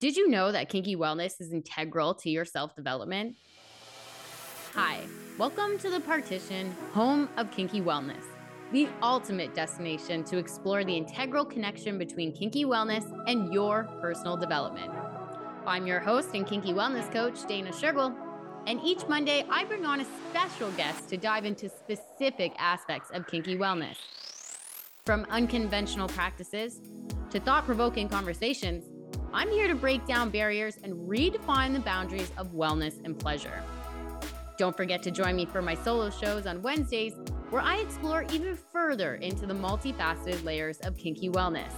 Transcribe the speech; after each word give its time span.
Did 0.00 0.16
you 0.16 0.28
know 0.28 0.52
that 0.52 0.68
kinky 0.68 0.94
wellness 0.94 1.40
is 1.40 1.52
integral 1.52 2.14
to 2.14 2.30
your 2.30 2.44
self 2.44 2.76
development? 2.76 3.34
Hi, 4.72 5.00
welcome 5.38 5.76
to 5.80 5.90
the 5.90 5.98
partition, 5.98 6.72
home 6.92 7.28
of 7.36 7.50
kinky 7.50 7.80
wellness, 7.80 8.22
the 8.70 8.88
ultimate 9.02 9.56
destination 9.56 10.22
to 10.26 10.38
explore 10.38 10.84
the 10.84 10.96
integral 10.96 11.44
connection 11.44 11.98
between 11.98 12.30
kinky 12.32 12.64
wellness 12.64 13.12
and 13.26 13.52
your 13.52 13.88
personal 14.00 14.36
development. 14.36 14.92
I'm 15.66 15.84
your 15.84 15.98
host 15.98 16.28
and 16.32 16.46
kinky 16.46 16.72
wellness 16.72 17.12
coach, 17.12 17.44
Dana 17.48 17.72
Shergill, 17.72 18.14
and 18.68 18.80
each 18.84 19.04
Monday 19.08 19.44
I 19.50 19.64
bring 19.64 19.84
on 19.84 20.00
a 20.00 20.06
special 20.30 20.70
guest 20.76 21.08
to 21.08 21.16
dive 21.16 21.44
into 21.44 21.68
specific 21.68 22.52
aspects 22.60 23.10
of 23.10 23.26
kinky 23.26 23.56
wellness. 23.56 23.96
From 25.04 25.26
unconventional 25.28 26.06
practices 26.06 26.78
to 27.30 27.40
thought 27.40 27.64
provoking 27.64 28.08
conversations, 28.08 28.84
I'm 29.32 29.50
here 29.50 29.68
to 29.68 29.74
break 29.74 30.06
down 30.06 30.30
barriers 30.30 30.78
and 30.82 30.94
redefine 30.94 31.74
the 31.74 31.80
boundaries 31.80 32.32
of 32.38 32.52
wellness 32.52 33.04
and 33.04 33.18
pleasure. 33.18 33.62
Don't 34.56 34.76
forget 34.76 35.02
to 35.02 35.10
join 35.10 35.36
me 35.36 35.44
for 35.44 35.60
my 35.60 35.74
solo 35.74 36.08
shows 36.08 36.46
on 36.46 36.62
Wednesdays, 36.62 37.14
where 37.50 37.60
I 37.60 37.76
explore 37.76 38.24
even 38.32 38.56
further 38.72 39.16
into 39.16 39.46
the 39.46 39.54
multifaceted 39.54 40.42
layers 40.44 40.78
of 40.80 40.96
kinky 40.96 41.28
wellness. 41.28 41.72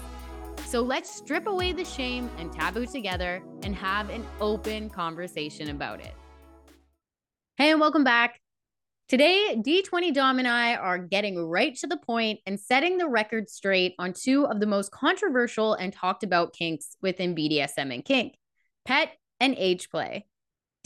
So 0.66 0.80
let's 0.80 1.12
strip 1.12 1.48
away 1.48 1.72
the 1.72 1.84
shame 1.84 2.30
and 2.38 2.52
taboo 2.52 2.86
together 2.86 3.42
and 3.64 3.74
have 3.74 4.10
an 4.10 4.24
open 4.40 4.88
conversation 4.88 5.70
about 5.70 6.00
it. 6.00 6.14
Hey, 7.56 7.72
and 7.72 7.80
welcome 7.80 8.04
back. 8.04 8.40
Today, 9.10 9.60
D20Domme 9.60 10.38
and 10.38 10.46
I 10.46 10.76
are 10.76 10.96
getting 10.96 11.36
right 11.36 11.74
to 11.78 11.88
the 11.88 11.96
point 11.96 12.38
and 12.46 12.60
setting 12.60 12.96
the 12.96 13.08
record 13.08 13.50
straight 13.50 13.96
on 13.98 14.12
two 14.12 14.46
of 14.46 14.60
the 14.60 14.68
most 14.68 14.92
controversial 14.92 15.74
and 15.74 15.92
talked 15.92 16.22
about 16.22 16.52
kinks 16.52 16.96
within 17.02 17.34
BDSM 17.34 17.92
and 17.92 18.04
kink 18.04 18.36
pet 18.84 19.10
and 19.40 19.56
age 19.58 19.90
play. 19.90 20.26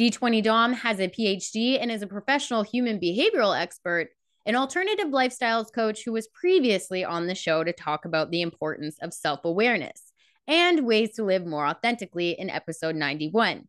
D20Domme 0.01 0.73
has 0.73 1.01
a 1.01 1.09
PhD 1.09 1.79
and 1.79 1.93
is 1.93 2.01
a 2.01 2.07
professional 2.07 2.63
human 2.63 2.99
behavioral 2.99 3.55
expert, 3.55 4.09
an 4.47 4.57
alternative 4.57 5.09
lifestyles 5.09 5.71
coach 5.71 6.01
who 6.03 6.13
was 6.13 6.27
previously 6.29 7.05
on 7.05 7.27
the 7.27 7.35
show 7.35 7.63
to 7.63 7.75
talk 7.75 8.07
about 8.07 8.31
the 8.31 8.41
importance 8.41 8.97
of 9.03 9.13
self 9.13 9.45
awareness 9.45 10.13
and 10.49 10.87
ways 10.87 11.17
to 11.17 11.25
live 11.25 11.45
more 11.45 11.67
authentically 11.67 12.31
in 12.31 12.49
episode 12.49 12.97
91. 12.97 13.69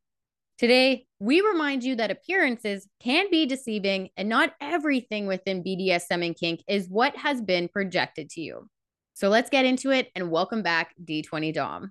Today, 0.58 1.06
we 1.20 1.42
remind 1.42 1.84
you 1.84 1.98
that 1.98 2.12
appearances 2.12 2.88
can 3.02 3.30
be 3.30 3.46
deceiving, 3.46 4.08
and 4.16 4.30
not 4.30 4.54
everything 4.62 5.28
within 5.28 5.62
BDSM 5.62 6.26
and 6.26 6.34
kink 6.34 6.64
is 6.66 6.88
what 6.88 7.14
has 7.18 7.42
been 7.42 7.68
projected 7.68 8.30
to 8.30 8.42
you. 8.42 8.70
So 9.16 9.28
let's 9.28 9.50
get 9.50 9.66
into 9.66 9.92
it 9.92 10.10
and 10.16 10.32
welcome 10.32 10.64
back 10.64 10.96
D20Domme. 11.04 11.90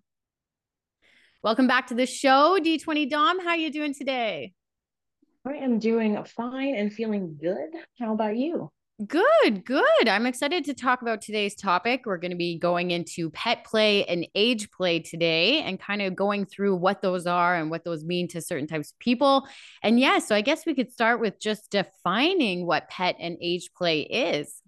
Welcome 1.42 1.66
back 1.66 1.88
to 1.88 1.94
the 1.94 2.06
show, 2.06 2.58
D20Domme. 2.58 3.42
How 3.42 3.50
are 3.50 3.56
you 3.58 3.70
doing 3.70 3.92
today? 3.92 4.54
I 5.46 5.56
am 5.56 5.78
doing 5.78 6.24
fine 6.24 6.74
and 6.74 6.90
feeling 6.90 7.36
good. 7.38 7.68
How 8.00 8.14
about 8.14 8.38
you? 8.38 8.72
Good, 9.04 9.64
good. 9.64 10.06
I'm 10.06 10.24
excited 10.24 10.66
to 10.66 10.74
talk 10.74 11.02
about 11.02 11.20
today's 11.20 11.56
topic. 11.56 12.02
We're 12.06 12.16
going 12.16 12.30
to 12.30 12.36
be 12.36 12.56
going 12.56 12.92
into 12.92 13.28
pet 13.30 13.64
play 13.64 14.04
and 14.04 14.24
age 14.36 14.70
play 14.70 15.00
today 15.00 15.62
and 15.62 15.80
kind 15.80 16.00
of 16.00 16.14
going 16.14 16.46
through 16.46 16.76
what 16.76 17.02
those 17.02 17.26
are 17.26 17.56
and 17.56 17.70
what 17.70 17.82
those 17.82 18.04
mean 18.04 18.28
to 18.28 18.40
certain 18.40 18.68
types 18.68 18.92
of 18.92 18.98
people. 19.00 19.48
And 19.82 19.98
yeah, 19.98 20.20
so 20.20 20.36
I 20.36 20.42
guess 20.42 20.64
we 20.64 20.76
could 20.76 20.92
start 20.92 21.20
with 21.20 21.40
just 21.40 21.72
defining 21.72 22.66
what 22.66 22.88
pet 22.88 23.16
and 23.18 23.36
age 23.42 23.70
play 23.76 24.02
is. 24.02 24.62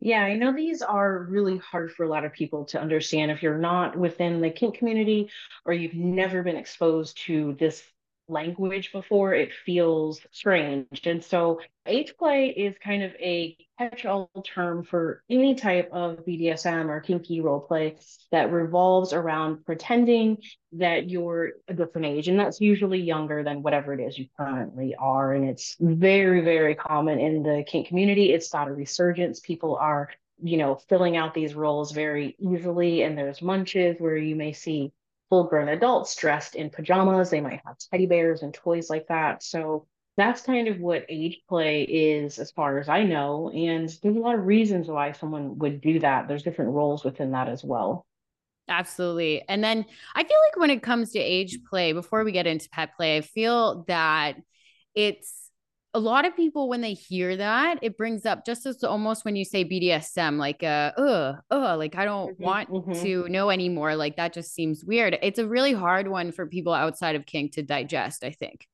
Yeah, 0.00 0.22
I 0.22 0.34
know 0.36 0.54
these 0.54 0.80
are 0.80 1.26
really 1.28 1.58
hard 1.58 1.92
for 1.92 2.04
a 2.04 2.08
lot 2.08 2.24
of 2.24 2.32
people 2.32 2.64
to 2.66 2.80
understand 2.80 3.30
if 3.30 3.42
you're 3.42 3.58
not 3.58 3.98
within 3.98 4.40
the 4.40 4.48
kink 4.48 4.78
community 4.78 5.28
or 5.66 5.74
you've 5.74 5.92
never 5.92 6.42
been 6.42 6.56
exposed 6.56 7.18
to 7.26 7.54
this 7.58 7.82
language 8.30 8.92
before, 8.92 9.34
it 9.34 9.52
feels 9.66 10.20
strange. 10.30 11.06
And 11.06 11.22
so 11.22 11.60
age 11.86 12.14
play 12.18 12.48
is 12.48 12.74
kind 12.82 13.02
of 13.02 13.12
a 13.14 13.56
catch-all 13.78 14.30
term 14.46 14.84
for 14.84 15.22
any 15.28 15.54
type 15.54 15.90
of 15.92 16.24
BDSM 16.26 16.88
or 16.88 17.00
kinky 17.00 17.40
role 17.40 17.60
play 17.60 17.96
that 18.30 18.52
revolves 18.52 19.12
around 19.12 19.64
pretending 19.64 20.38
that 20.72 21.10
you're 21.10 21.52
a 21.68 21.74
different 21.74 22.06
age. 22.06 22.28
And 22.28 22.38
that's 22.38 22.60
usually 22.60 23.00
younger 23.00 23.42
than 23.42 23.62
whatever 23.62 23.92
it 23.92 24.00
is 24.00 24.18
you 24.18 24.26
currently 24.36 24.94
are. 24.94 25.34
And 25.34 25.48
it's 25.48 25.76
very, 25.80 26.42
very 26.42 26.74
common 26.74 27.18
in 27.18 27.42
the 27.42 27.64
kink 27.66 27.88
community. 27.88 28.32
It's 28.32 28.52
not 28.52 28.68
a 28.68 28.72
resurgence. 28.72 29.40
People 29.40 29.76
are 29.76 30.10
you 30.42 30.56
know, 30.56 30.76
filling 30.88 31.16
out 31.16 31.34
these 31.34 31.54
roles 31.54 31.92
very 31.92 32.36
easily. 32.38 33.02
And 33.02 33.16
there's 33.16 33.42
munches 33.42 33.96
where 33.98 34.16
you 34.16 34.34
may 34.36 34.52
see 34.52 34.92
full 35.30 35.44
grown 35.44 35.68
adults 35.68 36.14
dressed 36.16 36.56
in 36.56 36.68
pajamas. 36.68 37.30
They 37.30 37.40
might 37.40 37.62
have 37.64 37.76
teddy 37.90 38.06
bears 38.06 38.42
and 38.42 38.52
toys 38.52 38.90
like 38.90 39.06
that. 39.08 39.42
So 39.42 39.86
that's 40.16 40.42
kind 40.42 40.68
of 40.68 40.80
what 40.80 41.06
age 41.08 41.40
play 41.48 41.84
is, 41.84 42.38
as 42.38 42.50
far 42.50 42.78
as 42.78 42.88
I 42.90 43.04
know. 43.04 43.48
And 43.50 43.88
there's 44.02 44.16
a 44.16 44.20
lot 44.20 44.34
of 44.34 44.44
reasons 44.44 44.88
why 44.88 45.12
someone 45.12 45.56
would 45.58 45.80
do 45.80 46.00
that. 46.00 46.28
There's 46.28 46.42
different 46.42 46.72
roles 46.72 47.04
within 47.04 47.30
that 47.30 47.48
as 47.48 47.64
well. 47.64 48.04
Absolutely. 48.68 49.42
And 49.48 49.64
then 49.64 49.84
I 50.14 50.22
feel 50.22 50.36
like 50.48 50.60
when 50.60 50.70
it 50.70 50.82
comes 50.82 51.12
to 51.12 51.18
age 51.18 51.58
play, 51.68 51.92
before 51.92 52.22
we 52.22 52.32
get 52.32 52.46
into 52.46 52.68
pet 52.68 52.96
play, 52.96 53.16
I 53.16 53.20
feel 53.22 53.84
that 53.88 54.36
it's 54.94 55.39
a 55.92 55.98
lot 55.98 56.24
of 56.24 56.36
people 56.36 56.68
when 56.68 56.80
they 56.80 56.92
hear 56.92 57.36
that 57.36 57.78
it 57.82 57.96
brings 57.96 58.24
up 58.24 58.46
just 58.46 58.64
as 58.64 58.84
almost 58.84 59.24
when 59.24 59.34
you 59.34 59.44
say 59.44 59.64
bdsm 59.64 60.38
like 60.38 60.62
uh 60.62 60.92
uh, 60.96 61.36
uh 61.50 61.76
like 61.76 61.96
i 61.96 62.04
don't 62.04 62.34
mm-hmm, 62.34 62.44
want 62.44 62.70
mm-hmm. 62.70 62.92
to 62.92 63.28
know 63.28 63.50
anymore 63.50 63.96
like 63.96 64.16
that 64.16 64.32
just 64.32 64.54
seems 64.54 64.84
weird 64.84 65.18
it's 65.22 65.38
a 65.38 65.46
really 65.46 65.72
hard 65.72 66.06
one 66.08 66.30
for 66.30 66.46
people 66.46 66.72
outside 66.72 67.16
of 67.16 67.26
kink 67.26 67.52
to 67.52 67.62
digest 67.62 68.22
i 68.24 68.30
think 68.30 68.66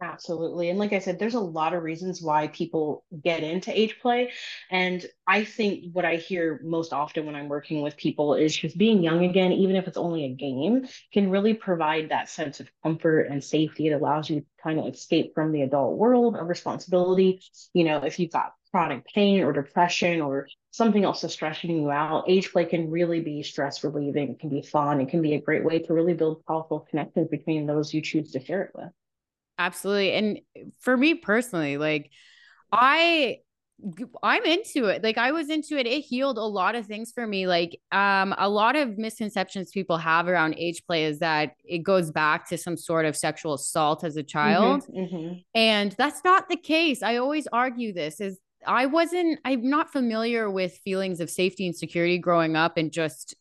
Absolutely. 0.00 0.68
And 0.68 0.78
like 0.78 0.92
I 0.92 0.98
said, 0.98 1.18
there's 1.18 1.34
a 1.34 1.40
lot 1.40 1.72
of 1.72 1.82
reasons 1.82 2.20
why 2.20 2.48
people 2.48 3.04
get 3.22 3.42
into 3.42 3.76
age 3.78 3.98
play. 4.02 4.32
And 4.70 5.04
I 5.26 5.44
think 5.44 5.94
what 5.94 6.04
I 6.04 6.16
hear 6.16 6.60
most 6.62 6.92
often 6.92 7.24
when 7.24 7.34
I'm 7.36 7.48
working 7.48 7.80
with 7.80 7.96
people 7.96 8.34
is 8.34 8.54
just 8.54 8.76
being 8.76 9.02
young 9.02 9.24
again, 9.24 9.52
even 9.52 9.76
if 9.76 9.88
it's 9.88 9.96
only 9.96 10.24
a 10.24 10.34
game, 10.34 10.86
can 11.12 11.30
really 11.30 11.54
provide 11.54 12.10
that 12.10 12.28
sense 12.28 12.60
of 12.60 12.68
comfort 12.82 13.28
and 13.30 13.42
safety. 13.42 13.86
It 13.86 13.92
allows 13.92 14.28
you 14.28 14.40
to 14.40 14.46
kind 14.62 14.78
of 14.78 14.86
escape 14.92 15.32
from 15.34 15.52
the 15.52 15.62
adult 15.62 15.96
world 15.96 16.36
of 16.36 16.48
responsibility. 16.48 17.40
You 17.72 17.84
know, 17.84 17.98
if 18.04 18.18
you've 18.18 18.32
got 18.32 18.52
chronic 18.72 19.06
pain 19.06 19.42
or 19.42 19.52
depression 19.52 20.20
or 20.20 20.48
something 20.72 21.04
else 21.04 21.24
is 21.24 21.32
stressing 21.32 21.70
you 21.70 21.90
out, 21.90 22.24
age 22.28 22.52
play 22.52 22.66
can 22.66 22.90
really 22.90 23.20
be 23.20 23.42
stress 23.42 23.82
relieving. 23.82 24.32
It 24.32 24.40
can 24.40 24.50
be 24.50 24.60
fun. 24.60 25.00
It 25.00 25.08
can 25.08 25.22
be 25.22 25.34
a 25.34 25.40
great 25.40 25.64
way 25.64 25.78
to 25.78 25.94
really 25.94 26.14
build 26.14 26.44
powerful 26.44 26.80
connections 26.90 27.28
between 27.30 27.64
those 27.66 27.94
you 27.94 28.02
choose 28.02 28.32
to 28.32 28.44
share 28.44 28.64
it 28.64 28.72
with. 28.74 28.90
Absolutely. 29.58 30.12
And 30.12 30.40
for 30.80 30.96
me 30.96 31.14
personally, 31.14 31.76
like 31.76 32.10
I 32.72 33.38
I'm 34.22 34.44
into 34.44 34.86
it. 34.86 35.02
Like 35.02 35.18
I 35.18 35.32
was 35.32 35.50
into 35.50 35.76
it. 35.76 35.86
It 35.86 36.00
healed 36.00 36.38
a 36.38 36.44
lot 36.44 36.74
of 36.74 36.86
things 36.86 37.12
for 37.12 37.26
me. 37.26 37.46
Like 37.46 37.80
um 37.92 38.34
a 38.38 38.48
lot 38.48 38.76
of 38.76 38.96
misconceptions 38.98 39.70
people 39.70 39.98
have 39.98 40.28
around 40.28 40.54
age 40.56 40.82
play 40.86 41.04
is 41.04 41.18
that 41.18 41.52
it 41.64 41.78
goes 41.78 42.10
back 42.10 42.48
to 42.48 42.58
some 42.58 42.76
sort 42.76 43.04
of 43.04 43.16
sexual 43.16 43.54
assault 43.54 44.04
as 44.04 44.16
a 44.16 44.22
child. 44.22 44.82
Mm-hmm, 44.82 45.16
mm-hmm. 45.16 45.34
And 45.54 45.92
that's 45.92 46.22
not 46.24 46.48
the 46.48 46.56
case. 46.56 47.02
I 47.02 47.16
always 47.16 47.46
argue 47.52 47.92
this 47.92 48.20
is 48.20 48.38
I 48.66 48.86
wasn't 48.86 49.40
I'm 49.44 49.68
not 49.68 49.92
familiar 49.92 50.50
with 50.50 50.78
feelings 50.84 51.20
of 51.20 51.28
safety 51.28 51.66
and 51.66 51.76
security 51.76 52.18
growing 52.18 52.56
up 52.56 52.76
and 52.76 52.92
just 52.92 53.34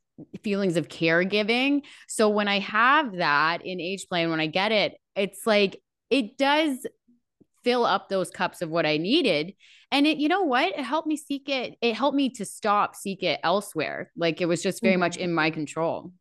feelings 0.44 0.78
of 0.78 0.88
caregiving. 0.88 1.82
So 2.08 2.30
when 2.30 2.48
I 2.48 2.60
have 2.60 3.18
that 3.18 3.66
in 3.66 3.80
age 3.80 4.08
play 4.10 4.24
and 4.24 4.32
when 4.32 4.40
I 4.40 4.48
get 4.48 4.72
it, 4.72 4.96
it's 5.16 5.46
like 5.46 5.82
it 6.14 6.38
does 6.38 6.86
fill 7.64 7.86
up 7.86 8.08
those 8.08 8.30
cups 8.30 8.62
of 8.62 8.70
what 8.70 8.86
I 8.86 8.98
needed. 8.98 9.56
And 9.92 10.06
it, 10.06 10.18
you 10.18 10.28
know 10.28 10.44
what? 10.44 10.78
It 10.78 10.84
helped 10.84 11.08
me 11.08 11.18
seek 11.18 11.50
it. 11.50 11.76
It 11.82 11.96
helped 11.96 12.16
me 12.16 12.30
to 12.32 12.46
stop 12.46 12.96
seek 12.96 13.24
it 13.24 13.40
elsewhere. 13.44 14.12
Like 14.16 14.40
it 14.40 14.46
was 14.46 14.62
just 14.62 14.84
very 14.84 14.94
mm-hmm. 14.94 15.00
much 15.00 15.18
in 15.18 15.34
my 15.34 15.50
control. 15.50 16.12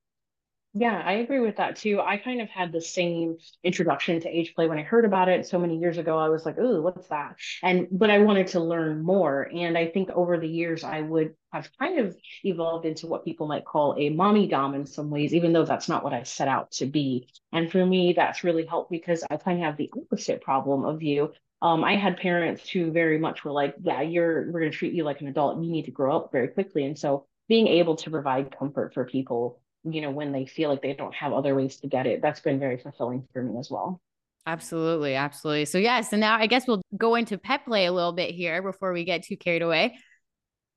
Yeah, 0.74 1.02
I 1.04 1.12
agree 1.14 1.40
with 1.40 1.56
that 1.56 1.76
too. 1.76 2.00
I 2.00 2.16
kind 2.16 2.40
of 2.40 2.48
had 2.48 2.72
the 2.72 2.80
same 2.80 3.36
introduction 3.62 4.20
to 4.20 4.28
age 4.28 4.54
play 4.54 4.68
when 4.68 4.78
I 4.78 4.82
heard 4.82 5.04
about 5.04 5.28
it 5.28 5.46
so 5.46 5.58
many 5.58 5.76
years 5.78 5.98
ago. 5.98 6.16
I 6.18 6.30
was 6.30 6.46
like, 6.46 6.58
"Ooh, 6.58 6.80
what's 6.82 7.08
that?" 7.08 7.36
And 7.62 7.88
but 7.90 8.08
I 8.08 8.20
wanted 8.20 8.46
to 8.48 8.60
learn 8.60 9.02
more. 9.02 9.50
And 9.54 9.76
I 9.76 9.86
think 9.88 10.08
over 10.10 10.38
the 10.38 10.48
years, 10.48 10.82
I 10.82 11.02
would 11.02 11.34
have 11.52 11.68
kind 11.78 11.98
of 11.98 12.16
evolved 12.42 12.86
into 12.86 13.06
what 13.06 13.22
people 13.24 13.46
might 13.46 13.66
call 13.66 13.94
a 13.98 14.08
mommy 14.08 14.46
dom 14.48 14.74
in 14.74 14.86
some 14.86 15.10
ways, 15.10 15.34
even 15.34 15.52
though 15.52 15.66
that's 15.66 15.90
not 15.90 16.04
what 16.04 16.14
I 16.14 16.22
set 16.22 16.48
out 16.48 16.70
to 16.72 16.86
be. 16.86 17.28
And 17.52 17.70
for 17.70 17.84
me, 17.84 18.14
that's 18.14 18.42
really 18.42 18.64
helped 18.64 18.90
because 18.90 19.22
I 19.30 19.36
kind 19.36 19.58
of 19.58 19.64
have 19.66 19.76
the 19.76 19.90
opposite 19.94 20.40
problem 20.40 20.86
of 20.86 21.02
you. 21.02 21.32
Um, 21.60 21.84
I 21.84 21.96
had 21.96 22.16
parents 22.16 22.68
who 22.70 22.90
very 22.92 23.18
much 23.18 23.44
were 23.44 23.52
like, 23.52 23.74
"Yeah, 23.82 24.00
you're 24.00 24.50
we're 24.50 24.60
going 24.60 24.72
to 24.72 24.78
treat 24.78 24.94
you 24.94 25.04
like 25.04 25.20
an 25.20 25.28
adult. 25.28 25.62
You 25.62 25.70
need 25.70 25.84
to 25.84 25.90
grow 25.90 26.16
up 26.16 26.32
very 26.32 26.48
quickly." 26.48 26.86
And 26.86 26.98
so 26.98 27.26
being 27.48 27.68
able 27.68 27.96
to 27.96 28.10
provide 28.10 28.56
comfort 28.58 28.94
for 28.94 29.04
people 29.04 29.60
you 29.84 30.00
know, 30.00 30.10
when 30.10 30.32
they 30.32 30.46
feel 30.46 30.70
like 30.70 30.82
they 30.82 30.94
don't 30.94 31.14
have 31.14 31.32
other 31.32 31.54
ways 31.54 31.76
to 31.80 31.88
get 31.88 32.06
it. 32.06 32.22
That's 32.22 32.40
been 32.40 32.58
very 32.58 32.78
fulfilling 32.78 33.26
for 33.32 33.42
me 33.42 33.58
as 33.58 33.70
well. 33.70 34.00
Absolutely. 34.46 35.14
Absolutely. 35.14 35.64
So, 35.66 35.78
yeah. 35.78 36.00
So 36.00 36.16
now 36.16 36.36
I 36.36 36.46
guess 36.46 36.66
we'll 36.66 36.82
go 36.96 37.14
into 37.14 37.38
pet 37.38 37.64
play 37.64 37.86
a 37.86 37.92
little 37.92 38.12
bit 38.12 38.34
here 38.34 38.62
before 38.62 38.92
we 38.92 39.04
get 39.04 39.24
too 39.24 39.36
carried 39.36 39.62
away. 39.62 39.96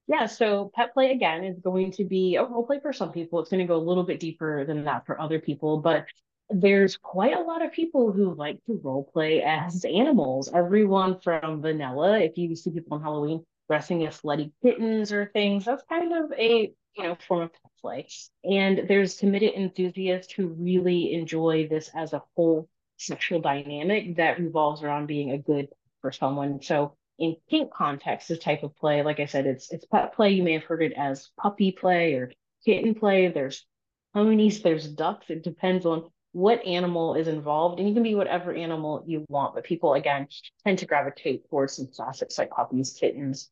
Yeah, 0.07 0.27
so 0.27 0.71
pet 0.75 0.93
play 0.93 1.11
again 1.11 1.43
is 1.43 1.57
going 1.59 1.91
to 1.93 2.03
be 2.03 2.35
a 2.35 2.43
role 2.43 2.65
play 2.65 2.79
for 2.79 2.93
some 2.93 3.11
people. 3.11 3.39
It's 3.39 3.49
going 3.49 3.65
to 3.65 3.67
go 3.67 3.75
a 3.75 3.77
little 3.77 4.03
bit 4.03 4.19
deeper 4.19 4.63
than 4.63 4.83
that 4.85 5.05
for 5.07 5.19
other 5.19 5.39
people, 5.39 5.79
but 5.79 6.05
there's 6.51 6.95
quite 6.95 7.35
a 7.35 7.41
lot 7.41 7.65
of 7.65 7.71
people 7.71 8.11
who 8.11 8.35
like 8.35 8.63
to 8.65 8.79
role 8.83 9.09
play 9.11 9.41
as 9.41 9.83
animals. 9.83 10.51
Everyone 10.53 11.19
from 11.19 11.59
vanilla, 11.59 12.19
if 12.19 12.37
you 12.37 12.55
see 12.55 12.69
people 12.69 12.97
on 12.97 13.01
Halloween 13.01 13.43
dressing 13.67 14.05
as 14.05 14.21
slutty 14.21 14.51
kittens 14.61 15.11
or 15.11 15.25
things, 15.33 15.65
that's 15.65 15.83
kind 15.89 16.13
of 16.13 16.31
a 16.37 16.73
you 16.97 17.03
know 17.03 17.17
form 17.27 17.43
of 17.43 17.53
pet 17.53 17.71
play. 17.81 18.07
And 18.43 18.87
there's 18.87 19.17
committed 19.19 19.53
enthusiasts 19.53 20.33
who 20.33 20.47
really 20.47 21.13
enjoy 21.13 21.67
this 21.69 21.89
as 21.93 22.13
a 22.13 22.23
whole 22.35 22.69
sexual 22.97 23.41
dynamic 23.41 24.17
that 24.17 24.39
revolves 24.39 24.83
around 24.83 25.07
being 25.07 25.31
a 25.31 25.37
good 25.37 25.67
for 26.01 26.11
someone. 26.11 26.61
So 26.61 26.95
in 27.17 27.35
kink 27.49 27.73
context, 27.73 28.27
this 28.29 28.39
type 28.39 28.63
of 28.63 28.75
play, 28.75 29.01
like 29.03 29.19
I 29.19 29.25
said, 29.25 29.45
it's 29.45 29.71
it's 29.71 29.85
pet 29.85 30.13
play. 30.13 30.31
You 30.31 30.43
may 30.43 30.53
have 30.53 30.63
heard 30.63 30.83
it 30.83 30.93
as 30.93 31.29
puppy 31.37 31.71
play 31.71 32.13
or 32.13 32.31
kitten 32.63 32.95
play. 32.95 33.27
There's 33.27 33.65
ponies, 34.13 34.61
there's 34.61 34.87
ducks. 34.87 35.29
It 35.29 35.43
depends 35.43 35.85
on 35.85 36.09
what 36.31 36.65
animal 36.65 37.15
is 37.15 37.29
involved, 37.29 37.79
and 37.79 37.87
you 37.87 37.93
can 37.93 38.03
be 38.03 38.15
whatever 38.15 38.53
animal 38.53 39.03
you 39.07 39.25
want. 39.29 39.55
But 39.55 39.63
people 39.63 39.93
again 39.93 40.27
tend 40.65 40.79
to 40.79 40.85
gravitate 40.85 41.49
towards 41.49 41.77
some 41.77 41.87
classics 41.87 42.37
like 42.37 42.49
puppies, 42.49 42.97
kittens, 42.99 43.49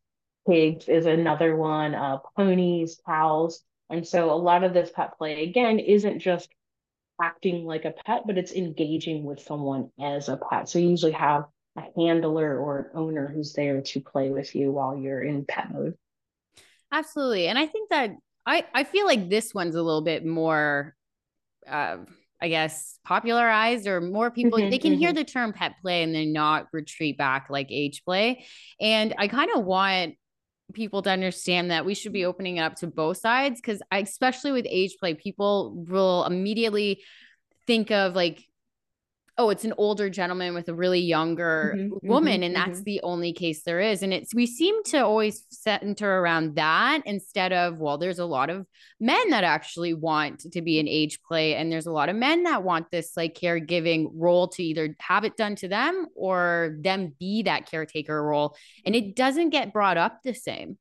pigs 0.48 0.88
is 0.88 1.06
another 1.06 1.56
one, 1.56 1.95
uh, 1.95 2.18
ponies, 2.36 3.00
cows. 3.06 3.63
And 3.90 4.07
so 4.07 4.31
a 4.31 4.36
lot 4.36 4.63
of 4.63 4.74
this 4.74 4.92
pet 4.92 5.18
play 5.18 5.44
again 5.44 5.80
isn't 5.80 6.19
just 6.19 6.50
acting 7.22 7.66
like 7.66 7.86
a 7.86 7.94
pet, 8.06 8.24
but 8.25 8.38
it's 8.38 8.54
engaging 8.54 9.24
with 9.24 9.40
someone 9.40 9.90
as 10.00 10.30
a 10.30 10.38
pet. 10.38 10.69
So 10.69 10.80
you 10.80 10.90
usually 10.90 11.12
have 11.12 11.45
a 11.78 11.84
handler 11.95 12.57
or 12.57 12.80
an 12.80 12.86
owner 12.95 13.28
who's 13.28 13.54
there 13.54 13.81
to 13.81 14.00
play 14.00 14.30
with 14.30 14.56
you 14.56 14.72
while 14.72 14.98
you're 14.98 15.24
in 15.24 15.45
pet 15.45 15.72
mode. 15.72 15.95
Absolutely. 16.92 17.48
And 17.48 17.57
I 17.57 17.66
think 17.66 17.89
that 17.89 18.12
I, 18.46 18.66
I 18.74 18.84
feel 18.84 19.06
like 19.06 19.30
this 19.30 19.54
one's 19.54 19.75
a 19.75 19.81
little 19.81 20.01
bit 20.01 20.25
more 20.25 20.96
uh, 21.68 21.98
I 22.44 22.50
guess 22.50 23.00
popularized 23.06 23.88
or 23.88 24.01
more 24.01 24.30
people 24.30 24.60
mm-hmm, 24.60 24.69
they 24.69 24.78
can 24.78 24.92
mm-hmm. 24.92 25.00
hear 25.00 25.13
the 25.13 25.24
term 25.24 25.54
pet 25.54 25.75
play 25.81 26.04
and 26.04 26.13
then 26.13 26.34
not 26.34 26.68
retreat 26.74 27.18
back 27.18 27.48
like 27.50 27.68
age 27.69 28.04
play. 28.04 28.44
And 28.81 29.16
I 29.18 29.30
kind 29.30 29.50
of 29.56 29.63
want 29.63 30.16
people 30.74 31.01
to 31.01 31.10
understand 31.10 31.71
that 31.71 31.86
we 31.86 31.94
should 31.94 32.13
be 32.13 32.21
mm. 32.21 32.27
opening 32.27 32.57
it 32.57 32.62
up 32.62 32.75
to 32.75 32.88
both 32.88 33.18
sides 33.18 33.60
because 33.60 33.81
especially 33.92 34.51
with 34.51 34.65
age 34.69 34.95
play, 35.00 35.13
people 35.13 35.74
will 35.88 36.24
immediately 36.25 37.01
think 37.68 37.92
of 37.92 38.15
like 38.15 38.44
oh, 39.38 39.50
it's 39.50 39.63
an 39.63 39.74
older 39.77 40.09
gentleman 40.09 40.53
with 40.53 40.69
a 40.69 40.74
really 40.74 41.00
younger 41.00 41.74
mm-hmm, 41.75 42.07
woman, 42.07 42.33
mm-hmm, 42.33 42.44
and 42.44 42.56
that's 42.56 42.80
mm-hmm. 42.80 42.83
the 42.83 43.01
only 43.01 43.33
case 43.33 43.63
there 43.63 43.80
is. 43.80 44.03
And 44.03 44.13
it's 44.13 44.33
we 44.33 44.45
seem 44.45 44.83
to 44.85 45.00
always 45.00 45.45
center 45.50 46.19
around 46.19 46.56
that 46.56 47.01
instead 47.06 47.51
of 47.51 47.80
well, 47.80 47.97
there's 47.97 48.19
a 48.19 48.25
lot 48.25 48.50
of 48.50 48.65
men 49.00 49.31
that 49.31 49.44
actually 49.44 49.94
want 49.94 50.39
to 50.51 50.62
be 50.62 50.80
an 50.80 50.88
age 50.88 51.19
play, 51.24 51.56
and 51.56 51.71
there's 51.71 51.88
a 51.88 51.91
lot 51.91 52.09
of 52.09 52.15
men 52.15 52.44
that 52.44 52.63
want 52.63 52.91
this 52.91 53.18
like 53.18 53.35
caregiving 53.35 54.07
role 54.13 54.47
to 54.50 54.63
either 54.63 54.95
have 55.00 55.24
it 55.24 55.36
done 55.36 55.56
to 55.57 55.68
them 55.68 56.07
or 56.15 56.77
them 56.81 57.13
be 57.19 57.44
that 57.44 57.69
caretaker 57.69 58.21
role, 58.21 58.56
and 58.86 58.95
it 58.95 59.15
doesn't 59.15 59.50
get 59.50 59.74
brought 59.74 59.97
up 59.97 60.19
the 60.24 60.33
same. 60.33 60.77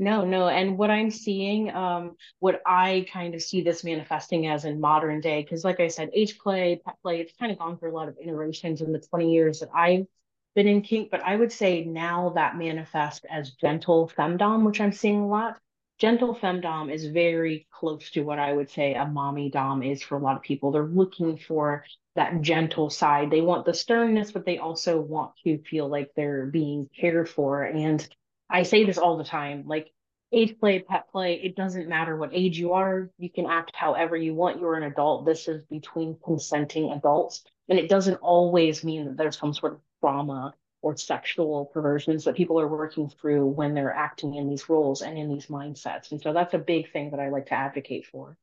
No, 0.00 0.24
no. 0.24 0.48
And 0.48 0.78
what 0.78 0.90
I'm 0.90 1.10
seeing, 1.10 1.70
um, 1.74 2.16
what 2.38 2.62
I 2.64 3.06
kind 3.12 3.34
of 3.34 3.42
see 3.42 3.60
this 3.60 3.84
manifesting 3.84 4.46
as 4.46 4.64
in 4.64 4.80
modern 4.80 5.20
day, 5.20 5.42
because 5.42 5.62
like 5.62 5.78
I 5.78 5.88
said, 5.88 6.08
age 6.14 6.38
play, 6.38 6.80
pet 6.82 6.96
play, 7.02 7.20
it's 7.20 7.34
kind 7.38 7.52
of 7.52 7.58
gone 7.58 7.76
through 7.78 7.92
a 7.92 7.96
lot 7.98 8.08
of 8.08 8.16
iterations 8.18 8.80
in 8.80 8.92
the 8.92 8.98
20 8.98 9.30
years 9.30 9.60
that 9.60 9.68
I've 9.74 10.06
been 10.54 10.66
in 10.66 10.80
kink, 10.80 11.10
but 11.10 11.20
I 11.22 11.36
would 11.36 11.52
say 11.52 11.84
now 11.84 12.30
that 12.30 12.56
manifests 12.56 13.26
as 13.30 13.50
gentle 13.50 14.08
femdom, 14.16 14.64
which 14.64 14.80
I'm 14.80 14.92
seeing 14.92 15.20
a 15.20 15.28
lot. 15.28 15.60
Gentle 15.98 16.34
femdom 16.34 16.90
is 16.90 17.04
very 17.04 17.66
close 17.70 18.10
to 18.12 18.22
what 18.22 18.38
I 18.38 18.54
would 18.54 18.70
say 18.70 18.94
a 18.94 19.04
mommy 19.04 19.50
dom 19.50 19.82
is 19.82 20.02
for 20.02 20.16
a 20.16 20.20
lot 20.20 20.36
of 20.36 20.42
people. 20.42 20.70
They're 20.72 20.86
looking 20.86 21.36
for 21.36 21.84
that 22.14 22.40
gentle 22.40 22.88
side. 22.88 23.30
They 23.30 23.42
want 23.42 23.66
the 23.66 23.74
sternness, 23.74 24.32
but 24.32 24.46
they 24.46 24.56
also 24.56 24.98
want 24.98 25.32
to 25.44 25.58
feel 25.58 25.88
like 25.88 26.10
they're 26.16 26.46
being 26.46 26.88
cared 26.98 27.28
for. 27.28 27.64
And 27.64 28.08
I 28.50 28.64
say 28.64 28.84
this 28.84 28.98
all 28.98 29.16
the 29.16 29.24
time, 29.24 29.64
like 29.66 29.92
age 30.32 30.58
play, 30.58 30.80
pet 30.80 31.10
play, 31.10 31.34
it 31.34 31.56
doesn't 31.56 31.88
matter 31.88 32.16
what 32.16 32.30
age 32.32 32.58
you 32.58 32.72
are. 32.72 33.10
You 33.18 33.30
can 33.30 33.46
act 33.46 33.74
however 33.74 34.16
you 34.16 34.34
want. 34.34 34.60
You're 34.60 34.76
an 34.76 34.84
adult. 34.84 35.24
This 35.24 35.48
is 35.48 35.62
between 35.70 36.16
consenting 36.24 36.90
adults. 36.92 37.44
And 37.68 37.78
it 37.78 37.88
doesn't 37.88 38.16
always 38.16 38.84
mean 38.84 39.06
that 39.06 39.16
there's 39.16 39.38
some 39.38 39.54
sort 39.54 39.74
of 39.74 39.80
trauma 40.00 40.54
or 40.82 40.96
sexual 40.96 41.66
perversions 41.66 42.24
that 42.24 42.36
people 42.36 42.58
are 42.58 42.68
working 42.68 43.08
through 43.08 43.46
when 43.46 43.74
they're 43.74 43.94
acting 43.94 44.34
in 44.34 44.48
these 44.48 44.68
roles 44.68 45.02
and 45.02 45.18
in 45.18 45.28
these 45.28 45.46
mindsets. 45.46 46.10
And 46.10 46.20
so 46.20 46.32
that's 46.32 46.54
a 46.54 46.58
big 46.58 46.90
thing 46.92 47.10
that 47.10 47.20
I 47.20 47.28
like 47.28 47.46
to 47.46 47.54
advocate 47.54 48.06
for. 48.06 48.36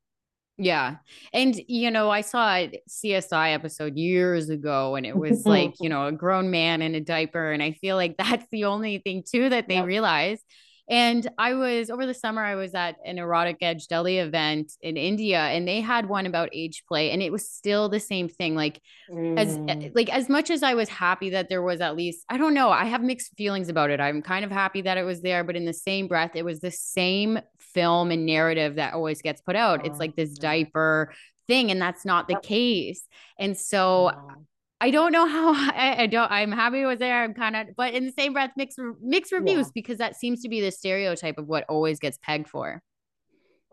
Yeah. 0.58 0.96
And, 1.34 1.56
you 1.68 1.92
know, 1.92 2.10
I 2.10 2.22
saw 2.22 2.56
a 2.56 2.82
CSI 2.90 3.54
episode 3.54 3.96
years 3.96 4.50
ago 4.50 4.96
and 4.96 5.06
it 5.06 5.16
was 5.16 5.46
like, 5.46 5.76
you 5.80 5.90
know, 5.90 6.08
a 6.08 6.12
grown 6.12 6.50
man 6.50 6.82
in 6.82 6.96
a 6.96 7.02
diaper. 7.02 7.52
And 7.52 7.62
I 7.62 7.74
feel 7.74 7.96
like 7.96 8.18
that's 8.18 8.46
the 8.52 8.66
only 8.66 8.98
thing, 9.00 9.24
too, 9.24 9.50
that 9.50 9.68
they 9.68 9.76
yep. 9.76 9.86
realize 9.86 10.44
and 10.90 11.30
I 11.38 11.54
was 11.54 11.90
over 11.90 12.06
the 12.06 12.14
summer, 12.14 12.44
I 12.44 12.56
was 12.56 12.74
at 12.74 12.96
an 13.06 13.20
Erotic 13.20 13.58
Edge 13.62 13.88
Deli 13.88 14.20
event 14.20 14.72
in 14.82 14.96
India 14.96 15.40
and 15.40 15.68
they 15.68 15.82
had 15.82 16.08
one 16.08 16.26
about 16.26 16.50
age 16.54 16.84
play 16.88 17.12
and 17.12 17.22
it 17.22 17.32
was 17.32 17.50
still 17.50 17.90
the 17.90 18.00
same 18.00 18.30
thing. 18.30 18.56
Like 18.56 18.82
mm. 19.12 19.38
as 19.38 19.94
like 19.94 20.10
as 20.10 20.30
much 20.30 20.50
as 20.50 20.64
I 20.64 20.76
was 20.76 20.88
happy 20.88 21.32
that 21.32 21.50
there 21.50 21.62
was 21.62 21.82
at 21.82 21.98
least, 21.98 22.24
I 22.30 22.38
don't 22.38 22.54
know, 22.54 22.70
I 22.70 22.86
have 22.86 23.02
mixed 23.04 23.36
feelings 23.36 23.68
about 23.68 23.90
it. 23.90 24.00
I'm 24.00 24.22
kind 24.22 24.46
of 24.46 24.52
happy 24.52 24.82
that 24.84 24.98
it 24.98 25.04
was 25.04 25.22
there, 25.22 25.44
but 25.44 25.58
in 25.58 25.66
the 25.66 25.74
same 25.74 26.08
breath, 26.08 26.32
it 26.36 26.46
was 26.46 26.62
the 26.62 26.72
same 26.72 27.40
film 27.60 28.10
and 28.10 28.26
narrative 28.26 28.76
that 28.76 28.94
always 28.94 29.22
gets 29.22 29.42
put 29.42 29.58
out. 29.58 29.86
It's 29.86 30.00
like 30.00 30.16
this 30.16 30.38
diaper 30.38 31.14
thing 31.48 31.70
and 31.70 31.82
that's 31.82 32.06
not 32.06 32.30
the 32.30 32.40
case. 32.42 33.06
And 33.38 33.58
so 33.58 34.12
I 34.80 34.92
don't 34.92 35.12
know 35.12 35.28
how 35.28 35.54
I, 35.56 36.04
I, 36.04 36.08
don't 36.08 36.32
I'm 36.32 36.52
happy 36.52 36.82
it 36.82 36.86
was 36.86 37.00
there. 37.00 37.24
I'm 37.24 37.34
kind 37.34 37.56
of 37.56 37.68
but 37.76 37.94
in 37.94 38.06
the 38.06 38.12
same 38.12 38.34
breath 38.34 38.52
mixed 38.56 38.80
mixed 39.02 39.32
reviews 39.32 39.68
yeah. 39.68 39.72
because 39.74 39.98
that 39.98 40.16
seems 40.16 40.42
to 40.44 40.50
be 40.50 40.62
the 40.62 40.72
stereotype 40.72 41.38
of 41.38 41.48
what 41.48 41.66
always 41.70 42.00
gets 42.00 42.18
pegged 42.22 42.50
for. 42.50 42.82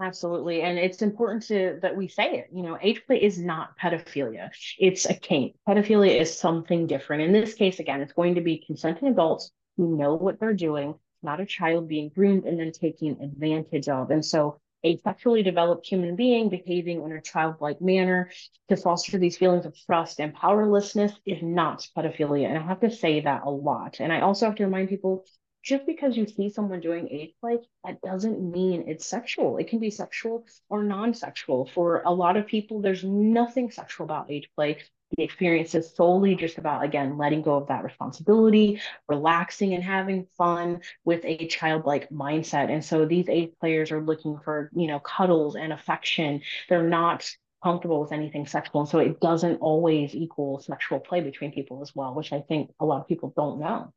Absolutely. 0.01 0.63
And 0.63 0.77
it's 0.77 1.03
important 1.03 1.45
to 1.45 1.79
that 1.83 1.97
we 1.97 2.09
say 2.09 2.39
it. 2.39 2.49
You 2.53 2.65
know, 2.65 2.77
age 2.83 3.07
play 3.07 3.23
is 3.23 3.39
not 3.39 3.79
pedophilia. 3.79 4.51
It's 4.79 5.07
a 5.07 5.15
kink. 5.15 5.55
Pedophilia 5.69 6.21
is 6.21 6.37
something 6.37 6.89
different. 6.89 7.23
In 7.23 7.33
this 7.33 7.55
case, 7.55 7.79
again, 7.79 8.01
it's 8.01 8.13
going 8.13 8.35
to 8.35 8.41
be 8.41 8.65
consenting 8.67 9.09
adults 9.09 9.53
who 9.77 9.97
know 9.97 10.15
what 10.15 10.41
they're 10.41 10.53
doing, 10.53 10.97
not 11.23 11.41
a 11.41 11.47
child 11.47 11.89
being 11.89 12.09
groomed 12.09 12.45
and 12.45 12.59
then 12.59 12.73
taken 12.73 13.23
advantage 13.23 13.89
of. 13.89 14.11
And 14.11 14.25
so 14.25 14.61
a 14.85 14.99
sexually 14.99 15.43
developed 15.43 15.87
human 15.87 16.15
being 16.15 16.51
behaving 16.51 17.03
in 17.03 17.13
a 17.13 17.21
childlike 17.21 17.81
manner 17.81 18.31
to 18.69 18.77
foster 18.77 19.19
these 19.19 19.39
feelings 19.39 19.67
of 19.67 19.75
trust 19.87 20.21
and 20.21 20.35
powerlessness 20.35 21.13
is 21.27 21.43
not 21.43 21.89
pedophilia. 21.97 22.47
And 22.47 22.59
I 22.59 22.63
have 22.63 22.81
to 22.81 22.91
say 22.91 23.21
that 23.21 23.43
a 23.45 23.51
lot. 23.51 23.97
And 24.01 24.13
I 24.13 24.21
also 24.21 24.47
have 24.47 24.57
to 24.57 24.65
remind 24.65 24.91
people 24.91 25.25
just 25.65 25.87
because 25.87 26.15
you 26.15 26.27
see 26.27 26.51
someone 26.51 26.81
doing 26.81 27.09
age 27.11 27.33
play, 27.41 27.59
that 27.85 28.01
doesn't 28.03 28.53
mean 28.53 28.85
it's 28.87 29.07
sexual. 29.07 29.57
It 29.57 29.69
can 29.69 29.79
be 29.79 29.91
sexual 29.91 30.45
or 30.69 30.85
non 30.85 31.15
sexual. 31.15 31.67
For 31.67 32.03
a 32.05 32.13
lot 32.13 32.37
of 32.37 32.47
people, 32.47 32.83
there's 32.83 33.03
nothing 33.03 33.71
sexual 33.71 34.05
about 34.05 34.31
age 34.31 34.51
play 34.55 34.79
the 35.17 35.23
experience 35.23 35.75
is 35.75 35.95
solely 35.95 36.35
just 36.35 36.59
about 36.59 36.85
again 36.85 37.17
letting 37.19 37.43
go 37.43 37.57
of 37.57 37.69
that 37.69 37.85
responsibility 37.85 38.81
relaxing 39.09 39.75
and 39.75 39.83
having 39.83 40.27
fun 40.37 40.81
with 41.05 41.21
a 41.25 41.47
childlike 41.47 42.09
mindset. 42.11 42.71
And 42.71 42.85
so 42.85 43.05
these 43.05 43.29
age 43.29 43.53
players 43.61 43.91
are 43.91 44.03
looking 44.03 44.39
for 44.45 44.71
you 44.75 44.87
know 44.87 45.01
cuddles 45.01 45.57
and 45.57 45.73
affection. 45.73 46.43
They're 46.69 46.89
not 46.89 47.29
comfortable 47.63 48.01
with 48.01 48.13
anything 48.13 48.47
sexual. 48.47 48.83
And 48.83 48.91
so 48.91 48.99
it 48.99 49.21
doesn't 49.21 49.57
always 49.57 50.15
equal 50.15 50.61
sexual 50.61 51.01
play 51.01 51.21
between 51.21 51.51
people 51.51 51.81
as 51.81 51.95
well 51.95 52.15
which 52.15 52.33
i 52.33 52.41
think 52.41 52.71
a 52.81 52.85
lot 52.85 53.01
of 53.01 53.09
people 53.09 53.33
don't 53.37 53.59
know. 53.59 53.93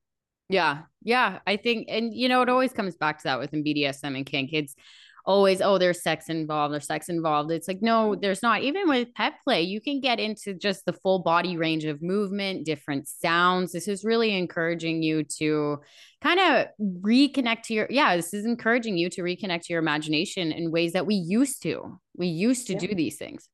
Yeah. 0.50 0.84
Yeah. 1.02 1.40
I 1.46 1.58
think 1.58 1.88
and 1.90 2.14
you 2.14 2.30
know 2.30 2.42
it 2.42 2.50
always 2.50 2.72
comes 2.72 2.96
back 2.96 3.18
to 3.20 3.24
that 3.26 3.40
with 3.40 3.52
bdsm 3.52 4.16
and 4.16 4.26
kink 4.26 4.52
it's 4.54 4.76
always, 5.27 5.62
oh, 5.62 5.77
there's 5.77 6.01
sex 6.01 6.29
involved, 6.29 6.74
there's 6.74 6.88
sex 6.88 7.10
involved. 7.10 7.51
It's 7.51 7.67
like, 7.67 7.81
no, 7.81 8.15
there's 8.15 8.41
not. 8.41 8.63
Even 8.63 8.88
with 8.88 9.13
pet 9.13 9.34
play, 9.43 9.62
you 9.62 9.81
can 9.81 10.00
get 10.00 10.19
into 10.19 10.53
just 10.53 10.86
the 10.86 10.93
full 10.93 11.19
body 11.19 11.57
range 11.57 11.84
of 11.84 12.01
movement, 12.01 12.65
different 12.65 13.07
sounds. 13.07 13.74
This 13.74 13.89
is 13.89 14.05
really 14.05 14.36
encouraging 14.36 15.03
you 15.03 15.24
to 15.38 15.81
kind 16.22 16.39
of 16.39 16.67
reconnect 16.81 17.63
to 17.63 17.74
your, 17.74 17.88
yeah, 17.89 18.15
this 18.15 18.34
is 18.34 18.46
encouraging 18.46 18.98
you 18.98 19.10
to 19.12 19.22
reconnect 19.22 19.63
to 19.63 19.74
your 19.74 19.81
imagination 19.81 20.53
in 20.53 20.72
ways 20.72 20.93
that 20.93 21.05
we 21.05 21.15
used 21.15 21.62
to. 21.63 22.00
We 22.15 22.27
used 22.27 22.67
to 22.67 22.75
do 22.75 22.96
these 22.96 23.17
things. 23.17 23.50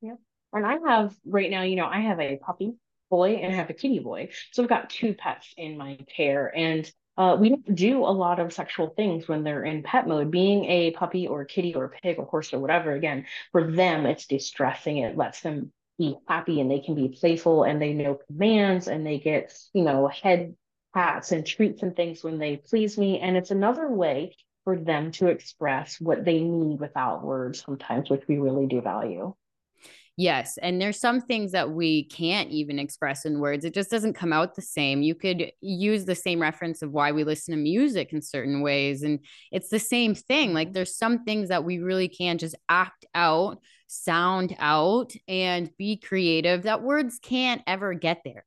Yeah. 0.00 0.14
And 0.52 0.64
I 0.64 0.76
have 0.86 1.14
right 1.26 1.50
now, 1.50 1.62
you 1.62 1.76
know, 1.76 1.86
I 1.86 2.00
have 2.00 2.20
a 2.20 2.36
puppy 2.36 2.74
boy 3.10 3.34
and 3.34 3.52
I 3.52 3.56
have 3.56 3.70
a 3.70 3.74
kitty 3.74 3.98
boy. 3.98 4.28
So 4.52 4.62
I've 4.62 4.68
got 4.68 4.88
two 4.88 5.14
pets 5.14 5.52
in 5.56 5.76
my 5.76 5.98
care. 6.14 6.52
And 6.56 6.90
uh, 7.16 7.36
we 7.38 7.50
don't 7.50 7.74
do 7.74 7.98
a 7.98 8.10
lot 8.10 8.40
of 8.40 8.52
sexual 8.52 8.88
things 8.88 9.28
when 9.28 9.44
they're 9.44 9.64
in 9.64 9.82
pet 9.82 10.08
mode. 10.08 10.30
Being 10.30 10.64
a 10.64 10.92
puppy 10.92 11.26
or 11.26 11.42
a 11.42 11.46
kitty 11.46 11.74
or 11.74 11.84
a 11.84 11.90
pig 11.90 12.18
or 12.18 12.24
horse 12.24 12.52
or 12.52 12.58
whatever, 12.58 12.92
again, 12.92 13.26
for 13.50 13.70
them, 13.70 14.06
it's 14.06 14.26
distressing. 14.26 14.98
It 14.98 15.16
lets 15.16 15.40
them 15.40 15.72
be 15.98 16.16
happy 16.26 16.60
and 16.60 16.70
they 16.70 16.80
can 16.80 16.94
be 16.94 17.08
playful 17.08 17.64
and 17.64 17.80
they 17.80 17.92
know 17.92 18.18
commands 18.26 18.88
and 18.88 19.06
they 19.06 19.18
get, 19.18 19.54
you 19.74 19.84
know, 19.84 20.08
head 20.08 20.56
pats 20.94 21.32
and 21.32 21.46
treats 21.46 21.82
and 21.82 21.94
things 21.94 22.24
when 22.24 22.38
they 22.38 22.56
please 22.56 22.96
me. 22.96 23.20
And 23.20 23.36
it's 23.36 23.50
another 23.50 23.88
way 23.90 24.34
for 24.64 24.78
them 24.78 25.10
to 25.12 25.26
express 25.26 26.00
what 26.00 26.24
they 26.24 26.40
need 26.40 26.80
without 26.80 27.24
words 27.24 27.62
sometimes, 27.62 28.08
which 28.08 28.26
we 28.26 28.38
really 28.38 28.66
do 28.66 28.80
value. 28.80 29.34
Yes. 30.22 30.56
And 30.62 30.80
there's 30.80 31.00
some 31.00 31.20
things 31.20 31.50
that 31.50 31.72
we 31.72 32.04
can't 32.04 32.48
even 32.50 32.78
express 32.78 33.24
in 33.24 33.40
words. 33.40 33.64
It 33.64 33.74
just 33.74 33.90
doesn't 33.90 34.12
come 34.12 34.32
out 34.32 34.54
the 34.54 34.62
same. 34.62 35.02
You 35.02 35.16
could 35.16 35.50
use 35.60 36.04
the 36.04 36.14
same 36.14 36.40
reference 36.40 36.80
of 36.80 36.92
why 36.92 37.10
we 37.10 37.24
listen 37.24 37.50
to 37.56 37.60
music 37.60 38.12
in 38.12 38.22
certain 38.22 38.60
ways. 38.60 39.02
And 39.02 39.18
it's 39.50 39.68
the 39.68 39.80
same 39.80 40.14
thing. 40.14 40.54
Like 40.54 40.68
mm-hmm. 40.68 40.74
there's 40.74 40.96
some 40.96 41.24
things 41.24 41.48
that 41.48 41.64
we 41.64 41.78
really 41.78 42.06
can 42.06 42.38
just 42.38 42.54
act 42.68 43.04
out, 43.16 43.58
sound 43.88 44.54
out, 44.60 45.12
and 45.26 45.76
be 45.76 45.96
creative 45.96 46.62
that 46.62 46.84
words 46.84 47.18
can't 47.20 47.62
ever 47.66 47.92
get 47.92 48.20
there. 48.24 48.44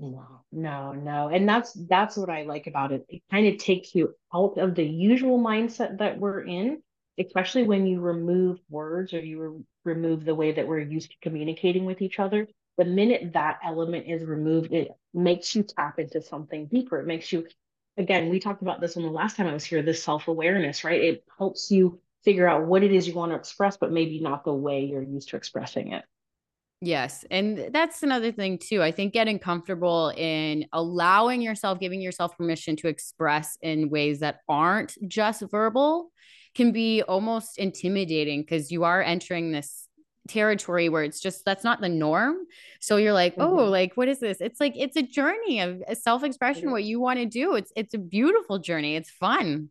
No, 0.00 0.26
no, 0.50 0.92
no. 0.94 1.28
And 1.28 1.48
that's 1.48 1.74
that's 1.88 2.16
what 2.16 2.28
I 2.28 2.42
like 2.42 2.66
about 2.66 2.90
it. 2.90 3.06
It 3.08 3.22
kind 3.30 3.46
of 3.46 3.58
takes 3.58 3.94
you 3.94 4.16
out 4.34 4.58
of 4.58 4.74
the 4.74 4.84
usual 4.84 5.38
mindset 5.38 5.98
that 5.98 6.18
we're 6.18 6.40
in, 6.40 6.82
especially 7.18 7.64
when 7.64 7.86
you 7.86 8.00
remove 8.00 8.58
words 8.68 9.12
or 9.12 9.20
you 9.20 9.40
re- 9.40 9.94
remove 9.94 10.24
the 10.24 10.34
way 10.34 10.52
that 10.52 10.66
we're 10.66 10.80
used 10.80 11.10
to 11.10 11.16
communicating 11.22 11.84
with 11.84 12.02
each 12.02 12.18
other. 12.18 12.48
The 12.76 12.84
minute 12.84 13.32
that 13.32 13.58
element 13.64 14.06
is 14.06 14.22
removed, 14.24 14.72
it 14.72 14.88
makes 15.12 15.54
you 15.54 15.64
tap 15.64 15.98
into 15.98 16.22
something 16.22 16.66
deeper. 16.66 17.00
It 17.00 17.06
makes 17.06 17.32
you 17.32 17.46
again, 17.98 18.28
we 18.28 18.38
talked 18.38 18.62
about 18.62 18.80
this 18.80 18.96
when 18.96 19.04
the 19.04 19.10
last 19.10 19.36
time 19.36 19.48
I 19.48 19.52
was 19.52 19.64
here, 19.64 19.82
this 19.82 20.02
self-awareness, 20.02 20.84
right? 20.84 21.02
It 21.02 21.24
helps 21.36 21.70
you 21.70 22.00
figure 22.24 22.48
out 22.48 22.66
what 22.66 22.82
it 22.82 22.92
is 22.92 23.06
you 23.06 23.14
want 23.14 23.32
to 23.32 23.36
express, 23.36 23.76
but 23.76 23.92
maybe 23.92 24.20
not 24.20 24.44
the 24.44 24.54
way 24.54 24.84
you're 24.84 25.02
used 25.02 25.30
to 25.30 25.36
expressing 25.36 25.92
it. 25.92 26.04
Yes. 26.80 27.24
And 27.28 27.70
that's 27.72 28.04
another 28.04 28.30
thing, 28.30 28.58
too. 28.58 28.82
I 28.82 28.92
think 28.92 29.12
getting 29.12 29.40
comfortable 29.40 30.12
in 30.16 30.66
allowing 30.72 31.42
yourself, 31.42 31.80
giving 31.80 32.00
yourself 32.00 32.36
permission 32.38 32.76
to 32.76 32.88
express 32.88 33.58
in 33.62 33.90
ways 33.90 34.20
that 34.20 34.40
aren't 34.48 34.94
just 35.08 35.42
verbal 35.50 36.12
can 36.58 36.72
be 36.72 37.02
almost 37.02 37.56
intimidating 37.56 38.42
because 38.42 38.70
you 38.70 38.84
are 38.84 39.00
entering 39.00 39.52
this 39.52 39.88
territory 40.28 40.90
where 40.90 41.04
it's 41.04 41.20
just 41.20 41.44
that's 41.44 41.64
not 41.64 41.80
the 41.80 41.88
norm. 41.88 42.36
So 42.80 42.96
you're 42.98 43.14
like, 43.14 43.34
oh, 43.38 43.58
mm-hmm. 43.58 43.70
like 43.70 43.96
what 43.96 44.08
is 44.08 44.18
this? 44.18 44.42
It's 44.42 44.60
like 44.60 44.74
it's 44.76 44.96
a 44.96 45.02
journey 45.02 45.60
of 45.60 45.82
self-expression, 45.94 46.70
what 46.70 46.84
you 46.84 47.00
want 47.00 47.18
to 47.20 47.26
do. 47.26 47.54
It's 47.54 47.72
it's 47.74 47.94
a 47.94 47.98
beautiful 47.98 48.58
journey. 48.58 48.96
It's 48.96 49.08
fun. 49.08 49.70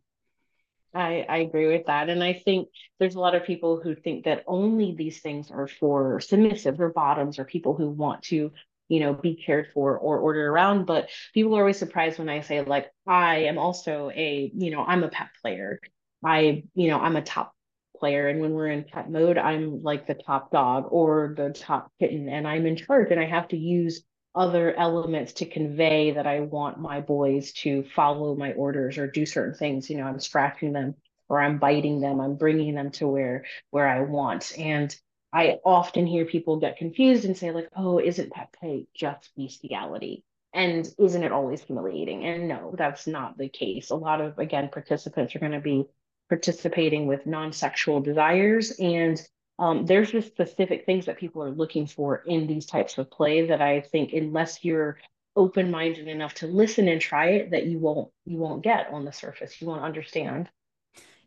I, 0.94 1.26
I 1.28 1.36
agree 1.38 1.68
with 1.68 1.86
that. 1.86 2.08
And 2.08 2.24
I 2.24 2.32
think 2.32 2.68
there's 2.98 3.14
a 3.14 3.20
lot 3.20 3.34
of 3.34 3.44
people 3.44 3.80
who 3.82 3.94
think 3.94 4.24
that 4.24 4.42
only 4.46 4.94
these 4.96 5.20
things 5.20 5.50
are 5.50 5.68
for 5.68 6.18
submissive 6.20 6.80
or 6.80 6.88
bottoms 6.88 7.38
or 7.38 7.44
people 7.44 7.76
who 7.76 7.90
want 7.90 8.22
to, 8.24 8.50
you 8.88 9.00
know, 9.00 9.12
be 9.12 9.34
cared 9.36 9.68
for 9.74 9.98
or 9.98 10.18
ordered 10.18 10.48
around. 10.48 10.86
But 10.86 11.10
people 11.34 11.54
are 11.54 11.60
always 11.60 11.78
surprised 11.78 12.18
when 12.18 12.30
I 12.30 12.40
say, 12.40 12.62
like, 12.62 12.90
I 13.06 13.44
am 13.50 13.58
also 13.58 14.10
a, 14.14 14.50
you 14.54 14.70
know, 14.70 14.82
I'm 14.82 15.04
a 15.04 15.08
pet 15.08 15.28
player. 15.42 15.78
I, 16.24 16.64
you 16.74 16.88
know, 16.88 16.98
I'm 16.98 17.16
a 17.16 17.22
top 17.22 17.54
player. 17.98 18.28
And 18.28 18.40
when 18.40 18.52
we're 18.52 18.68
in 18.68 18.84
pet 18.84 19.10
mode, 19.10 19.38
I'm 19.38 19.82
like 19.82 20.06
the 20.06 20.14
top 20.14 20.50
dog 20.50 20.86
or 20.90 21.34
the 21.36 21.50
top 21.50 21.92
kitten 21.98 22.28
and 22.28 22.46
I'm 22.46 22.66
in 22.66 22.76
charge 22.76 23.10
and 23.10 23.20
I 23.20 23.26
have 23.26 23.48
to 23.48 23.56
use 23.56 24.02
other 24.34 24.74
elements 24.76 25.32
to 25.34 25.46
convey 25.46 26.12
that 26.12 26.26
I 26.26 26.40
want 26.40 26.78
my 26.78 27.00
boys 27.00 27.52
to 27.54 27.82
follow 27.94 28.36
my 28.36 28.52
orders 28.52 28.98
or 28.98 29.06
do 29.10 29.26
certain 29.26 29.54
things. 29.54 29.90
You 29.90 29.96
know, 29.96 30.04
I'm 30.04 30.20
scratching 30.20 30.72
them 30.72 30.94
or 31.28 31.40
I'm 31.40 31.58
biting 31.58 32.00
them. 32.00 32.20
I'm 32.20 32.36
bringing 32.36 32.74
them 32.74 32.90
to 32.92 33.08
where 33.08 33.44
where 33.70 33.88
I 33.88 34.02
want. 34.02 34.52
And 34.58 34.94
I 35.32 35.58
often 35.64 36.06
hear 36.06 36.24
people 36.24 36.58
get 36.58 36.76
confused 36.78 37.24
and 37.24 37.36
say 37.36 37.50
like, 37.50 37.68
"Oh, 37.76 37.98
isn't 37.98 38.32
pet 38.32 38.52
play 38.52 38.86
just 38.94 39.30
bestiality?" 39.36 40.24
And 40.54 40.88
isn't 40.98 41.22
it 41.22 41.32
always 41.32 41.62
humiliating? 41.62 42.24
And 42.24 42.48
no, 42.48 42.74
that's 42.76 43.06
not 43.06 43.36
the 43.36 43.48
case. 43.48 43.90
A 43.90 43.96
lot 43.96 44.20
of 44.20 44.38
again 44.38 44.68
participants 44.70 45.34
are 45.34 45.40
going 45.40 45.52
to 45.52 45.60
be 45.60 45.86
participating 46.28 47.06
with 47.06 47.26
non-sexual 47.26 48.00
desires. 48.00 48.72
And 48.78 49.20
um, 49.58 49.86
there's 49.86 50.12
just 50.12 50.28
specific 50.28 50.86
things 50.86 51.06
that 51.06 51.18
people 51.18 51.42
are 51.42 51.50
looking 51.50 51.86
for 51.86 52.22
in 52.26 52.46
these 52.46 52.66
types 52.66 52.98
of 52.98 53.10
play 53.10 53.46
that 53.46 53.60
I 53.60 53.80
think 53.80 54.12
unless 54.12 54.64
you're 54.64 54.98
open-minded 55.36 56.08
enough 56.08 56.34
to 56.34 56.46
listen 56.46 56.88
and 56.88 57.00
try 57.00 57.30
it 57.30 57.50
that 57.52 57.66
you 57.66 57.78
won't 57.78 58.10
you 58.24 58.38
won't 58.38 58.62
get 58.62 58.88
on 58.92 59.04
the 59.04 59.12
surface. 59.12 59.60
You 59.60 59.68
won't 59.68 59.84
understand. 59.84 60.48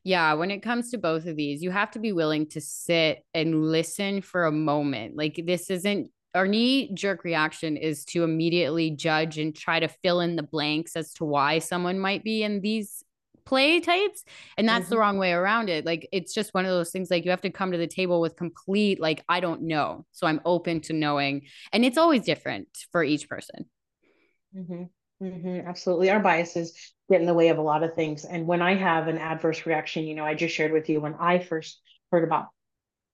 Yeah 0.04 0.34
when 0.34 0.52
it 0.52 0.64
comes 0.64 0.92
to 0.92 0.98
both 0.98 1.26
of 1.28 1.36
these 1.36 1.62
you 1.62 1.72
have 1.72 1.92
to 1.92 2.00
be 2.00 2.12
willing 2.12 2.48
to 2.48 2.62
sit 2.62 3.24
and 3.34 3.72
listen 3.72 4.22
for 4.22 4.46
a 4.46 4.52
moment. 4.52 5.16
Like 5.16 5.42
this 5.46 5.70
isn't 5.70 6.10
our 6.34 6.48
knee 6.48 6.94
jerk 6.94 7.24
reaction 7.24 7.78
is 7.78 8.06
to 8.06 8.24
immediately 8.24 8.92
judge 8.92 9.38
and 9.38 9.56
try 9.56 9.80
to 9.80 9.88
fill 9.88 10.22
in 10.22 10.36
the 10.36 10.44
blanks 10.44 10.96
as 10.96 11.14
to 11.16 11.26
why 11.26 11.60
someone 11.60 12.00
might 12.00 12.24
be 12.24 12.44
in 12.44 12.62
these 12.62 13.04
play 13.46 13.80
types 13.80 14.24
and 14.58 14.68
that's 14.68 14.86
mm-hmm. 14.86 14.90
the 14.92 14.98
wrong 14.98 15.18
way 15.18 15.32
around 15.32 15.70
it 15.70 15.86
like 15.86 16.08
it's 16.12 16.34
just 16.34 16.54
one 16.54 16.66
of 16.66 16.72
those 16.72 16.92
things 16.92 17.10
like 17.10 17.26
you 17.26 17.32
have 17.32 17.42
to 17.42 17.50
come 17.50 17.72
to 17.72 17.78
the 17.78 17.88
table 17.88 18.22
with 18.22 18.36
complete 18.36 19.00
like 19.00 19.24
i 19.30 19.40
don't 19.40 19.62
know 19.62 20.06
so 20.12 20.28
i'm 20.28 20.42
open 20.46 20.80
to 20.82 20.94
knowing 20.94 21.42
and 21.72 21.86
it's 21.86 21.98
always 21.98 22.24
different 22.24 22.68
for 22.92 23.04
each 23.04 23.28
person 23.28 23.66
mm-hmm. 24.56 24.84
Mm-hmm. 25.24 25.68
absolutely 25.68 26.10
our 26.10 26.20
biases 26.20 26.94
get 27.10 27.22
in 27.22 27.28
the 27.28 27.34
way 27.34 27.50
of 27.50 27.58
a 27.58 27.62
lot 27.62 27.84
of 27.84 27.94
things 27.94 28.26
and 28.26 28.48
when 28.48 28.62
i 28.62 28.76
have 28.76 29.08
an 29.08 29.18
adverse 29.18 29.66
reaction 29.66 30.06
you 30.06 30.16
know 30.16 30.26
i 30.26 30.34
just 30.34 30.56
shared 30.56 30.72
with 30.72 30.90
you 30.90 31.02
when 31.02 31.16
i 31.16 31.40
first 31.40 31.82
heard 32.12 32.24
about 32.24 32.48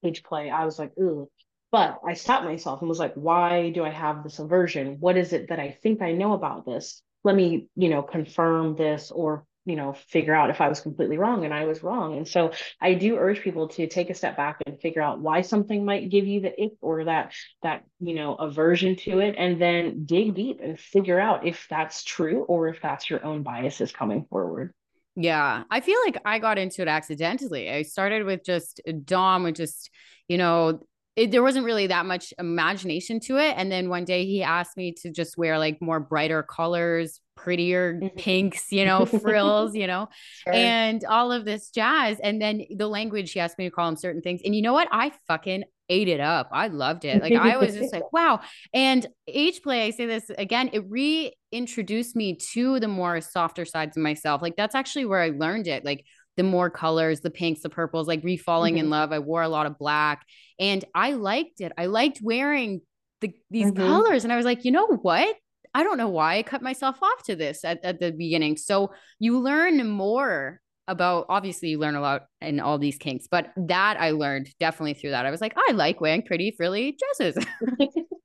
age 0.04 0.22
play 0.22 0.50
i 0.50 0.64
was 0.64 0.78
like 0.78 0.92
ooh 0.98 1.28
but 1.70 2.00
I 2.06 2.14
stopped 2.14 2.44
myself 2.44 2.80
and 2.80 2.88
was 2.88 2.98
like, 2.98 3.14
why 3.14 3.70
do 3.70 3.84
I 3.84 3.90
have 3.90 4.22
this 4.22 4.38
aversion? 4.38 4.96
What 5.00 5.16
is 5.16 5.32
it 5.32 5.48
that 5.48 5.60
I 5.60 5.76
think 5.82 6.00
I 6.00 6.12
know 6.12 6.32
about 6.32 6.64
this? 6.64 7.02
Let 7.24 7.36
me, 7.36 7.68
you 7.76 7.90
know, 7.90 8.02
confirm 8.02 8.74
this 8.74 9.10
or 9.10 9.44
you 9.64 9.76
know 9.76 9.92
figure 9.92 10.34
out 10.34 10.50
if 10.50 10.60
i 10.60 10.68
was 10.68 10.80
completely 10.80 11.18
wrong 11.18 11.44
and 11.44 11.52
i 11.52 11.64
was 11.64 11.82
wrong 11.82 12.16
and 12.16 12.26
so 12.26 12.52
i 12.80 12.94
do 12.94 13.16
urge 13.16 13.40
people 13.40 13.68
to 13.68 13.86
take 13.86 14.10
a 14.10 14.14
step 14.14 14.36
back 14.36 14.58
and 14.66 14.80
figure 14.80 15.02
out 15.02 15.20
why 15.20 15.40
something 15.40 15.84
might 15.84 16.10
give 16.10 16.26
you 16.26 16.40
the 16.40 16.62
ick 16.62 16.72
or 16.80 17.04
that 17.04 17.32
that 17.62 17.84
you 18.00 18.14
know 18.14 18.34
aversion 18.34 18.96
to 18.96 19.18
it 19.18 19.34
and 19.36 19.60
then 19.60 20.04
dig 20.04 20.34
deep 20.34 20.60
and 20.62 20.78
figure 20.78 21.20
out 21.20 21.46
if 21.46 21.66
that's 21.68 22.02
true 22.04 22.42
or 22.44 22.68
if 22.68 22.80
that's 22.80 23.10
your 23.10 23.24
own 23.24 23.42
biases 23.42 23.92
coming 23.92 24.24
forward 24.30 24.72
yeah, 25.20 25.64
I 25.68 25.80
feel 25.80 25.98
like 26.06 26.16
I 26.24 26.38
got 26.38 26.58
into 26.58 26.80
it 26.80 26.86
accidentally. 26.86 27.68
I 27.68 27.82
started 27.82 28.24
with 28.24 28.44
just 28.44 28.80
Dom, 29.04 29.42
with 29.42 29.56
just, 29.56 29.90
you 30.28 30.38
know, 30.38 30.86
it, 31.18 31.30
there 31.32 31.42
wasn't 31.42 31.64
really 31.66 31.88
that 31.88 32.06
much 32.06 32.32
imagination 32.38 33.18
to 33.20 33.38
it. 33.38 33.54
And 33.56 33.70
then 33.72 33.88
one 33.88 34.04
day 34.04 34.24
he 34.24 34.42
asked 34.42 34.76
me 34.76 34.92
to 35.02 35.10
just 35.10 35.36
wear 35.36 35.58
like 35.58 35.82
more 35.82 35.98
brighter 35.98 36.42
colors, 36.44 37.20
prettier 37.36 37.94
mm-hmm. 37.94 38.16
pinks, 38.16 38.70
you 38.70 38.84
know, 38.84 39.04
frills, 39.22 39.74
you 39.74 39.86
know, 39.86 40.08
sure. 40.44 40.54
and 40.54 41.04
all 41.04 41.32
of 41.32 41.44
this 41.44 41.70
jazz. 41.70 42.18
And 42.22 42.40
then 42.40 42.64
the 42.76 42.88
language, 42.88 43.32
he 43.32 43.40
asked 43.40 43.58
me 43.58 43.64
to 43.64 43.70
call 43.70 43.88
him 43.88 43.96
certain 43.96 44.22
things. 44.22 44.40
And 44.44 44.54
you 44.54 44.62
know 44.62 44.72
what? 44.72 44.88
I 44.92 45.12
fucking 45.26 45.64
ate 45.88 46.08
it 46.08 46.20
up. 46.20 46.50
I 46.52 46.68
loved 46.68 47.04
it. 47.04 47.20
Like 47.20 47.32
I 47.32 47.56
was 47.56 47.74
just 47.74 47.92
like, 47.92 48.04
wow. 48.12 48.40
And 48.72 49.06
age 49.26 49.62
play, 49.62 49.86
I 49.86 49.90
say 49.90 50.06
this 50.06 50.30
again, 50.36 50.70
it 50.72 50.84
reintroduced 50.88 52.14
me 52.14 52.36
to 52.52 52.78
the 52.78 52.88
more 52.88 53.20
softer 53.20 53.64
sides 53.64 53.96
of 53.96 54.02
myself. 54.02 54.42
Like 54.42 54.56
that's 54.56 54.74
actually 54.74 55.06
where 55.06 55.20
I 55.20 55.30
learned 55.30 55.66
it. 55.66 55.84
Like 55.84 56.04
the 56.38 56.44
more 56.44 56.70
colors, 56.70 57.20
the 57.20 57.30
pinks, 57.30 57.62
the 57.62 57.68
purples, 57.68 58.06
like 58.06 58.22
refalling 58.22 58.76
mm-hmm. 58.76 58.84
in 58.84 58.90
love. 58.90 59.12
I 59.12 59.18
wore 59.18 59.42
a 59.42 59.48
lot 59.48 59.66
of 59.66 59.76
black 59.76 60.24
and 60.58 60.84
I 60.94 61.12
liked 61.12 61.60
it. 61.60 61.72
I 61.76 61.86
liked 61.86 62.20
wearing 62.22 62.80
the, 63.20 63.32
these 63.50 63.72
mm-hmm. 63.72 63.84
colors. 63.84 64.22
And 64.22 64.32
I 64.32 64.36
was 64.36 64.46
like, 64.46 64.64
you 64.64 64.70
know 64.70 64.86
what? 64.86 65.36
I 65.74 65.82
don't 65.82 65.98
know 65.98 66.08
why 66.08 66.38
I 66.38 66.44
cut 66.44 66.62
myself 66.62 66.96
off 67.02 67.24
to 67.24 67.34
this 67.34 67.64
at, 67.64 67.84
at 67.84 67.98
the 67.98 68.12
beginning. 68.12 68.56
So 68.56 68.92
you 69.18 69.40
learn 69.40 69.84
more 69.88 70.60
about 70.86 71.26
obviously 71.28 71.70
you 71.70 71.78
learn 71.78 71.96
a 71.96 72.00
lot 72.00 72.26
in 72.40 72.60
all 72.60 72.78
these 72.78 72.98
kinks, 72.98 73.26
but 73.28 73.52
that 73.56 74.00
I 74.00 74.12
learned 74.12 74.48
definitely 74.60 74.94
through 74.94 75.10
that. 75.10 75.26
I 75.26 75.32
was 75.32 75.40
like, 75.40 75.54
I 75.56 75.72
like 75.72 76.00
wearing 76.00 76.22
pretty 76.22 76.54
frilly 76.56 76.96
dresses. 77.18 77.44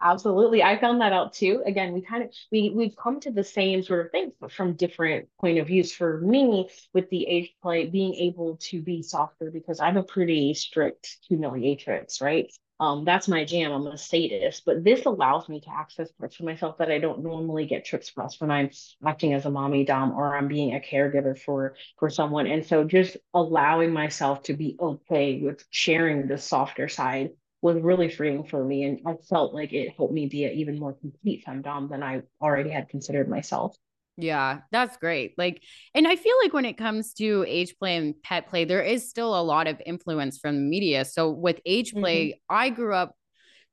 Absolutely. 0.00 0.62
I 0.62 0.78
found 0.80 1.00
that 1.00 1.12
out 1.12 1.32
too. 1.32 1.62
Again, 1.66 1.92
we 1.92 2.02
kind 2.02 2.22
of 2.22 2.30
we 2.52 2.70
we've 2.70 2.94
come 2.96 3.18
to 3.20 3.32
the 3.32 3.42
same 3.42 3.82
sort 3.82 4.06
of 4.06 4.12
things, 4.12 4.32
but 4.40 4.52
from 4.52 4.74
different 4.74 5.28
point 5.40 5.58
of 5.58 5.66
views. 5.66 5.92
For 5.92 6.20
me, 6.20 6.68
with 6.94 7.10
the 7.10 7.26
age 7.26 7.52
play, 7.60 7.86
being 7.86 8.14
able 8.14 8.56
to 8.70 8.80
be 8.80 9.02
softer 9.02 9.50
because 9.50 9.80
I'm 9.80 9.96
a 9.96 10.04
pretty 10.04 10.54
strict 10.54 11.18
humiliatrix, 11.28 12.20
right? 12.22 12.48
Um, 12.80 13.04
that's 13.04 13.26
my 13.26 13.44
jam. 13.44 13.72
I'm 13.72 13.88
a 13.88 13.98
sadist, 13.98 14.62
but 14.64 14.84
this 14.84 15.04
allows 15.04 15.48
me 15.48 15.60
to 15.62 15.70
access 15.70 16.12
parts 16.12 16.38
of 16.38 16.46
myself 16.46 16.78
that 16.78 16.92
I 16.92 17.00
don't 17.00 17.24
normally 17.24 17.66
get 17.66 17.86
to 17.86 17.96
express 17.96 18.40
when 18.40 18.52
I'm 18.52 18.70
acting 19.04 19.34
as 19.34 19.46
a 19.46 19.50
mommy 19.50 19.84
dom 19.84 20.12
or 20.12 20.36
I'm 20.36 20.46
being 20.46 20.76
a 20.76 20.80
caregiver 20.80 21.36
for 21.36 21.74
for 21.98 22.08
someone. 22.08 22.46
And 22.46 22.64
so 22.64 22.84
just 22.84 23.16
allowing 23.34 23.92
myself 23.92 24.44
to 24.44 24.54
be 24.54 24.76
okay 24.78 25.40
with 25.42 25.64
sharing 25.70 26.28
the 26.28 26.38
softer 26.38 26.86
side 26.88 27.30
was 27.60 27.80
really 27.80 28.08
freeing 28.08 28.44
for 28.44 28.64
me. 28.64 28.84
And 28.84 29.00
I 29.06 29.14
felt 29.28 29.54
like 29.54 29.72
it 29.72 29.94
helped 29.96 30.12
me 30.12 30.26
be 30.26 30.44
an 30.44 30.52
even 30.52 30.78
more 30.78 30.94
complete 30.94 31.44
femdom 31.46 31.90
than 31.90 32.02
I 32.02 32.22
already 32.40 32.70
had 32.70 32.88
considered 32.88 33.28
myself. 33.28 33.76
Yeah, 34.20 34.60
that's 34.72 34.96
great. 34.96 35.38
Like, 35.38 35.62
and 35.94 36.06
I 36.06 36.16
feel 36.16 36.34
like 36.42 36.52
when 36.52 36.64
it 36.64 36.76
comes 36.76 37.14
to 37.14 37.44
age 37.46 37.76
play 37.78 37.96
and 37.96 38.20
pet 38.22 38.48
play, 38.48 38.64
there 38.64 38.82
is 38.82 39.08
still 39.08 39.38
a 39.38 39.42
lot 39.42 39.68
of 39.68 39.80
influence 39.86 40.38
from 40.38 40.56
the 40.56 40.62
media. 40.62 41.04
So 41.04 41.30
with 41.30 41.60
age 41.64 41.92
play, 41.92 42.30
mm-hmm. 42.30 42.56
I 42.56 42.70
grew 42.70 42.94
up 42.94 43.14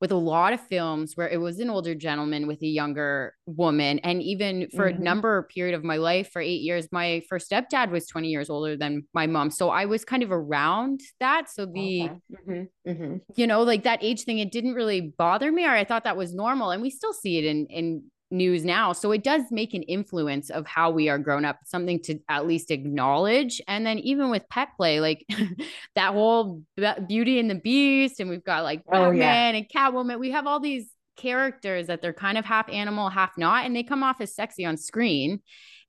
with 0.00 0.12
a 0.12 0.16
lot 0.16 0.52
of 0.52 0.60
films 0.60 1.12
where 1.14 1.28
it 1.28 1.38
was 1.38 1.58
an 1.58 1.70
older 1.70 1.94
gentleman 1.94 2.46
with 2.46 2.62
a 2.62 2.66
younger 2.66 3.34
woman. 3.46 3.98
And 4.00 4.22
even 4.22 4.68
for 4.74 4.90
mm-hmm. 4.90 5.00
a 5.00 5.04
number 5.04 5.42
period 5.54 5.74
of 5.74 5.84
my 5.84 5.96
life, 5.96 6.30
for 6.32 6.42
eight 6.42 6.60
years, 6.60 6.88
my 6.92 7.22
first 7.28 7.50
stepdad 7.50 7.90
was 7.90 8.06
20 8.06 8.28
years 8.28 8.50
older 8.50 8.76
than 8.76 9.06
my 9.14 9.26
mom. 9.26 9.50
So 9.50 9.70
I 9.70 9.86
was 9.86 10.04
kind 10.04 10.22
of 10.22 10.30
around 10.30 11.00
that. 11.20 11.50
So 11.50 11.64
the, 11.64 12.02
okay. 12.02 12.20
mm-hmm. 12.48 12.90
Mm-hmm. 12.90 13.16
you 13.36 13.46
know, 13.46 13.62
like 13.62 13.84
that 13.84 14.00
age 14.02 14.24
thing, 14.24 14.38
it 14.38 14.52
didn't 14.52 14.74
really 14.74 15.14
bother 15.16 15.50
me, 15.50 15.64
or 15.64 15.70
I 15.70 15.84
thought 15.84 16.04
that 16.04 16.16
was 16.16 16.34
normal. 16.34 16.72
And 16.72 16.82
we 16.82 16.90
still 16.90 17.14
see 17.14 17.38
it 17.38 17.44
in, 17.44 17.66
in, 17.66 18.04
news 18.36 18.64
now. 18.64 18.92
So 18.92 19.12
it 19.12 19.24
does 19.24 19.42
make 19.50 19.74
an 19.74 19.82
influence 19.84 20.50
of 20.50 20.66
how 20.66 20.90
we 20.90 21.08
are 21.08 21.18
grown 21.18 21.44
up, 21.44 21.58
something 21.64 22.00
to 22.02 22.18
at 22.28 22.46
least 22.46 22.70
acknowledge. 22.70 23.60
And 23.66 23.86
then 23.86 23.98
even 24.00 24.30
with 24.30 24.48
pet 24.48 24.68
play, 24.76 25.00
like 25.00 25.26
that 25.94 26.12
whole 26.12 26.62
Beauty 27.08 27.38
and 27.38 27.50
the 27.50 27.56
Beast, 27.56 28.20
and 28.20 28.30
we've 28.30 28.44
got 28.44 28.64
like 28.64 28.82
oh, 28.88 29.10
Batman 29.10 29.54
yeah. 29.54 29.60
and 29.60 29.68
Catwoman, 29.68 30.18
we 30.18 30.30
have 30.30 30.46
all 30.46 30.60
these 30.60 30.90
characters 31.16 31.86
that 31.86 32.02
they're 32.02 32.12
kind 32.12 32.38
of 32.38 32.44
half 32.44 32.68
animal, 32.68 33.08
half 33.08 33.32
not, 33.36 33.64
and 33.64 33.74
they 33.74 33.82
come 33.82 34.02
off 34.02 34.20
as 34.20 34.34
sexy 34.34 34.64
on 34.64 34.76
screen. 34.76 35.40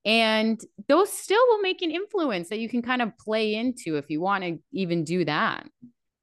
And 0.04 0.60
those 0.86 1.12
still 1.12 1.42
will 1.48 1.60
make 1.60 1.82
an 1.82 1.90
influence 1.90 2.48
that 2.48 2.60
you 2.60 2.68
can 2.68 2.82
kind 2.82 3.02
of 3.02 3.16
play 3.18 3.54
into 3.54 3.96
if 3.96 4.08
you 4.08 4.20
want 4.20 4.44
to 4.44 4.58
even 4.72 5.04
do 5.04 5.24
that. 5.24 5.66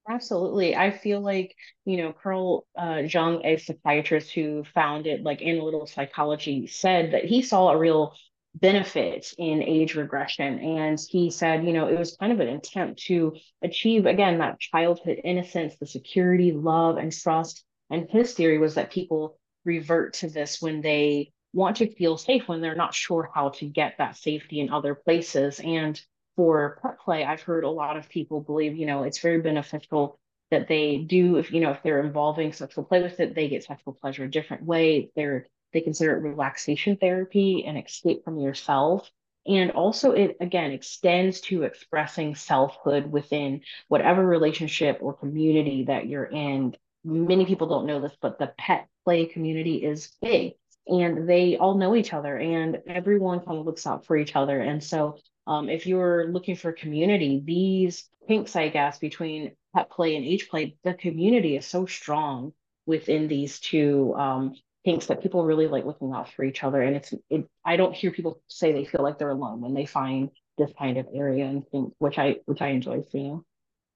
Absolutely. 0.07 0.75
I 0.75 0.91
feel 0.91 1.19
like, 1.19 1.55
you 1.85 1.97
know, 1.97 2.13
Carl 2.13 2.67
uh, 2.77 3.01
Jung, 3.07 3.41
a 3.43 3.57
psychiatrist 3.57 4.31
who 4.33 4.63
founded 4.63 5.24
like 5.24 5.41
analytical 5.41 5.88
psychology, 5.88 6.67
said 6.67 7.13
that 7.13 7.25
he 7.25 7.41
saw 7.41 7.69
a 7.69 7.77
real 7.77 8.13
benefit 8.53 9.33
in 9.39 9.63
age 9.63 9.95
regression. 9.95 10.59
And 10.59 11.00
he 11.09 11.31
said, 11.31 11.65
you 11.65 11.74
know, 11.74 11.88
it 11.88 11.97
was 11.97 12.15
kind 12.17 12.31
of 12.31 12.39
an 12.39 12.50
attempt 12.50 13.01
to 13.05 13.35
achieve, 13.63 14.05
again, 14.05 14.38
that 14.38 14.59
childhood 14.59 15.21
innocence, 15.24 15.75
the 15.77 15.88
security, 15.88 16.51
love, 16.51 16.97
and 16.97 17.12
trust. 17.12 17.65
And 17.89 18.07
his 18.09 18.33
theory 18.33 18.59
was 18.59 18.75
that 18.75 18.91
people 18.91 19.39
revert 19.65 20.13
to 20.15 20.29
this 20.29 20.62
when 20.62 20.81
they 20.81 21.31
want 21.51 21.77
to 21.77 21.91
feel 21.95 22.17
safe, 22.17 22.47
when 22.47 22.62
they're 22.62 22.75
not 22.75 22.93
sure 22.93 23.29
how 23.33 23.50
to 23.50 23.65
get 23.65 23.95
that 23.97 24.17
safety 24.17 24.59
in 24.59 24.69
other 24.69 24.93
places. 24.93 25.59
And 25.59 26.00
for 26.36 26.80
pet 26.82 27.00
play, 27.00 27.24
I've 27.24 27.42
heard 27.42 27.63
a 27.63 27.70
lot 27.70 27.98
of 27.98 28.10
people 28.10 28.42
believe, 28.42 28.75
you 28.75 28.86
know, 28.86 29.04
it's 29.04 29.20
very 29.20 29.42
beneficial 29.42 30.20
that 30.51 30.68
they 30.68 30.98
do, 30.98 31.38
if 31.38 31.51
you 31.51 31.60
know, 31.60 31.72
if 31.72 31.82
they're 31.84 32.04
involving 32.04 32.54
sexual 32.54 32.84
play 32.84 33.01
with 33.01 33.20
it, 33.20 33.36
they 33.36 33.50
get 33.50 33.63
sexual 33.63 33.94
pleasure 33.94 34.25
a 34.25 34.32
different 34.32 34.63
way. 34.63 35.10
They're 35.15 35.48
they 35.74 35.82
consider 35.82 36.15
it 36.15 36.22
relaxation 36.22 36.96
therapy 36.96 37.65
and 37.68 37.77
escape 37.77 38.24
from 38.24 38.39
yourself. 38.39 39.10
And 39.48 39.72
also, 39.72 40.12
it 40.12 40.38
again 40.39 40.72
extends 40.72 41.42
to 41.42 41.63
expressing 41.63 42.36
selfhood 42.36 43.12
within 43.12 43.62
whatever 43.89 44.25
relationship 44.25 45.00
or 45.01 45.13
community 45.13 45.86
that 45.86 46.08
you're 46.08 46.25
in. 46.25 46.75
Many 47.04 47.46
people 47.46 47.68
don't 47.68 47.86
know 47.86 48.00
this, 48.00 48.15
but 48.22 48.39
the 48.39 48.54
pet 48.58 48.88
play 49.04 49.25
community 49.25 49.84
is 49.84 50.13
big 50.22 50.54
and 50.88 51.27
they 51.27 51.58
all 51.58 51.77
know 51.77 51.96
each 51.96 52.13
other 52.13 52.38
and 52.38 52.82
everyone 52.88 53.39
kind 53.39 53.60
of 53.60 53.65
looks 53.65 53.86
out 53.86 54.06
for 54.06 54.18
each 54.18 54.36
other. 54.36 54.60
And 54.60 54.84
so 54.84 55.18
um, 55.48 55.70
if 55.70 55.86
you're 55.86 56.28
looking 56.28 56.56
for 56.56 56.72
community, 56.72 57.42
these 57.44 58.10
kinks, 58.28 58.56
I 58.56 58.70
guess, 58.70 59.00
between 59.00 59.56
pet 59.75 59.90
play 59.90 60.16
and 60.16 60.25
age 60.25 60.50
play, 60.50 60.75
the 60.84 60.94
community 60.94 61.58
is 61.58 61.66
so 61.66 61.86
strong 61.86 62.54
within 62.86 63.28
these 63.28 63.60
two 63.60 64.14
um, 64.16 64.56
kinks 64.86 65.08
that 65.08 65.22
people 65.22 65.46
really 65.46 65.68
like 65.68 65.86
looking 65.86 66.14
out 66.14 66.32
for 66.32 66.44
each 66.44 66.64
other. 66.64 66.82
And 66.82 66.96
it's, 66.96 67.14
it, 67.30 67.48
I 67.64 67.75
don't 67.75 67.96
hear 67.96 68.12
people 68.12 68.42
say 68.48 68.72
they 68.72 68.86
feel 68.86 69.04
like 69.04 69.18
they're 69.18 69.30
alone 69.30 69.62
when 69.62 69.74
they 69.74 69.86
find 69.86 70.30
this 70.58 70.72
kind 70.78 70.98
of 70.98 71.08
area 71.14 71.46
and 71.46 71.68
think, 71.70 71.94
which 71.98 72.18
I, 72.18 72.38
which 72.46 72.62
I 72.62 72.68
enjoy 72.68 73.04
seeing. 73.12 73.44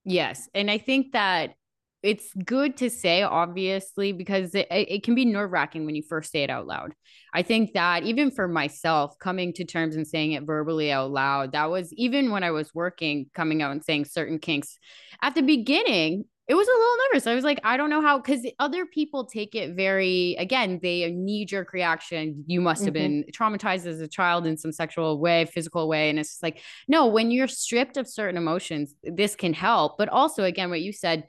Yes. 0.06 0.50
And 0.54 0.70
I 0.70 0.78
think 0.78 1.14
that 1.14 1.54
it's 2.02 2.34
good 2.46 2.78
to 2.78 2.90
say 2.90 3.24
obviously 3.24 4.12
because 4.12 4.56
it, 4.56 4.68
it 4.70 5.04
can 5.04 5.16
be 5.16 5.26
nerve 5.26 5.52
wracking 5.52 5.86
when 5.86 5.96
you 5.96 6.04
first 6.04 6.32
say 6.32 6.44
it 6.44 6.50
out 6.50 6.66
loud 6.66 6.94
i 7.34 7.42
think 7.42 7.74
that 7.74 8.04
even 8.04 8.32
for 8.32 8.48
myself 8.48 9.18
coming 9.20 9.52
to 9.54 9.66
terms 9.66 9.96
and 9.96 10.08
saying 10.08 10.32
it 10.32 10.44
verbally 10.44 10.92
out 10.92 11.12
loud 11.12 11.52
that 11.52 11.70
was 11.70 11.92
even 11.94 12.32
when 12.32 12.44
i 12.44 12.52
was 12.52 12.74
working 12.74 13.26
coming 13.34 13.62
out 13.62 13.72
and 13.72 13.84
saying 13.84 14.06
certain 14.06 14.40
kinks 14.40 14.78
at 15.22 15.36
the 15.36 15.42
beginning 15.42 16.24
it 16.48 16.56
was 16.56 16.68
a 16.68 16.72
little 16.72 16.96
nervous 17.12 17.28
i 17.28 17.36
was 17.36 17.44
like 17.44 17.60
i 17.64 17.78
don't 17.78 17.90
know 17.90 18.02
how 18.02 18.18
because 18.18 18.46
other 18.60 18.86
people 18.86 19.26
take 19.26 19.54
it 19.54 19.76
very 19.76 20.36
again 20.40 20.80
they 20.82 21.12
knee 21.12 21.46
jerk 21.46 21.74
reaction 21.74 22.44
you 22.48 22.62
must 22.62 22.86
have 22.86 22.94
mm-hmm. 22.94 23.22
been 23.22 23.26
traumatized 23.32 23.86
as 23.86 24.00
a 24.00 24.08
child 24.08 24.48
in 24.48 24.58
some 24.58 24.72
sexual 24.72 25.20
way 25.20 25.46
physical 25.46 25.88
way 25.88 26.10
and 26.10 26.18
it's 26.18 26.30
just 26.30 26.44
like 26.44 26.62
no 26.88 27.08
when 27.08 27.30
you're 27.30 27.48
stripped 27.48 27.98
of 27.98 28.08
certain 28.08 28.38
emotions 28.38 28.96
this 29.04 29.36
can 29.36 29.54
help 29.54 29.98
but 29.98 30.10
also 30.10 30.44
again 30.44 30.70
what 30.70 30.82
you 30.82 30.94
said 30.94 31.26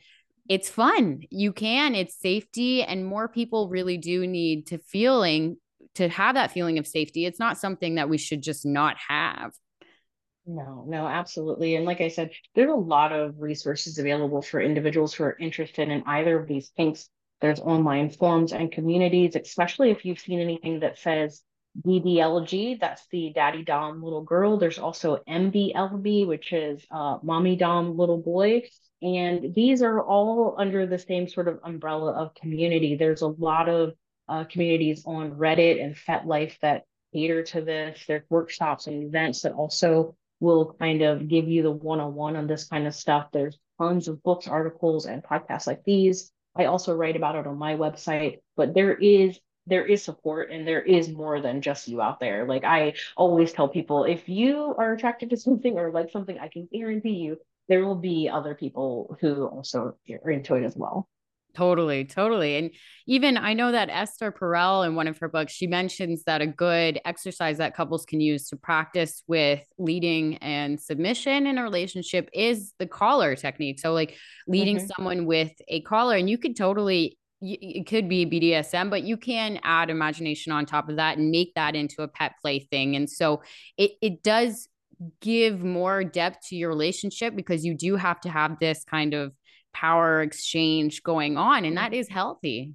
it's 0.50 0.68
fun. 0.68 1.20
You 1.30 1.52
can, 1.52 1.94
it's 1.94 2.20
safety. 2.20 2.82
And 2.82 3.06
more 3.06 3.28
people 3.28 3.68
really 3.68 3.96
do 3.96 4.26
need 4.26 4.66
to 4.66 4.78
feeling 4.78 5.58
to 5.94 6.08
have 6.08 6.34
that 6.34 6.50
feeling 6.50 6.76
of 6.80 6.88
safety. 6.88 7.24
It's 7.24 7.38
not 7.38 7.56
something 7.56 7.94
that 7.94 8.08
we 8.08 8.18
should 8.18 8.42
just 8.42 8.66
not 8.66 8.96
have. 9.08 9.52
No, 10.44 10.84
no, 10.88 11.06
absolutely. 11.06 11.76
And 11.76 11.84
like 11.84 12.00
I 12.00 12.08
said, 12.08 12.32
there's 12.56 12.72
a 12.72 12.74
lot 12.74 13.12
of 13.12 13.36
resources 13.38 13.98
available 13.98 14.42
for 14.42 14.60
individuals 14.60 15.14
who 15.14 15.22
are 15.22 15.36
interested 15.38 15.88
in 15.88 16.02
either 16.04 16.40
of 16.40 16.48
these 16.48 16.70
things. 16.70 17.08
There's 17.40 17.60
online 17.60 18.10
forums 18.10 18.52
and 18.52 18.72
communities, 18.72 19.36
especially 19.36 19.92
if 19.92 20.04
you've 20.04 20.18
seen 20.18 20.40
anything 20.40 20.80
that 20.80 20.98
says 20.98 21.42
DDLG, 21.86 22.80
that's 22.80 23.06
the 23.12 23.30
daddy 23.32 23.62
dom 23.62 24.02
little 24.02 24.24
girl. 24.24 24.58
There's 24.58 24.80
also 24.80 25.18
MDLB, 25.28 26.26
which 26.26 26.52
is 26.52 26.84
uh, 26.90 27.18
mommy 27.22 27.54
dom 27.54 27.96
little 27.96 28.18
boy. 28.18 28.62
And 29.02 29.54
these 29.54 29.82
are 29.82 30.02
all 30.02 30.54
under 30.58 30.86
the 30.86 30.98
same 30.98 31.28
sort 31.28 31.48
of 31.48 31.60
umbrella 31.64 32.12
of 32.12 32.34
community. 32.34 32.96
There's 32.96 33.22
a 33.22 33.28
lot 33.28 33.68
of 33.68 33.94
uh, 34.28 34.44
communities 34.44 35.02
on 35.06 35.32
Reddit 35.32 35.82
and 35.82 35.96
FetLife 35.96 36.58
that 36.60 36.84
cater 37.12 37.42
to 37.42 37.60
this. 37.62 38.04
There's 38.06 38.22
workshops 38.28 38.86
and 38.86 39.02
events 39.02 39.42
that 39.42 39.52
also 39.52 40.16
will 40.38 40.76
kind 40.78 41.02
of 41.02 41.28
give 41.28 41.48
you 41.48 41.62
the 41.62 41.70
one-on-one 41.70 42.36
on 42.36 42.46
this 42.46 42.64
kind 42.64 42.86
of 42.86 42.94
stuff. 42.94 43.28
There's 43.32 43.58
tons 43.78 44.08
of 44.08 44.22
books, 44.22 44.46
articles, 44.48 45.06
and 45.06 45.22
podcasts 45.22 45.66
like 45.66 45.82
these. 45.84 46.30
I 46.54 46.66
also 46.66 46.94
write 46.94 47.16
about 47.16 47.36
it 47.36 47.46
on 47.46 47.56
my 47.56 47.76
website, 47.76 48.38
but 48.56 48.74
there 48.74 48.94
is 48.94 49.38
there 49.66 49.86
is 49.86 50.02
support 50.02 50.50
and 50.50 50.66
there 50.66 50.82
is 50.82 51.08
more 51.10 51.40
than 51.40 51.60
just 51.60 51.86
you 51.86 52.00
out 52.00 52.18
there. 52.18 52.46
Like 52.46 52.64
I 52.64 52.94
always 53.16 53.52
tell 53.52 53.68
people, 53.68 54.04
if 54.04 54.28
you 54.28 54.74
are 54.76 54.94
attracted 54.94 55.30
to 55.30 55.36
something 55.36 55.78
or 55.78 55.92
like 55.92 56.10
something, 56.10 56.38
I 56.38 56.48
can 56.48 56.68
guarantee 56.72 57.10
you 57.10 57.36
there 57.70 57.86
will 57.86 57.94
be 57.94 58.28
other 58.28 58.54
people 58.54 59.16
who 59.20 59.46
also 59.46 59.96
are 60.24 60.30
into 60.30 60.56
it 60.56 60.64
as 60.64 60.76
well. 60.76 61.08
Totally, 61.56 62.04
totally. 62.04 62.56
And 62.56 62.70
even 63.06 63.36
I 63.36 63.54
know 63.54 63.72
that 63.72 63.88
Esther 63.90 64.30
Perel 64.30 64.86
in 64.86 64.94
one 64.94 65.08
of 65.08 65.18
her 65.18 65.28
books, 65.28 65.52
she 65.52 65.66
mentions 65.66 66.24
that 66.24 66.40
a 66.40 66.46
good 66.46 67.00
exercise 67.04 67.58
that 67.58 67.74
couples 67.74 68.04
can 68.04 68.20
use 68.20 68.48
to 68.48 68.56
practice 68.56 69.22
with 69.26 69.62
leading 69.78 70.36
and 70.38 70.80
submission 70.80 71.46
in 71.46 71.58
a 71.58 71.62
relationship 71.62 72.28
is 72.32 72.72
the 72.78 72.86
collar 72.86 73.34
technique. 73.34 73.80
So, 73.80 73.92
like 73.92 74.16
leading 74.46 74.76
mm-hmm. 74.76 74.86
someone 74.96 75.26
with 75.26 75.52
a 75.68 75.80
collar, 75.82 76.16
and 76.16 76.30
you 76.30 76.38
could 76.38 76.56
totally, 76.56 77.18
it 77.40 77.86
could 77.86 78.08
be 78.08 78.26
BDSM, 78.26 78.90
but 78.90 79.02
you 79.02 79.16
can 79.16 79.58
add 79.62 79.90
imagination 79.90 80.52
on 80.52 80.66
top 80.66 80.88
of 80.88 80.96
that 80.96 81.18
and 81.18 81.30
make 81.30 81.54
that 81.54 81.74
into 81.74 82.02
a 82.02 82.08
pet 82.08 82.34
play 82.42 82.60
thing. 82.60 82.94
And 82.96 83.08
so 83.08 83.42
it, 83.76 83.92
it 84.02 84.22
does 84.22 84.68
give 85.20 85.62
more 85.62 86.04
depth 86.04 86.48
to 86.48 86.56
your 86.56 86.68
relationship 86.68 87.34
because 87.34 87.64
you 87.64 87.74
do 87.74 87.96
have 87.96 88.20
to 88.20 88.28
have 88.28 88.58
this 88.58 88.84
kind 88.84 89.14
of 89.14 89.32
power 89.72 90.20
exchange 90.22 91.02
going 91.02 91.36
on 91.36 91.64
and 91.64 91.76
that 91.76 91.94
is 91.94 92.08
healthy 92.08 92.74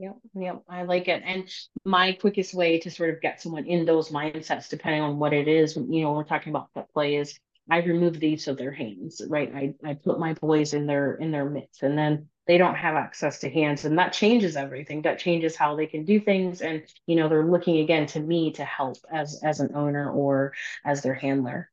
Yep, 0.00 0.16
yep, 0.36 0.62
I 0.68 0.84
like 0.84 1.08
it. 1.08 1.22
And 1.24 1.50
my 1.84 2.12
quickest 2.12 2.54
way 2.54 2.78
to 2.78 2.90
sort 2.90 3.10
of 3.10 3.20
get 3.20 3.42
someone 3.42 3.66
in 3.66 3.84
those 3.84 4.10
mindsets, 4.10 4.68
depending 4.68 5.02
on 5.02 5.18
what 5.18 5.32
it 5.32 5.48
is, 5.48 5.74
you 5.74 6.02
know, 6.02 6.12
we're 6.12 6.22
talking 6.22 6.52
about 6.52 6.72
pet 6.72 6.88
play, 6.92 7.16
is 7.16 7.36
I 7.68 7.78
remove 7.78 8.20
these 8.20 8.46
of 8.46 8.56
their 8.56 8.70
hands, 8.70 9.20
right? 9.28 9.52
I, 9.54 9.74
I 9.84 9.94
put 9.94 10.20
my 10.20 10.34
boys 10.34 10.72
in 10.72 10.86
their 10.86 11.14
in 11.14 11.32
their 11.32 11.50
mitts, 11.50 11.82
and 11.82 11.98
then 11.98 12.28
they 12.48 12.58
don't 12.58 12.74
have 12.74 12.96
access 12.96 13.38
to 13.38 13.50
hands 13.50 13.84
and 13.84 13.98
that 13.98 14.12
changes 14.12 14.56
everything 14.56 15.02
that 15.02 15.18
changes 15.18 15.54
how 15.54 15.76
they 15.76 15.86
can 15.86 16.04
do 16.04 16.18
things 16.18 16.62
and 16.62 16.82
you 17.06 17.14
know 17.14 17.28
they're 17.28 17.46
looking 17.46 17.78
again 17.78 18.06
to 18.06 18.18
me 18.18 18.50
to 18.50 18.64
help 18.64 18.96
as 19.12 19.40
as 19.44 19.60
an 19.60 19.70
owner 19.74 20.10
or 20.10 20.52
as 20.84 21.02
their 21.02 21.14
handler 21.14 21.70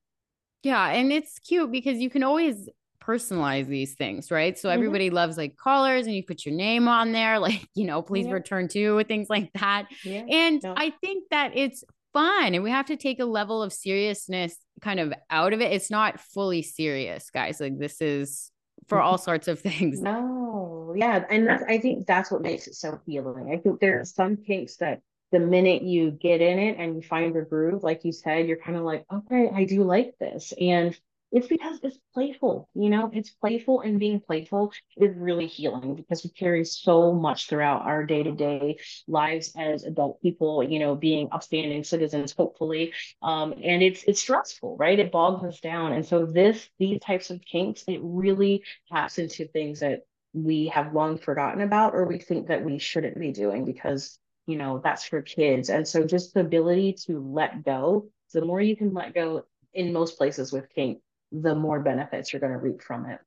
yeah 0.61 0.89
and 0.89 1.11
it's 1.11 1.39
cute 1.39 1.71
because 1.71 1.97
you 1.97 2.09
can 2.09 2.21
always 2.21 2.69
personalize 3.01 3.67
these 3.67 3.93
things 3.95 4.29
right 4.29 4.59
so 4.59 4.67
mm-hmm. 4.67 4.75
everybody 4.75 5.09
loves 5.09 5.37
like 5.37 5.55
collars 5.55 6.05
and 6.05 6.15
you 6.15 6.23
put 6.23 6.45
your 6.45 6.53
name 6.53 6.87
on 6.87 7.11
there 7.11 7.39
like 7.47 7.67
you 7.73 7.85
know 7.85 8.01
please 8.01 8.27
yeah. 8.27 8.33
return 8.33 8.67
to 8.67 9.01
things 9.05 9.29
like 9.29 9.51
that 9.53 9.87
yeah. 10.03 10.23
and 10.29 10.61
no. 10.61 10.73
i 10.77 10.91
think 11.01 11.23
that 11.31 11.51
it's 11.55 11.83
fun 12.13 12.53
and 12.53 12.63
we 12.63 12.69
have 12.69 12.85
to 12.85 12.95
take 12.95 13.19
a 13.19 13.25
level 13.25 13.61
of 13.61 13.73
seriousness 13.73 14.57
kind 14.81 14.99
of 14.99 15.13
out 15.29 15.53
of 15.53 15.61
it 15.61 15.71
it's 15.71 15.91
not 15.91 16.19
fully 16.19 16.61
serious 16.61 17.29
guys 17.29 17.59
like 17.59 17.77
this 17.77 18.01
is 18.01 18.51
for 18.87 19.01
all 19.01 19.17
sorts 19.17 19.47
of 19.47 19.59
things. 19.61 20.01
No, 20.01 20.64
yeah, 20.95 21.23
and 21.29 21.49
I 21.51 21.79
think 21.79 22.05
that's 22.07 22.31
what 22.31 22.41
makes 22.41 22.67
it 22.67 22.75
so 22.75 22.99
healing. 23.05 23.51
I 23.53 23.57
think 23.61 23.79
there 23.79 23.99
are 24.01 24.05
some 24.05 24.37
kinks 24.37 24.77
that 24.77 25.01
the 25.31 25.39
minute 25.39 25.81
you 25.83 26.11
get 26.11 26.41
in 26.41 26.59
it 26.59 26.77
and 26.79 26.95
you 26.95 27.01
find 27.01 27.33
your 27.33 27.45
groove, 27.45 27.83
like 27.83 28.05
you 28.05 28.11
said, 28.11 28.47
you're 28.47 28.57
kind 28.57 28.77
of 28.77 28.83
like, 28.83 29.05
okay, 29.11 29.49
I 29.53 29.65
do 29.65 29.83
like 29.83 30.15
this, 30.19 30.53
and 30.59 30.97
It's 31.31 31.47
because 31.47 31.79
it's 31.83 31.99
playful, 32.13 32.69
you 32.75 32.89
know, 32.89 33.09
it's 33.13 33.31
playful 33.31 33.81
and 33.81 33.99
being 33.99 34.21
playful 34.21 34.71
is 34.95 35.15
really 35.17 35.47
healing 35.47 35.95
because 35.95 36.23
we 36.23 36.29
carry 36.29 36.63
so 36.63 37.11
much 37.13 37.49
throughout 37.49 37.81
our 37.81 38.05
day 38.05 38.23
to 38.23 38.31
day 38.31 38.77
lives 39.07 39.51
as 39.57 39.83
adult 39.83 40.21
people, 40.21 40.63
you 40.63 40.79
know, 40.79 40.95
being 40.95 41.27
upstanding 41.31 41.83
citizens, 41.83 42.33
hopefully. 42.37 42.93
Um, 43.21 43.53
and 43.63 43.83
it's 43.83 44.03
it's 44.07 44.21
stressful, 44.21 44.77
right? 44.77 44.99
It 44.99 45.11
bogs 45.11 45.43
us 45.43 45.59
down. 45.59 45.91
And 45.93 46.05
so 46.05 46.25
this 46.25 46.69
these 46.79 46.99
types 47.01 47.29
of 47.31 47.41
kinks, 47.43 47.83
it 47.87 47.99
really 48.01 48.63
taps 48.91 49.17
into 49.17 49.45
things 49.47 49.81
that 49.81 50.03
we 50.35 50.67
have 50.67 50.93
long 50.93 51.17
forgotten 51.17 51.61
about 51.61 51.93
or 51.93 52.05
we 52.05 52.19
think 52.19 52.47
that 52.47 52.63
we 52.63 52.77
shouldn't 52.77 53.17
be 53.17 53.31
doing 53.31 53.63
because 53.63 54.19
you 54.47 54.57
know 54.57 54.81
that's 54.83 55.05
for 55.05 55.21
kids. 55.21 55.69
And 55.69 55.87
so 55.87 56.05
just 56.05 56.33
the 56.33 56.41
ability 56.41 56.93
to 57.05 57.19
let 57.19 57.63
go 57.63 58.09
the 58.33 58.43
more 58.43 58.59
you 58.59 58.75
can 58.75 58.93
let 58.93 59.15
go 59.15 59.45
in 59.73 59.93
most 59.93 60.17
places 60.17 60.51
with 60.51 60.69
kink 60.75 60.99
the 61.31 61.55
more 61.55 61.79
benefits 61.79 62.33
you're 62.33 62.41
going 62.41 62.51
to 62.51 62.59
reap 62.59 62.81
from 62.81 63.05
it. 63.05 63.19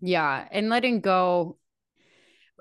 Yeah 0.00 0.46
and 0.50 0.68
letting 0.68 1.00
go 1.00 1.56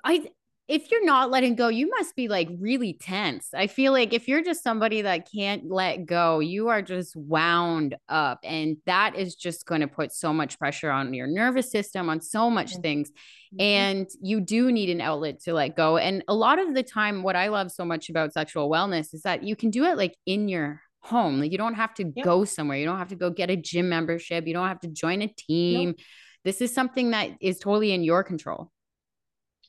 i 0.03 0.29
if 0.67 0.89
you're 0.89 1.05
not 1.05 1.29
letting 1.29 1.55
go, 1.55 1.67
you 1.67 1.89
must 1.89 2.15
be 2.15 2.27
like 2.27 2.49
really 2.59 2.93
tense. 2.93 3.49
I 3.53 3.67
feel 3.67 3.91
like 3.91 4.13
if 4.13 4.27
you're 4.27 4.43
just 4.43 4.63
somebody 4.63 5.03
that 5.03 5.29
can't 5.31 5.69
let 5.69 6.07
go, 6.07 6.39
you 6.39 6.69
are 6.69 6.81
just 6.81 7.15
wound 7.15 7.95
up. 8.09 8.39
And 8.43 8.77
that 8.87 9.15
is 9.15 9.35
just 9.35 9.67
going 9.67 9.81
to 9.81 9.87
put 9.87 10.11
so 10.11 10.33
much 10.33 10.57
pressure 10.57 10.89
on 10.89 11.13
your 11.13 11.27
nervous 11.27 11.69
system, 11.69 12.09
on 12.09 12.19
so 12.19 12.49
much 12.49 12.73
mm-hmm. 12.73 12.81
things. 12.81 13.09
Mm-hmm. 13.09 13.61
And 13.61 14.09
you 14.21 14.41
do 14.41 14.71
need 14.71 14.89
an 14.89 15.01
outlet 15.01 15.41
to 15.41 15.53
let 15.53 15.75
go. 15.75 15.97
And 15.97 16.23
a 16.27 16.33
lot 16.33 16.57
of 16.57 16.73
the 16.73 16.83
time, 16.83 17.21
what 17.21 17.35
I 17.35 17.49
love 17.49 17.71
so 17.71 17.85
much 17.85 18.09
about 18.09 18.33
sexual 18.33 18.67
wellness 18.67 19.13
is 19.13 19.21
that 19.21 19.43
you 19.43 19.55
can 19.55 19.69
do 19.69 19.83
it 19.83 19.97
like 19.97 20.15
in 20.25 20.47
your 20.47 20.81
home. 21.01 21.39
Like 21.39 21.51
you 21.51 21.59
don't 21.59 21.75
have 21.75 21.93
to 21.95 22.11
yep. 22.15 22.25
go 22.25 22.43
somewhere. 22.43 22.77
You 22.77 22.85
don't 22.85 22.97
have 22.97 23.09
to 23.09 23.15
go 23.15 23.29
get 23.29 23.51
a 23.51 23.55
gym 23.55 23.89
membership. 23.89 24.47
You 24.47 24.53
don't 24.53 24.67
have 24.67 24.79
to 24.79 24.87
join 24.87 25.21
a 25.21 25.27
team. 25.27 25.89
Nope. 25.89 25.97
This 26.43 26.61
is 26.61 26.73
something 26.73 27.11
that 27.11 27.31
is 27.39 27.59
totally 27.59 27.91
in 27.91 28.03
your 28.03 28.23
control. 28.23 28.71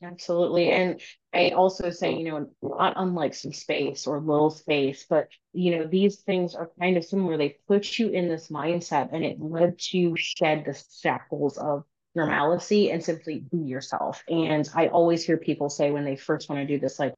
Absolutely. 0.03 0.69
And 0.71 1.01
I 1.33 1.49
also 1.51 1.89
say, 1.89 2.13
you 2.15 2.25
know, 2.25 2.49
not 2.61 2.93
unlike 2.97 3.33
subspace 3.33 4.05
or 4.05 4.19
little 4.19 4.51
space, 4.51 5.05
but, 5.09 5.27
you 5.53 5.75
know, 5.75 5.87
these 5.87 6.17
things 6.21 6.53
are 6.53 6.69
kind 6.79 6.97
of 6.97 7.05
similar. 7.05 7.37
They 7.37 7.57
put 7.67 7.97
you 7.97 8.09
in 8.09 8.27
this 8.27 8.49
mindset 8.49 9.09
and 9.11 9.23
it 9.25 9.41
lets 9.41 9.93
you 9.93 10.15
shed 10.15 10.65
the 10.65 10.79
shackles 11.01 11.57
of 11.57 11.83
normalcy 12.13 12.91
and 12.91 13.03
simply 13.03 13.39
be 13.51 13.57
yourself. 13.57 14.23
And 14.27 14.69
I 14.75 14.87
always 14.87 15.23
hear 15.23 15.37
people 15.37 15.69
say 15.69 15.89
when 15.91 16.05
they 16.05 16.15
first 16.15 16.47
want 16.49 16.61
to 16.61 16.67
do 16.67 16.79
this, 16.79 16.99
like, 16.99 17.15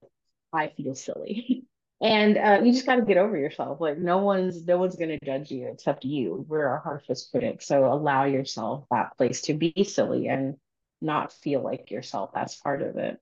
I 0.53 0.69
feel 0.69 0.95
silly. 0.95 1.65
and 2.01 2.37
uh, 2.37 2.61
you 2.63 2.71
just 2.71 2.85
got 2.85 2.95
to 2.95 3.01
get 3.05 3.17
over 3.17 3.37
yourself. 3.37 3.81
Like 3.81 3.97
no 3.97 4.19
one's 4.19 4.65
no 4.65 4.77
one's 4.77 4.95
going 4.95 5.09
to 5.09 5.25
judge 5.25 5.51
you 5.51 5.67
except 5.67 6.05
you. 6.05 6.45
We're 6.47 6.67
our 6.67 6.79
harshest 6.79 7.31
critic. 7.31 7.61
So 7.61 7.91
allow 7.91 8.23
yourself 8.25 8.85
that 8.89 9.15
place 9.17 9.41
to 9.43 9.53
be 9.53 9.83
silly 9.83 10.27
and 10.27 10.55
not 11.01 11.31
feel 11.31 11.63
like 11.63 11.91
yourself. 11.91 12.31
That's 12.33 12.55
part 12.57 12.81
of 12.81 12.97
it. 12.97 13.17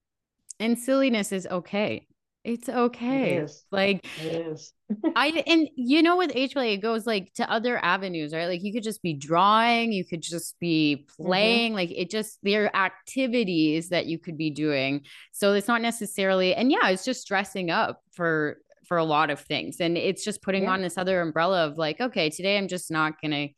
And 0.59 0.77
silliness 0.77 1.31
is 1.31 1.47
okay. 1.47 2.07
It's 2.43 2.69
okay. 2.69 3.35
It 3.35 3.43
is. 3.43 3.65
Like 3.71 4.05
it 4.23 4.47
is. 4.47 4.71
I 5.17 5.43
and 5.45 5.67
you 5.75 6.01
know 6.01 6.15
with 6.15 6.31
HLA 6.31 6.75
it 6.75 6.77
goes 6.77 7.05
like 7.05 7.33
to 7.33 7.51
other 7.51 7.77
avenues, 7.83 8.33
right? 8.33 8.45
Like 8.45 8.63
you 8.63 8.71
could 8.71 8.83
just 8.83 9.01
be 9.01 9.13
drawing, 9.13 9.91
you 9.91 10.05
could 10.05 10.21
just 10.21 10.57
be 10.59 11.05
mm-hmm. 11.09 11.25
playing, 11.25 11.69
mm-hmm. 11.71 11.75
like 11.75 11.91
it 11.91 12.09
just 12.09 12.39
there 12.43 12.65
are 12.65 12.75
activities 12.75 13.89
that 13.89 14.05
you 14.05 14.17
could 14.17 14.37
be 14.37 14.49
doing. 14.49 15.01
So 15.33 15.53
it's 15.53 15.67
not 15.67 15.81
necessarily 15.81 16.55
and 16.55 16.71
yeah, 16.71 16.87
it's 16.87 17.03
just 17.03 17.27
dressing 17.27 17.69
up 17.69 18.01
for 18.13 18.59
for 18.87 18.95
a 18.95 19.03
lot 19.03 19.29
of 19.29 19.41
things. 19.41 19.81
And 19.81 19.97
it's 19.97 20.23
just 20.23 20.41
putting 20.41 20.63
yeah. 20.63 20.71
on 20.71 20.81
this 20.81 20.97
other 20.97 21.19
umbrella 21.19 21.65
of 21.65 21.77
like, 21.77 21.99
okay, 21.99 22.29
today 22.29 22.57
I'm 22.57 22.69
just 22.69 22.89
not 22.89 23.21
gonna 23.21 23.49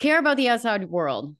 care 0.00 0.18
about 0.18 0.38
the 0.38 0.48
outside 0.48 0.90
world. 0.90 1.36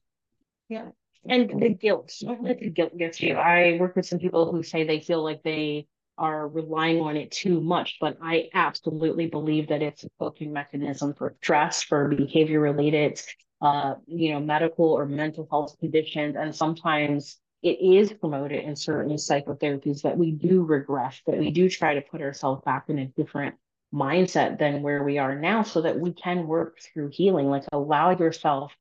Yeah 0.69 0.91
and 1.27 1.61
the 1.61 1.69
guilt. 1.69 2.13
The 2.19 2.71
guilt 2.73 2.97
get 2.97 3.19
you. 3.19 3.35
I 3.35 3.77
work 3.79 3.95
with 3.95 4.05
some 4.05 4.19
people 4.19 4.51
who 4.51 4.63
say 4.63 4.83
they 4.83 4.99
feel 4.99 5.23
like 5.23 5.43
they 5.43 5.87
are 6.17 6.47
relying 6.47 7.01
on 7.01 7.17
it 7.17 7.31
too 7.31 7.59
much, 7.59 7.97
but 7.99 8.17
I 8.21 8.49
absolutely 8.53 9.27
believe 9.27 9.67
that 9.67 9.81
it's 9.81 10.03
a 10.03 10.09
coping 10.19 10.53
mechanism 10.53 11.13
for 11.13 11.35
stress, 11.41 11.83
for 11.83 12.07
behavior 12.07 12.59
related, 12.61 13.21
uh, 13.61 13.95
you 14.07 14.31
know, 14.33 14.39
medical 14.39 14.85
or 14.85 15.05
mental 15.05 15.47
health 15.49 15.75
conditions, 15.79 16.35
and 16.37 16.55
sometimes 16.55 17.37
it 17.63 17.79
is 17.81 18.13
promoted 18.13 18.63
in 18.63 18.75
certain 18.75 19.15
psychotherapies 19.15 20.03
that 20.03 20.17
we 20.17 20.31
do 20.31 20.63
regress, 20.63 21.19
that 21.25 21.37
we 21.37 21.51
do 21.51 21.67
try 21.67 21.95
to 21.95 22.01
put 22.01 22.21
ourselves 22.21 22.61
back 22.63 22.85
in 22.89 22.99
a 22.99 23.07
different 23.07 23.55
mindset 23.93 24.59
than 24.59 24.83
where 24.83 25.03
we 25.03 25.17
are 25.17 25.35
now 25.35 25.63
so 25.63 25.81
that 25.81 25.99
we 25.99 26.13
can 26.13 26.47
work 26.47 26.77
through 26.79 27.09
healing. 27.11 27.49
Like 27.49 27.63
allow 27.71 28.11
yourself 28.11 28.71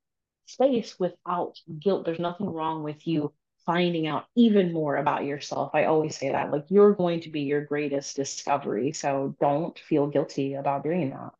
space 0.46 0.98
without 0.98 1.58
guilt. 1.78 2.04
There's 2.04 2.18
nothing 2.18 2.46
wrong 2.46 2.82
with 2.82 3.06
you 3.06 3.32
finding 3.66 4.06
out 4.06 4.26
even 4.36 4.72
more 4.72 4.96
about 4.96 5.24
yourself. 5.24 5.70
I 5.72 5.84
always 5.84 6.16
say 6.16 6.30
that, 6.30 6.50
like, 6.50 6.66
you're 6.68 6.92
going 6.92 7.20
to 7.20 7.30
be 7.30 7.42
your 7.42 7.64
greatest 7.64 8.14
discovery. 8.14 8.92
So 8.92 9.34
don't 9.40 9.78
feel 9.78 10.06
guilty 10.06 10.54
about 10.54 10.84
doing 10.84 11.10
that. 11.10 11.30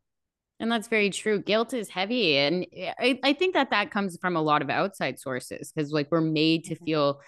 And 0.59 0.71
that's 0.71 0.87
very 0.87 1.09
true. 1.09 1.41
Guilt 1.41 1.73
is 1.73 1.89
heavy. 1.89 2.37
And 2.37 2.65
I, 2.97 3.19
I 3.23 3.33
think 3.33 3.53
that 3.53 3.71
that 3.71 3.91
comes 3.91 4.17
from 4.19 4.35
a 4.35 4.41
lot 4.41 4.61
of 4.61 4.69
outside 4.69 5.19
sources 5.19 5.71
because, 5.71 5.91
like, 5.91 6.07
we're 6.09 6.21
made 6.21 6.63
to 6.65 6.75
mm-hmm. 6.75 6.85
feel 6.85 7.21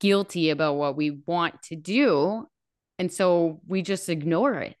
guilty 0.00 0.50
about 0.50 0.76
what 0.76 0.96
we 0.96 1.20
want 1.26 1.62
to 1.64 1.76
do. 1.76 2.46
And 2.98 3.12
so 3.12 3.60
we 3.66 3.82
just 3.82 4.08
ignore 4.08 4.54
it. 4.54 4.74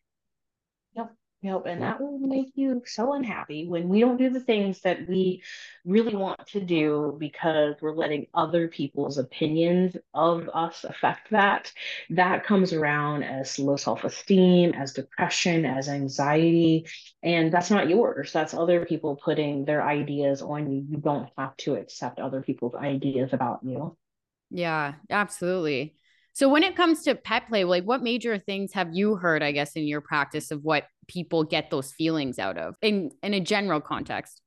Yep. 1.42 1.62
And 1.64 1.80
that 1.80 1.98
will 2.02 2.18
make 2.18 2.52
you 2.54 2.82
so 2.84 3.14
unhappy 3.14 3.66
when 3.66 3.88
we 3.88 4.00
don't 4.00 4.18
do 4.18 4.28
the 4.28 4.40
things 4.40 4.80
that 4.82 5.08
we 5.08 5.42
really 5.86 6.14
want 6.14 6.46
to 6.48 6.60
do 6.60 7.16
because 7.18 7.76
we're 7.80 7.94
letting 7.94 8.26
other 8.34 8.68
people's 8.68 9.16
opinions 9.16 9.96
of 10.12 10.50
us 10.52 10.84
affect 10.84 11.30
that. 11.30 11.72
That 12.10 12.44
comes 12.44 12.74
around 12.74 13.22
as 13.22 13.58
low 13.58 13.76
self 13.76 14.04
esteem, 14.04 14.74
as 14.74 14.92
depression, 14.92 15.64
as 15.64 15.88
anxiety. 15.88 16.86
And 17.22 17.50
that's 17.50 17.70
not 17.70 17.88
yours. 17.88 18.32
That's 18.34 18.52
other 18.52 18.84
people 18.84 19.16
putting 19.16 19.64
their 19.64 19.82
ideas 19.82 20.42
on 20.42 20.70
you. 20.70 20.84
You 20.90 20.98
don't 20.98 21.30
have 21.38 21.56
to 21.58 21.74
accept 21.76 22.20
other 22.20 22.42
people's 22.42 22.74
ideas 22.74 23.32
about 23.32 23.60
you. 23.62 23.96
Yeah, 24.50 24.94
absolutely. 25.08 25.94
So 26.32 26.48
when 26.48 26.62
it 26.62 26.76
comes 26.76 27.02
to 27.02 27.14
pet 27.14 27.48
play, 27.48 27.64
like 27.64 27.84
what 27.84 28.02
major 28.02 28.38
things 28.38 28.72
have 28.72 28.90
you 28.92 29.16
heard, 29.16 29.42
I 29.42 29.52
guess, 29.52 29.76
in 29.76 29.84
your 29.84 30.00
practice 30.00 30.50
of 30.50 30.62
what 30.62 30.84
people 31.08 31.44
get 31.44 31.70
those 31.70 31.92
feelings 31.92 32.38
out 32.38 32.56
of 32.56 32.74
in 32.82 33.10
in 33.22 33.34
a 33.34 33.40
general 33.40 33.80
context? 33.80 34.40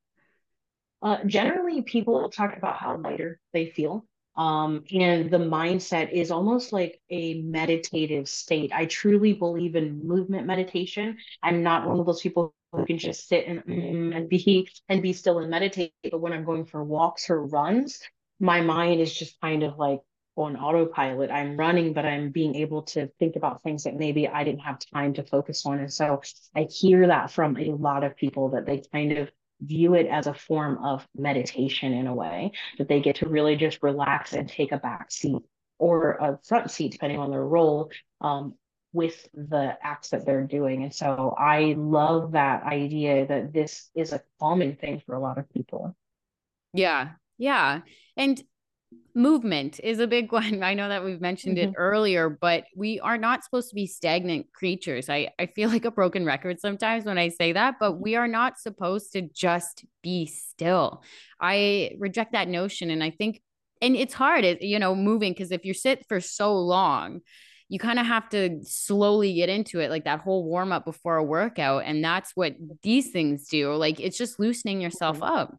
Uh, 1.01 1.17
generally, 1.25 1.81
people 1.81 2.29
talk 2.29 2.55
about 2.55 2.77
how 2.77 2.97
lighter 2.97 3.39
they 3.51 3.65
feel. 3.65 4.05
Um, 4.35 4.83
and 4.91 5.29
the 5.29 5.37
mindset 5.37 6.11
is 6.11 6.31
almost 6.31 6.73
like 6.73 6.99
a 7.09 7.41
meditative 7.41 8.27
state. 8.27 8.71
I 8.73 8.85
truly 8.85 9.33
believe 9.33 9.75
in 9.75 10.07
movement 10.07 10.47
meditation. 10.47 11.17
I'm 11.43 11.61
not 11.61 11.87
one 11.87 11.99
of 11.99 12.05
those 12.05 12.21
people 12.21 12.55
who 12.71 12.85
can 12.85 12.97
just 12.97 13.27
sit 13.27 13.45
and, 13.45 13.63
mm, 13.63 14.15
and 14.15 14.27
be 14.27 14.67
and 14.89 15.01
be 15.01 15.13
still 15.13 15.39
and 15.39 15.51
meditate. 15.51 15.93
But 16.09 16.19
when 16.19 16.33
I'm 16.33 16.45
going 16.45 16.65
for 16.65 16.83
walks 16.83 17.29
or 17.29 17.45
runs, 17.45 17.99
my 18.39 18.61
mind 18.61 19.01
is 19.01 19.13
just 19.13 19.39
kind 19.39 19.61
of 19.61 19.77
like 19.77 19.99
on 20.35 20.55
autopilot. 20.55 21.31
I'm 21.31 21.57
running, 21.57 21.93
but 21.93 22.05
I'm 22.05 22.31
being 22.31 22.55
able 22.55 22.83
to 22.83 23.07
think 23.19 23.35
about 23.35 23.61
things 23.61 23.83
that 23.83 23.95
maybe 23.95 24.27
I 24.27 24.43
didn't 24.43 24.61
have 24.61 24.79
time 24.93 25.13
to 25.15 25.23
focus 25.23 25.65
on. 25.65 25.79
And 25.79 25.93
so 25.93 26.21
I 26.55 26.63
hear 26.63 27.07
that 27.07 27.31
from 27.31 27.57
a 27.57 27.71
lot 27.71 28.03
of 28.03 28.15
people 28.15 28.49
that 28.49 28.65
they 28.65 28.83
kind 28.91 29.17
of 29.17 29.31
view 29.61 29.93
it 29.93 30.07
as 30.07 30.27
a 30.27 30.33
form 30.33 30.83
of 30.83 31.07
meditation 31.15 31.93
in 31.93 32.07
a 32.07 32.15
way 32.15 32.51
that 32.77 32.87
they 32.87 32.99
get 32.99 33.17
to 33.17 33.29
really 33.29 33.55
just 33.55 33.81
relax 33.81 34.33
and 34.33 34.49
take 34.49 34.71
a 34.71 34.77
back 34.77 35.11
seat 35.11 35.41
or 35.77 36.13
a 36.13 36.39
front 36.43 36.71
seat, 36.71 36.91
depending 36.91 37.19
on 37.19 37.31
their 37.31 37.45
role. 37.45 37.91
Um, 38.21 38.55
with 38.93 39.27
the 39.33 39.75
acts 39.81 40.09
that 40.09 40.23
they're 40.23 40.45
doing. 40.45 40.83
And 40.83 40.93
so 40.93 41.35
I 41.37 41.73
love 41.75 42.33
that 42.33 42.63
idea 42.63 43.25
that 43.25 43.51
this 43.51 43.89
is 43.95 44.13
a 44.13 44.21
common 44.39 44.75
thing 44.75 45.01
for 45.03 45.15
a 45.15 45.19
lot 45.19 45.39
of 45.39 45.49
people. 45.49 45.95
Yeah. 46.73 47.09
Yeah. 47.39 47.81
And 48.15 48.41
movement 49.15 49.79
is 49.83 49.99
a 49.99 50.07
big 50.07 50.31
one. 50.31 50.63
I 50.63 50.73
know 50.73 50.89
that 50.89 51.03
we've 51.03 51.21
mentioned 51.21 51.57
mm-hmm. 51.57 51.69
it 51.69 51.75
earlier, 51.77 52.29
but 52.29 52.65
we 52.75 52.99
are 52.99 53.17
not 53.17 53.43
supposed 53.43 53.69
to 53.69 53.75
be 53.75 53.87
stagnant 53.87 54.51
creatures. 54.53 55.09
I, 55.09 55.29
I 55.39 55.47
feel 55.47 55.69
like 55.75 55.85
a 55.85 55.91
broken 55.91 56.25
record 56.25 56.59
sometimes 56.59 57.05
when 57.05 57.17
I 57.17 57.29
say 57.29 57.53
that, 57.53 57.75
but 57.79 57.93
we 57.93 58.15
are 58.15 58.27
not 58.27 58.59
supposed 58.59 59.13
to 59.13 59.21
just 59.21 59.85
be 60.01 60.25
still. 60.25 61.03
I 61.39 61.91
reject 61.99 62.33
that 62.33 62.47
notion. 62.47 62.89
And 62.89 63.03
I 63.03 63.09
think, 63.09 63.41
and 63.81 63.95
it's 63.95 64.13
hard, 64.13 64.45
you 64.61 64.79
know, 64.79 64.95
moving 64.95 65.33
because 65.33 65.51
if 65.51 65.65
you 65.65 65.73
sit 65.73 66.05
for 66.07 66.21
so 66.21 66.57
long, 66.57 67.21
you 67.69 67.79
kind 67.79 67.97
of 67.97 68.05
have 68.05 68.29
to 68.29 68.59
slowly 68.63 69.33
get 69.33 69.49
into 69.49 69.79
it, 69.79 69.89
like 69.89 70.05
that 70.05 70.19
whole 70.19 70.43
warm 70.43 70.71
up 70.71 70.85
before 70.85 71.17
a 71.17 71.23
workout. 71.23 71.83
And 71.85 72.03
that's 72.03 72.31
what 72.35 72.55
these 72.83 73.11
things 73.11 73.47
do. 73.47 73.73
Like 73.73 73.99
it's 73.99 74.17
just 74.17 74.39
loosening 74.39 74.79
yourself 74.79 75.17
mm-hmm. 75.17 75.37
up. 75.37 75.57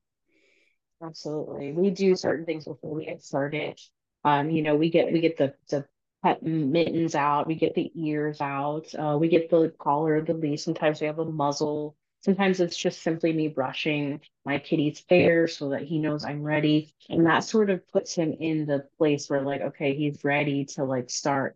Absolutely. 1.05 1.73
We 1.73 1.90
do 1.90 2.17
certain 2.17 2.47
things 2.47 2.64
before 2.64 2.95
we 2.95 3.05
get 3.07 3.23
started. 3.23 3.79
Um, 4.25 4.51
you 4.51 4.62
know, 4.62 4.77
we 4.77 4.90
get 4.90 5.12
we 5.12 5.21
get 5.21 5.37
the 5.37 5.55
the 5.69 5.87
pet 6.23 6.43
mittens 6.43 7.14
out, 7.14 7.47
we 7.47 7.57
get 7.57 7.75
the 7.75 7.93
ears 7.95 8.40
out, 8.40 8.95
uh, 8.95 9.17
we 9.21 9.29
get 9.29 9.51
the 9.51 9.73
collar, 9.79 10.23
the 10.23 10.33
leash. 10.35 10.62
Sometimes 10.64 11.01
we 11.01 11.07
have 11.07 11.19
a 11.19 11.25
muzzle 11.25 11.97
Sometimes 12.23 12.59
it's 12.61 12.77
just 12.79 13.03
simply 13.03 13.35
me 13.35 13.49
brushing 13.49 14.19
my 14.47 14.59
kitty's 14.59 15.05
hair 15.11 15.47
so 15.47 15.69
that 15.71 15.83
he 15.83 15.99
knows 15.99 16.25
I'm 16.25 16.43
ready. 16.43 16.95
And 17.11 17.27
that 17.27 17.45
sort 17.45 17.69
of 17.69 17.87
puts 17.88 18.14
him 18.14 18.33
in 18.40 18.64
the 18.64 18.88
place 18.97 19.29
where, 19.29 19.43
like, 19.43 19.61
okay, 19.61 19.95
he's 19.95 20.25
ready 20.25 20.64
to 20.77 20.85
like 20.85 21.11
start 21.11 21.55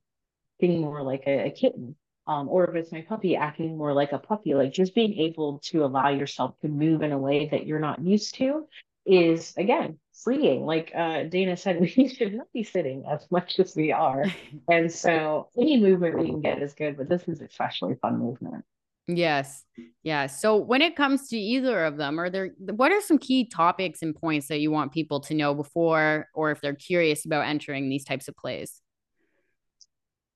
being 0.60 0.80
more 0.82 1.02
like 1.02 1.24
a, 1.26 1.46
a 1.48 1.50
kitten. 1.50 1.96
Um, 2.26 2.48
or 2.50 2.68
if 2.68 2.74
it's 2.76 2.92
my 2.92 3.02
puppy 3.02 3.36
acting 3.36 3.78
more 3.78 3.94
like 3.94 4.12
a 4.12 4.18
puppy, 4.18 4.54
like 4.54 4.72
just 4.72 4.94
being 4.94 5.14
able 5.18 5.60
to 5.66 5.84
allow 5.84 6.10
yourself 6.10 6.58
to 6.60 6.68
move 6.68 7.02
in 7.02 7.12
a 7.12 7.18
way 7.18 7.48
that 7.48 7.66
you're 7.66 7.80
not 7.80 8.02
used 8.02 8.34
to 8.36 8.66
is 9.08 9.54
again 9.56 9.98
freeing. 10.22 10.66
Like 10.66 10.92
uh, 10.94 11.24
Dana 11.24 11.56
said, 11.56 11.80
we 11.96 12.08
should 12.08 12.34
not 12.34 12.46
be 12.52 12.62
sitting 12.62 13.04
as 13.10 13.26
much 13.30 13.58
as 13.58 13.74
we 13.74 13.92
are. 13.92 14.24
and 14.70 14.90
so 14.90 15.48
any 15.56 15.78
movement 15.78 16.18
we 16.18 16.26
can 16.26 16.40
get 16.40 16.62
is 16.62 16.74
good, 16.74 16.96
but 16.96 17.08
this 17.08 17.26
is 17.28 17.40
especially 17.40 17.94
fun 18.02 18.18
movement. 18.18 18.64
Yes. 19.06 19.64
Yeah. 20.02 20.26
So 20.26 20.56
when 20.56 20.82
it 20.82 20.94
comes 20.94 21.28
to 21.28 21.38
either 21.38 21.86
of 21.86 21.96
them, 21.96 22.20
are 22.20 22.28
there 22.28 22.50
what 22.58 22.92
are 22.92 23.00
some 23.00 23.16
key 23.16 23.46
topics 23.46 24.02
and 24.02 24.14
points 24.14 24.48
that 24.48 24.60
you 24.60 24.70
want 24.70 24.92
people 24.92 25.20
to 25.20 25.34
know 25.34 25.54
before 25.54 26.26
or 26.34 26.50
if 26.50 26.60
they're 26.60 26.74
curious 26.74 27.24
about 27.24 27.46
entering 27.46 27.88
these 27.88 28.04
types 28.04 28.28
of 28.28 28.36
plays? 28.36 28.82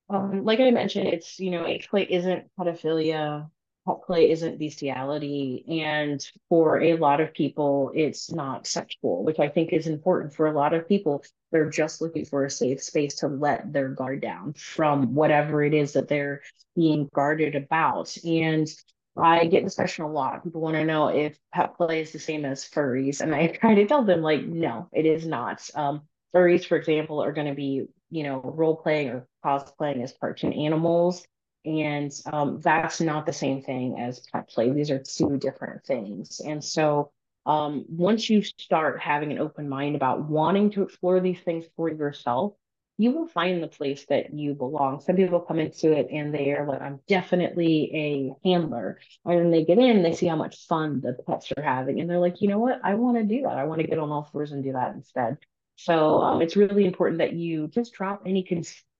Um, 0.08 0.44
like 0.44 0.58
I 0.58 0.70
mentioned, 0.70 1.08
it's 1.08 1.38
you 1.38 1.50
know, 1.50 1.66
age 1.66 1.88
play 1.88 2.06
isn't 2.08 2.44
pedophilia, 2.58 3.50
play 3.86 4.30
isn't 4.30 4.58
bestiality, 4.58 5.64
and 5.82 6.24
for 6.48 6.80
a 6.80 6.96
lot 6.96 7.20
of 7.20 7.34
people, 7.34 7.90
it's 7.94 8.30
not 8.30 8.66
sexual, 8.66 9.24
which 9.24 9.40
I 9.40 9.48
think 9.48 9.72
is 9.72 9.86
important 9.86 10.34
for 10.34 10.46
a 10.46 10.52
lot 10.52 10.72
of 10.72 10.88
people. 10.88 11.24
They're 11.50 11.68
just 11.68 12.00
looking 12.00 12.24
for 12.24 12.44
a 12.44 12.50
safe 12.50 12.82
space 12.82 13.16
to 13.16 13.28
let 13.28 13.72
their 13.72 13.88
guard 13.88 14.22
down 14.22 14.54
from 14.54 15.14
whatever 15.14 15.62
it 15.64 15.74
is 15.74 15.92
that 15.94 16.08
they're 16.08 16.42
being 16.76 17.08
guarded 17.12 17.56
about. 17.56 18.16
And 18.24 18.68
I 19.16 19.46
get 19.46 19.64
this 19.64 19.74
question 19.74 20.04
a 20.04 20.10
lot. 20.10 20.42
People 20.44 20.62
want 20.62 20.76
to 20.76 20.84
know 20.84 21.08
if 21.08 21.36
pet 21.52 21.76
play 21.76 22.00
is 22.00 22.12
the 22.12 22.18
same 22.18 22.44
as 22.44 22.64
furries. 22.64 23.20
And 23.20 23.34
I 23.34 23.48
try 23.48 23.74
to 23.74 23.86
tell 23.86 24.04
them, 24.04 24.22
like, 24.22 24.44
no, 24.44 24.88
it 24.92 25.04
is 25.04 25.26
not. 25.26 25.68
Um, 25.74 26.02
furries, 26.34 26.64
for 26.64 26.76
example, 26.76 27.22
are 27.22 27.32
going 27.32 27.48
to 27.48 27.54
be, 27.54 27.86
you 28.10 28.22
know, 28.22 28.40
role 28.40 28.76
playing 28.76 29.08
or 29.08 29.26
cosplaying 29.44 30.02
as 30.02 30.14
cartoon 30.18 30.52
animals. 30.54 31.26
And 31.64 32.12
um, 32.32 32.60
that's 32.60 33.00
not 33.00 33.26
the 33.26 33.32
same 33.32 33.62
thing 33.62 33.98
as 33.98 34.20
pet 34.32 34.48
play. 34.48 34.70
These 34.70 34.90
are 34.90 34.98
two 34.98 35.36
different 35.38 35.84
things. 35.84 36.40
And 36.40 36.62
so 36.62 37.12
um, 37.46 37.84
once 37.88 38.28
you 38.28 38.42
start 38.42 39.00
having 39.00 39.32
an 39.32 39.38
open 39.38 39.68
mind 39.68 39.96
about 39.96 40.28
wanting 40.28 40.70
to 40.72 40.82
explore 40.82 41.20
these 41.20 41.40
things 41.40 41.64
for 41.76 41.88
yourself, 41.88 42.54
you 42.98 43.10
will 43.10 43.26
find 43.26 43.62
the 43.62 43.68
place 43.68 44.04
that 44.06 44.34
you 44.34 44.54
belong. 44.54 45.00
Some 45.00 45.16
people 45.16 45.40
come 45.40 45.58
into 45.58 45.92
it 45.92 46.08
and 46.12 46.32
they 46.32 46.52
are 46.52 46.66
like, 46.66 46.80
I'm 46.80 47.00
definitely 47.08 47.90
a 47.94 48.48
handler. 48.48 48.98
And 49.24 49.38
then 49.38 49.50
they 49.50 49.64
get 49.64 49.78
in, 49.78 50.02
they 50.02 50.12
see 50.12 50.26
how 50.26 50.36
much 50.36 50.66
fun 50.66 51.00
the 51.00 51.16
pets 51.26 51.52
are 51.56 51.62
having. 51.62 52.00
And 52.00 52.08
they're 52.08 52.18
like, 52.20 52.40
you 52.40 52.48
know 52.48 52.58
what? 52.58 52.80
I 52.84 52.94
want 52.94 53.16
to 53.16 53.24
do 53.24 53.42
that. 53.42 53.58
I 53.58 53.64
want 53.64 53.80
to 53.80 53.86
get 53.86 53.98
on 53.98 54.10
all 54.10 54.28
fours 54.30 54.52
and 54.52 54.62
do 54.62 54.72
that 54.72 54.94
instead. 54.94 55.38
So 55.76 56.20
um, 56.22 56.42
it's 56.42 56.54
really 56.54 56.84
important 56.84 57.18
that 57.18 57.32
you 57.32 57.66
just 57.68 57.92
drop 57.92 58.22
any 58.26 58.42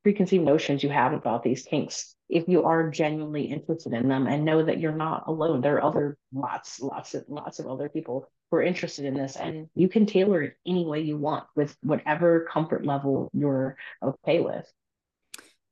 preconceived 0.03 0.45
notions 0.45 0.83
you 0.83 0.91
have 0.91 1.13
about 1.13 1.43
these 1.43 1.63
kinks 1.63 2.15
if 2.29 2.49
you 2.49 2.65
are 2.65 2.91
genuinely 2.91 3.45
interested 3.45 3.93
in 3.93 4.09
them 4.09 4.27
and 4.27 4.45
know 4.45 4.65
that 4.65 4.81
you're 4.81 4.91
not 4.91 5.25
alone. 5.27 5.61
There 5.61 5.77
are 5.77 5.85
other 5.85 6.17
lots, 6.33 6.81
lots 6.81 7.15
of 7.15 7.25
lots 7.29 7.59
of 7.59 7.67
other 7.67 7.89
people 7.89 8.27
who 8.51 8.57
are 8.57 8.63
interested 8.63 9.05
in 9.05 9.15
this, 9.15 9.37
and 9.37 9.69
you 9.75 9.89
can 9.89 10.07
tailor 10.07 10.43
it 10.43 10.55
any 10.67 10.87
way 10.87 11.01
you 11.01 11.19
want 11.19 11.45
with 11.55 11.77
whatever 11.83 12.49
comfort 12.51 12.87
level 12.87 13.31
you're 13.35 13.77
okay 14.03 14.41
with. 14.41 14.67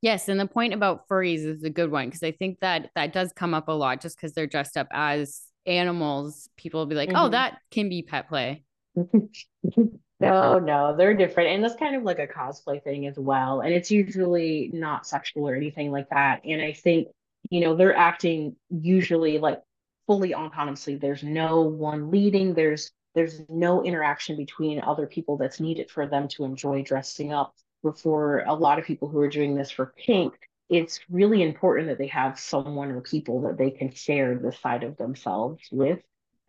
Yes, 0.03 0.29
and 0.29 0.39
the 0.39 0.47
point 0.47 0.75
about 0.75 1.09
furries 1.09 1.45
is 1.45 1.63
a 1.63 1.71
good 1.71 1.91
one 1.91 2.07
because 2.07 2.23
I 2.23 2.33
think 2.33 2.61
that 2.61 2.91
that 2.95 3.13
does 3.13 3.33
come 3.33 3.55
up 3.55 3.69
a 3.69 3.73
lot 3.73 4.01
just 4.01 4.17
because 4.17 4.33
they're 4.33 4.47
dressed 4.47 4.77
up 4.77 4.89
as 4.93 5.43
animals. 5.67 6.49
People 6.57 6.81
will 6.81 6.87
be 6.87 6.95
like, 6.95 7.11
oh, 7.11 7.13
mm-hmm. 7.13 7.25
"Oh, 7.25 7.29
that 7.31 7.59
can 7.71 7.89
be 7.89 8.03
pet 8.03 8.29
play." 8.29 8.65
No, 10.23 10.59
no, 10.59 10.95
they're 10.95 11.15
different. 11.15 11.49
And 11.49 11.65
that's 11.65 11.77
kind 11.77 11.97
of 11.97 12.03
like 12.03 12.19
a 12.19 12.27
cosplay 12.27 12.83
thing 12.85 13.07
as 13.07 13.19
well. 13.19 13.63
And 13.63 13.73
it's 13.73 13.91
usually 13.91 14.71
not 14.75 15.07
sexual 15.07 15.49
or 15.49 15.55
anything 15.55 15.91
like 15.91 16.11
that. 16.11 16.43
And 16.45 16.61
I 16.61 16.75
think, 16.75 17.09
you 17.49 17.61
know, 17.63 17.75
they're 17.75 17.97
acting 17.97 18.55
usually 18.69 19.39
like 19.39 19.63
fully 20.07 20.33
autonomously. 20.33 21.01
There's 21.01 21.23
no 21.23 21.63
one 21.63 22.11
leading, 22.11 22.53
there's 22.53 22.91
there's 23.15 23.41
no 23.49 23.83
interaction 23.83 24.37
between 24.37 24.83
other 24.83 25.07
people 25.07 25.39
that's 25.39 25.59
needed 25.59 25.91
for 25.91 26.07
them 26.07 26.29
to 26.29 26.45
enjoy 26.45 26.83
dressing 26.83 27.33
up. 27.33 27.55
For 27.97 28.41
a 28.41 28.53
lot 28.53 28.79
of 28.79 28.85
people 28.85 29.09
who 29.09 29.21
are 29.21 29.29
doing 29.31 29.55
this 29.55 29.71
for 29.71 29.87
kink, 29.97 30.35
it's 30.69 31.01
really 31.09 31.43
important 31.43 31.89
that 31.89 31.97
they 31.97 32.09
have 32.09 32.39
someone 32.39 32.91
or 32.91 33.01
people 33.01 33.41
that 33.43 33.57
they 33.57 33.71
can 33.71 33.91
share 33.95 34.37
this 34.37 34.61
side 34.61 34.85
of 34.85 34.99
themselves 34.99 35.67
with 35.73 36.01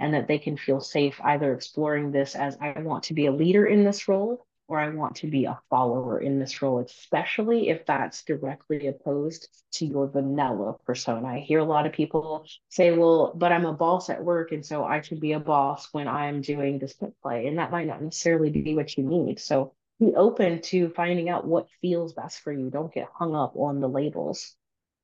and 0.01 0.13
that 0.15 0.27
they 0.27 0.39
can 0.39 0.57
feel 0.57 0.81
safe 0.81 1.19
either 1.23 1.53
exploring 1.53 2.11
this 2.11 2.35
as 2.35 2.57
I 2.59 2.79
want 2.81 3.03
to 3.05 3.13
be 3.13 3.27
a 3.27 3.31
leader 3.31 3.65
in 3.65 3.85
this 3.85 4.07
role 4.07 4.45
or 4.67 4.79
I 4.79 4.89
want 4.89 5.17
to 5.17 5.27
be 5.27 5.45
a 5.45 5.59
follower 5.69 6.19
in 6.19 6.39
this 6.39 6.61
role, 6.61 6.79
especially 6.79 7.69
if 7.69 7.85
that's 7.85 8.23
directly 8.23 8.87
opposed 8.87 9.49
to 9.73 9.85
your 9.85 10.07
vanilla 10.07 10.77
persona. 10.85 11.27
I 11.27 11.39
hear 11.39 11.59
a 11.59 11.65
lot 11.65 11.85
of 11.85 11.91
people 11.91 12.45
say, 12.69 12.91
well, 12.91 13.33
but 13.35 13.51
I'm 13.51 13.65
a 13.65 13.73
boss 13.73 14.09
at 14.09 14.23
work, 14.23 14.53
and 14.53 14.65
so 14.65 14.85
I 14.85 15.01
should 15.01 15.19
be 15.19 15.33
a 15.33 15.41
boss 15.41 15.89
when 15.91 16.07
I'm 16.07 16.41
doing 16.41 16.79
this 16.79 16.95
play. 17.21 17.47
And 17.47 17.57
that 17.57 17.71
might 17.71 17.85
not 17.85 18.01
necessarily 18.01 18.49
be 18.49 18.73
what 18.73 18.97
you 18.97 19.03
need. 19.03 19.41
So 19.41 19.73
be 19.99 20.13
open 20.15 20.61
to 20.61 20.89
finding 20.95 21.29
out 21.29 21.45
what 21.45 21.67
feels 21.81 22.13
best 22.13 22.39
for 22.39 22.53
you. 22.53 22.69
Don't 22.69 22.93
get 22.93 23.09
hung 23.13 23.35
up 23.35 23.57
on 23.57 23.81
the 23.81 23.89
labels. 23.89 24.55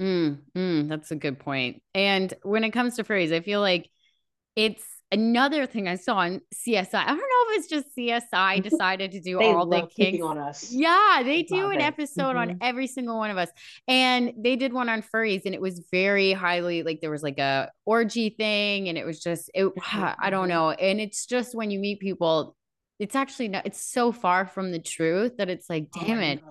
Mm, 0.02 0.40
mm, 0.56 0.88
that's 0.88 1.12
a 1.12 1.16
good 1.16 1.40
point. 1.40 1.82
And 1.94 2.34
when 2.44 2.64
it 2.64 2.72
comes 2.72 2.96
to 2.96 3.04
furries, 3.04 3.34
I 3.34 3.42
feel 3.42 3.60
like 3.60 3.90
it's 4.58 4.84
another 5.12 5.68
thing 5.68 5.88
I 5.88 5.96
saw 5.96 6.18
on 6.18 6.42
CSI. 6.54 6.96
I 6.96 7.06
don't 7.06 7.18
know 7.18 7.54
if 7.54 7.60
it's 7.60 7.68
just 7.68 7.96
CSI 7.96 8.62
decided 8.70 9.12
to 9.12 9.22
do 9.22 9.40
all 9.40 9.68
the 9.68 9.88
kinks 9.88 10.22
on 10.22 10.40
us. 10.40 10.72
Yeah, 10.72 11.22
they 11.24 11.44
do 11.44 11.70
an 11.70 11.80
it. 11.80 11.84
episode 11.84 12.36
mm-hmm. 12.36 12.52
on 12.52 12.58
every 12.62 12.88
single 12.88 13.18
one 13.18 13.30
of 13.30 13.38
us, 13.38 13.50
and 13.88 14.34
they 14.38 14.56
did 14.56 14.74
one 14.74 14.90
on 14.90 15.04
furries, 15.04 15.44
and 15.46 15.54
it 15.54 15.62
was 15.62 15.86
very 15.92 16.34
highly 16.34 16.82
like 16.82 17.00
there 17.02 17.12
was 17.12 17.24
like 17.24 17.38
a 17.38 17.72
orgy 17.86 18.32
thing, 18.32 18.90
and 18.90 18.98
it 18.98 19.06
was 19.06 19.22
just 19.22 19.50
it. 19.54 19.72
I 19.94 20.30
don't 20.32 20.50
know, 20.50 20.72
and 20.72 21.00
it's 21.00 21.26
just 21.26 21.56
when 21.56 21.72
you 21.72 21.80
meet 21.80 22.00
people. 22.00 22.56
It's 23.00 23.16
actually 23.16 23.50
not, 23.50 23.68
it's 23.68 23.80
so 23.80 24.12
far 24.12 24.48
from 24.48 24.72
the 24.72 24.80
truth 24.80 25.38
that 25.38 25.50
it's 25.52 25.70
like, 25.70 25.86
oh, 25.96 26.04
damn 26.04 26.18
oh, 26.18 26.22
it. 26.22 26.42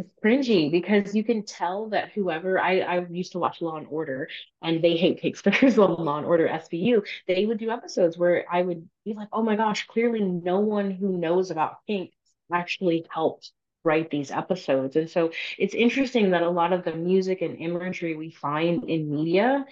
It's 0.00 0.10
cringy 0.24 0.70
because 0.70 1.14
you 1.14 1.22
can 1.22 1.44
tell 1.44 1.90
that 1.90 2.10
whoever 2.12 2.58
I, 2.58 2.80
I 2.80 3.06
used 3.10 3.32
to 3.32 3.38
watch 3.38 3.60
Law 3.60 3.76
and 3.76 3.86
Order 3.88 4.28
and 4.62 4.82
they 4.82 4.96
hate 4.96 5.20
on 5.44 5.74
Law 5.76 6.16
and 6.16 6.26
Order 6.26 6.48
SVU. 6.48 7.06
They 7.26 7.46
would 7.46 7.58
do 7.58 7.70
episodes 7.70 8.16
where 8.16 8.44
I 8.50 8.62
would 8.62 8.88
be 9.04 9.14
like, 9.14 9.28
oh 9.32 9.42
my 9.42 9.56
gosh, 9.56 9.86
clearly 9.86 10.20
no 10.20 10.60
one 10.60 10.90
who 10.90 11.18
knows 11.18 11.50
about 11.50 11.78
kink 11.86 12.12
actually 12.52 13.06
helped 13.10 13.52
write 13.84 14.10
these 14.10 14.30
episodes. 14.30 14.96
And 14.96 15.08
so 15.08 15.32
it's 15.58 15.74
interesting 15.74 16.30
that 16.30 16.42
a 16.42 16.50
lot 16.50 16.72
of 16.72 16.84
the 16.84 16.94
music 16.94 17.42
and 17.42 17.58
imagery 17.58 18.16
we 18.16 18.30
find 18.30 18.88
in 18.88 19.10
media 19.10 19.64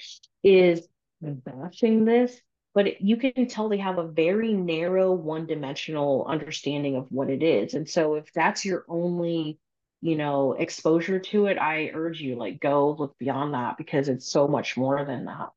is 0.42 0.86
bashing 1.20 2.04
this, 2.04 2.40
but 2.74 3.00
you 3.00 3.16
can 3.16 3.48
tell 3.48 3.68
they 3.68 3.78
have 3.78 3.98
a 3.98 4.06
very 4.06 4.52
narrow, 4.52 5.12
one 5.12 5.46
dimensional 5.46 6.24
understanding 6.28 6.96
of 6.96 7.10
what 7.10 7.28
it 7.28 7.42
is. 7.42 7.74
And 7.74 7.88
so 7.88 8.14
if 8.14 8.32
that's 8.32 8.64
your 8.64 8.84
only 8.88 9.58
you 10.00 10.16
know 10.16 10.52
exposure 10.52 11.18
to 11.18 11.46
it 11.46 11.58
i 11.58 11.90
urge 11.94 12.20
you 12.20 12.36
like 12.36 12.60
go 12.60 12.94
look 12.98 13.16
beyond 13.18 13.54
that 13.54 13.76
because 13.76 14.08
it's 14.08 14.30
so 14.30 14.46
much 14.46 14.76
more 14.76 15.04
than 15.04 15.24
that 15.24 15.48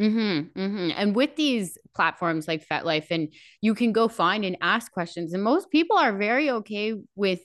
Mm-hmm, 0.00 0.60
mm-hmm. 0.60 0.90
And 0.96 1.14
with 1.14 1.36
these 1.36 1.78
platforms 1.94 2.48
like 2.48 2.66
FetLife, 2.66 3.10
and 3.10 3.32
you 3.60 3.74
can 3.74 3.92
go 3.92 4.08
find 4.08 4.44
and 4.44 4.56
ask 4.60 4.90
questions. 4.90 5.32
And 5.32 5.42
most 5.42 5.70
people 5.70 5.96
are 5.96 6.16
very 6.16 6.50
okay 6.50 6.94
with, 7.14 7.40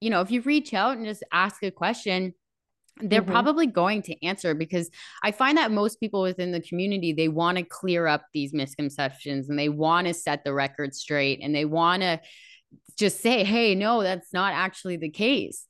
you 0.00 0.10
know, 0.10 0.20
if 0.20 0.30
you 0.30 0.42
reach 0.42 0.74
out 0.74 0.96
and 0.96 1.06
just 1.06 1.24
ask 1.32 1.62
a 1.62 1.70
question, 1.70 2.34
they're 3.00 3.22
mm-hmm. 3.22 3.30
probably 3.30 3.66
going 3.66 4.02
to 4.02 4.24
answer 4.24 4.54
because 4.54 4.90
I 5.22 5.32
find 5.32 5.58
that 5.58 5.72
most 5.72 5.98
people 5.98 6.22
within 6.22 6.52
the 6.52 6.60
community, 6.60 7.12
they 7.12 7.28
want 7.28 7.58
to 7.58 7.64
clear 7.64 8.06
up 8.06 8.26
these 8.32 8.52
misconceptions 8.52 9.48
and 9.48 9.58
they 9.58 9.68
want 9.68 10.06
to 10.06 10.14
set 10.14 10.44
the 10.44 10.52
record 10.52 10.94
straight 10.94 11.40
and 11.42 11.54
they 11.54 11.64
want 11.64 12.02
to 12.02 12.20
just 12.96 13.20
say, 13.20 13.44
hey, 13.44 13.74
no, 13.74 14.02
that's 14.02 14.32
not 14.32 14.52
actually 14.52 14.96
the 14.96 15.10
case. 15.10 15.66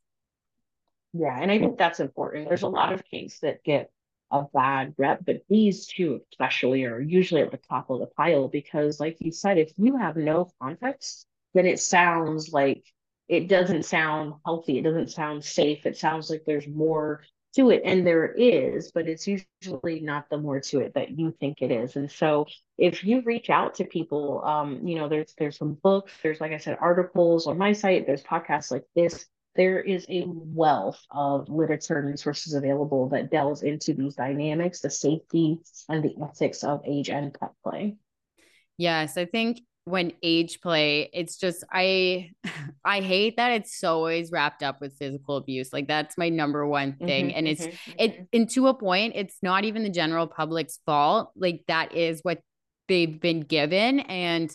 Yeah, 1.16 1.38
and 1.40 1.50
I 1.50 1.58
think 1.60 1.78
that's 1.78 2.00
important. 2.00 2.48
There's 2.48 2.62
a 2.62 2.68
lot 2.68 2.92
of 2.92 3.04
kinks 3.04 3.38
that 3.40 3.62
get 3.62 3.90
a 4.32 4.42
bad 4.52 4.94
rep, 4.98 5.24
but 5.24 5.42
these 5.48 5.86
two 5.86 6.20
especially 6.32 6.84
are 6.84 7.00
usually 7.00 7.40
at 7.40 7.52
the 7.52 7.56
top 7.56 7.88
of 7.88 8.00
the 8.00 8.06
pile 8.06 8.48
because, 8.48 8.98
like 8.98 9.18
you 9.20 9.30
said, 9.30 9.56
if 9.58 9.72
you 9.76 9.96
have 9.96 10.16
no 10.16 10.50
context, 10.60 11.26
then 11.54 11.66
it 11.66 11.78
sounds 11.78 12.52
like 12.52 12.84
it 13.28 13.48
doesn't 13.48 13.84
sound 13.84 14.34
healthy. 14.44 14.78
It 14.78 14.82
doesn't 14.82 15.12
sound 15.12 15.44
safe. 15.44 15.86
It 15.86 15.96
sounds 15.96 16.30
like 16.30 16.42
there's 16.46 16.66
more 16.66 17.22
to 17.54 17.70
it, 17.70 17.82
and 17.84 18.04
there 18.04 18.32
is, 18.32 18.90
but 18.92 19.06
it's 19.06 19.28
usually 19.28 20.00
not 20.00 20.28
the 20.28 20.36
more 20.38 20.58
to 20.58 20.80
it 20.80 20.94
that 20.94 21.16
you 21.16 21.30
think 21.38 21.62
it 21.62 21.70
is. 21.70 21.94
And 21.94 22.10
so, 22.10 22.46
if 22.76 23.04
you 23.04 23.22
reach 23.24 23.50
out 23.50 23.74
to 23.76 23.84
people, 23.84 24.44
um, 24.44 24.84
you 24.84 24.96
know, 24.96 25.08
there's 25.08 25.32
there's 25.38 25.58
some 25.58 25.74
books, 25.74 26.12
there's 26.24 26.40
like 26.40 26.50
I 26.52 26.58
said, 26.58 26.76
articles 26.80 27.46
on 27.46 27.56
my 27.56 27.72
site, 27.72 28.04
there's 28.04 28.24
podcasts 28.24 28.72
like 28.72 28.84
this 28.96 29.26
there 29.56 29.80
is 29.80 30.04
a 30.08 30.24
wealth 30.26 31.00
of 31.10 31.48
literature 31.48 31.98
and 31.98 32.08
resources 32.08 32.54
available 32.54 33.08
that 33.10 33.30
delves 33.30 33.62
into 33.62 33.94
these 33.94 34.16
dynamics, 34.16 34.80
the 34.80 34.90
safety 34.90 35.58
and 35.88 36.02
the 36.02 36.14
ethics 36.22 36.64
of 36.64 36.82
age 36.84 37.08
and 37.08 37.32
pet 37.38 37.52
play. 37.62 37.96
Yes, 38.76 39.16
I 39.16 39.26
think 39.26 39.60
when 39.84 40.12
age 40.22 40.60
play, 40.60 41.10
it's 41.12 41.36
just 41.36 41.62
I 41.70 42.30
I 42.84 43.00
hate 43.00 43.36
that 43.36 43.52
it's 43.52 43.78
so 43.78 43.98
always 43.98 44.32
wrapped 44.32 44.62
up 44.62 44.80
with 44.80 44.96
physical 44.96 45.36
abuse. 45.36 45.72
Like 45.72 45.86
that's 45.86 46.18
my 46.18 46.28
number 46.28 46.66
one 46.66 46.96
thing. 46.96 47.28
Mm-hmm, 47.28 47.38
and 47.38 47.48
it's 47.48 47.66
mm-hmm, 47.66 47.92
it 47.98 48.12
mm-hmm. 48.12 48.22
and 48.32 48.50
to 48.50 48.68
a 48.68 48.74
point, 48.74 49.14
it's 49.16 49.36
not 49.42 49.64
even 49.64 49.82
the 49.82 49.90
general 49.90 50.26
public's 50.26 50.80
fault. 50.84 51.30
Like 51.36 51.64
that 51.68 51.94
is 51.94 52.20
what 52.22 52.40
they've 52.88 53.20
been 53.20 53.40
given. 53.40 54.00
And 54.00 54.54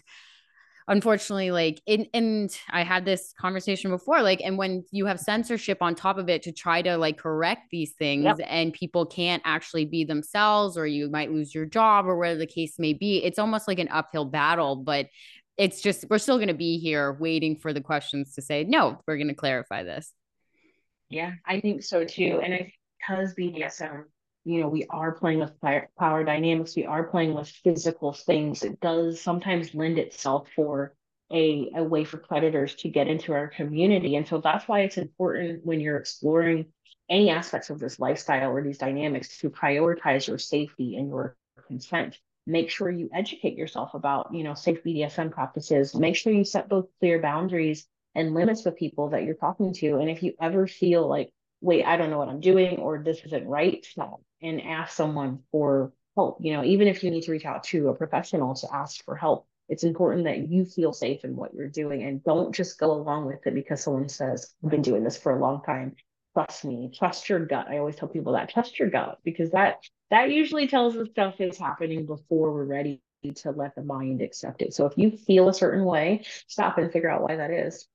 unfortunately 0.90 1.52
like 1.52 1.80
in 1.86 2.08
and 2.14 2.60
i 2.72 2.84
had 2.84 3.06
this 3.06 3.34
conversation 3.40 3.92
before 3.92 4.22
like 4.22 4.42
and 4.44 4.58
when 4.58 4.84
you 4.92 5.06
have 5.06 5.20
censorship 5.20 5.78
on 5.82 5.94
top 5.94 6.18
of 6.18 6.28
it 6.30 6.42
to 6.42 6.52
try 6.52 6.82
to 6.82 6.98
like 6.98 7.18
correct 7.18 7.70
these 7.72 7.94
things 7.94 8.26
yep. 8.26 8.38
and 8.48 8.74
people 8.74 9.06
can't 9.06 9.42
actually 9.46 9.86
be 9.86 10.04
themselves 10.04 10.78
or 10.78 10.88
you 10.88 11.10
might 11.10 11.32
lose 11.32 11.54
your 11.54 11.66
job 11.66 12.08
or 12.08 12.18
whatever 12.18 12.40
the 12.40 12.48
case 12.48 12.80
may 12.80 12.92
be 12.92 13.24
it's 13.24 13.40
almost 13.40 13.68
like 13.68 13.80
an 13.80 13.88
uphill 13.90 14.26
battle 14.26 14.76
but 14.76 15.08
it's 15.58 15.80
just 15.82 16.06
we're 16.10 16.18
still 16.18 16.38
going 16.38 16.48
to 16.48 16.54
be 16.56 16.80
here 16.80 17.14
waiting 17.14 17.56
for 17.56 17.72
the 17.72 17.82
questions 17.82 18.34
to 18.34 18.42
say 18.42 18.64
no 18.64 19.00
we're 19.08 19.18
going 19.18 19.28
to 19.28 19.36
clarify 19.36 19.84
this 19.84 20.12
yeah 21.10 21.34
i 21.46 21.60
think 21.60 21.84
so 21.84 22.04
too 22.04 22.42
and 22.44 22.54
I, 22.54 22.74
because 23.00 23.36
bdsm 23.36 24.06
you 24.50 24.62
know, 24.62 24.68
we 24.68 24.88
are 24.90 25.12
playing 25.12 25.40
with 25.40 25.54
power 25.62 26.24
dynamics, 26.24 26.76
we 26.76 26.86
are 26.86 27.04
playing 27.04 27.36
with 27.36 27.48
physical 27.48 28.14
things. 28.14 28.64
It 28.64 28.80
does 28.80 29.22
sometimes 29.22 29.76
lend 29.76 30.00
itself 30.00 30.50
for 30.56 30.96
a, 31.32 31.70
a 31.76 31.84
way 31.84 32.04
for 32.04 32.18
predators 32.18 32.74
to 32.78 32.90
get 32.90 33.08
into 33.08 33.34
our 33.34 33.48
community. 33.48 34.16
And 34.16 34.28
so 34.28 34.42
that's 34.42 34.68
why 34.68 34.80
it's 34.80 34.98
important 34.98 35.64
when 35.64 35.80
you're 35.80 35.98
exploring 35.98 36.66
any 37.10 37.30
aspects 37.30 37.70
of 37.70 37.78
this 37.78 38.00
lifestyle 38.00 38.50
or 38.50 38.64
these 38.64 38.80
dynamics 38.80 39.38
to 39.40 39.52
prioritize 39.52 40.28
your 40.28 40.40
safety 40.40 40.96
and 40.96 41.10
your 41.10 41.38
consent. 41.68 42.18
Make 42.48 42.72
sure 42.72 42.90
you 42.90 43.08
educate 43.14 43.56
yourself 43.56 43.94
about, 43.94 44.34
you 44.34 44.44
know, 44.44 44.56
safe 44.56 44.84
BDSM 44.84 45.30
practices. 45.30 45.94
Make 45.94 46.16
sure 46.16 46.34
you 46.34 46.44
set 46.44 46.70
both 46.70 46.88
clear 47.00 47.22
boundaries 47.22 47.86
and 48.16 48.34
limits 48.34 48.66
with 48.66 48.78
people 48.78 49.10
that 49.10 49.24
you're 49.26 49.36
talking 49.36 49.74
to. 49.74 49.98
And 49.98 50.10
if 50.10 50.24
you 50.24 50.34
ever 50.42 50.66
feel 50.66 51.08
like, 51.08 51.30
wait, 51.62 51.86
I 51.86 51.98
don't 51.98 52.10
know 52.10 52.18
what 52.18 52.30
I'm 52.30 52.40
doing 52.40 52.78
or 52.80 53.04
this 53.04 53.20
isn't 53.26 53.48
right, 53.48 53.86
and 54.42 54.62
ask 54.62 54.94
someone 54.94 55.40
for 55.52 55.94
help. 56.16 56.38
You 56.42 56.54
know, 56.54 56.64
even 56.64 56.88
if 56.88 57.04
you 57.04 57.12
need 57.12 57.24
to 57.24 57.32
reach 57.32 57.46
out 57.46 57.64
to 57.66 57.90
a 57.90 57.96
professional 57.96 58.56
to 58.56 58.68
ask 58.74 59.04
for 59.04 59.16
help, 59.16 59.48
it's 59.68 59.84
important 59.84 60.24
that 60.24 60.50
you 60.50 60.66
feel 60.66 60.94
safe 60.94 61.24
in 61.24 61.36
what 61.36 61.54
you're 61.54 61.70
doing 61.70 62.04
and 62.04 62.24
don't 62.24 62.54
just 62.54 62.80
go 62.80 62.92
along 62.92 63.26
with 63.26 63.46
it 63.46 63.54
because 63.54 63.84
someone 63.84 64.10
says, 64.10 64.54
I've 64.64 64.72
been 64.72 64.82
doing 64.82 65.04
this 65.04 65.18
for 65.18 65.36
a 65.36 65.40
long 65.40 65.62
time. 65.64 65.96
Trust 66.34 66.66
me, 66.66 66.92
trust 66.94 67.30
your 67.30 67.46
gut. 67.46 67.68
I 67.70 67.78
always 67.78 67.96
tell 67.96 68.08
people 68.08 68.34
that 68.34 68.50
trust 68.50 68.80
your 68.80 68.90
gut 68.90 69.20
because 69.24 69.52
that 69.52 69.84
that 70.10 70.32
usually 70.32 70.68
tells 70.68 70.96
us 70.96 71.10
stuff 71.12 71.36
is 71.40 71.58
happening 71.58 72.06
before 72.06 72.52
we're 72.52 72.66
ready 72.66 73.02
to 73.36 73.52
let 73.52 73.76
the 73.76 73.84
mind 73.84 74.22
accept 74.22 74.62
it. 74.62 74.74
So 74.74 74.86
if 74.86 74.94
you 74.98 75.12
feel 75.12 75.50
a 75.50 75.54
certain 75.54 75.84
way, 75.86 76.24
stop 76.48 76.78
and 76.78 76.92
figure 76.92 77.10
out 77.10 77.22
why 77.22 77.36
that 77.36 77.52
is. 77.52 77.88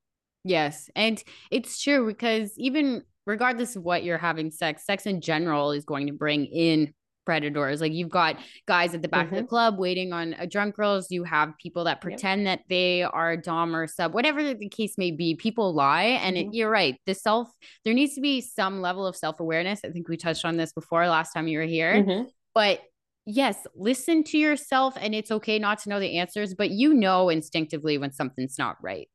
Yes. 0.44 0.90
And 0.94 1.22
it's 1.50 1.82
true 1.82 2.06
because 2.06 2.52
even 2.58 3.02
regardless 3.26 3.76
of 3.76 3.82
what 3.82 4.04
you're 4.04 4.18
having 4.18 4.50
sex, 4.50 4.84
sex 4.84 5.06
in 5.06 5.20
general 5.20 5.72
is 5.72 5.84
going 5.84 6.06
to 6.06 6.12
bring 6.12 6.46
in 6.46 6.92
predators. 7.24 7.80
Like 7.80 7.92
you've 7.92 8.10
got 8.10 8.36
guys 8.66 8.94
at 8.94 9.02
the 9.02 9.08
back 9.08 9.26
mm-hmm. 9.26 9.34
of 9.34 9.38
the 9.38 9.42
mm-hmm. 9.42 9.48
club 9.48 9.78
waiting 9.78 10.12
on 10.12 10.34
a 10.38 10.46
drunk 10.46 10.76
girls. 10.76 11.10
You 11.10 11.24
have 11.24 11.52
people 11.60 11.84
that 11.84 12.00
pretend 12.00 12.42
yep. 12.42 12.58
that 12.58 12.64
they 12.68 13.02
are 13.02 13.36
dom 13.36 13.74
or 13.74 13.86
sub, 13.86 14.14
whatever 14.14 14.54
the 14.54 14.68
case 14.68 14.96
may 14.98 15.10
be. 15.10 15.34
People 15.34 15.74
lie, 15.74 16.02
and 16.02 16.36
mm-hmm. 16.36 16.50
it, 16.50 16.54
you're 16.54 16.70
right. 16.70 16.96
The 17.06 17.14
self 17.14 17.48
there 17.84 17.94
needs 17.94 18.14
to 18.14 18.20
be 18.20 18.40
some 18.40 18.80
level 18.80 19.06
of 19.06 19.16
self 19.16 19.40
awareness. 19.40 19.80
I 19.84 19.90
think 19.90 20.08
we 20.08 20.16
touched 20.16 20.44
on 20.44 20.56
this 20.56 20.72
before 20.72 21.06
last 21.08 21.32
time 21.32 21.48
you 21.48 21.58
were 21.58 21.64
here, 21.64 21.94
mm-hmm. 21.94 22.28
but. 22.54 22.80
Yes, 23.26 23.66
listen 23.74 24.22
to 24.24 24.36
yourself, 24.36 24.98
and 25.00 25.14
it's 25.14 25.30
okay 25.30 25.58
not 25.58 25.78
to 25.78 25.88
know 25.88 25.98
the 25.98 26.18
answers, 26.18 26.52
but 26.52 26.68
you 26.68 26.92
know 26.92 27.30
instinctively 27.30 27.96
when 27.96 28.12
something's 28.12 28.58
not 28.58 28.76
right. 28.82 29.08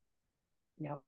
No, 0.80 1.04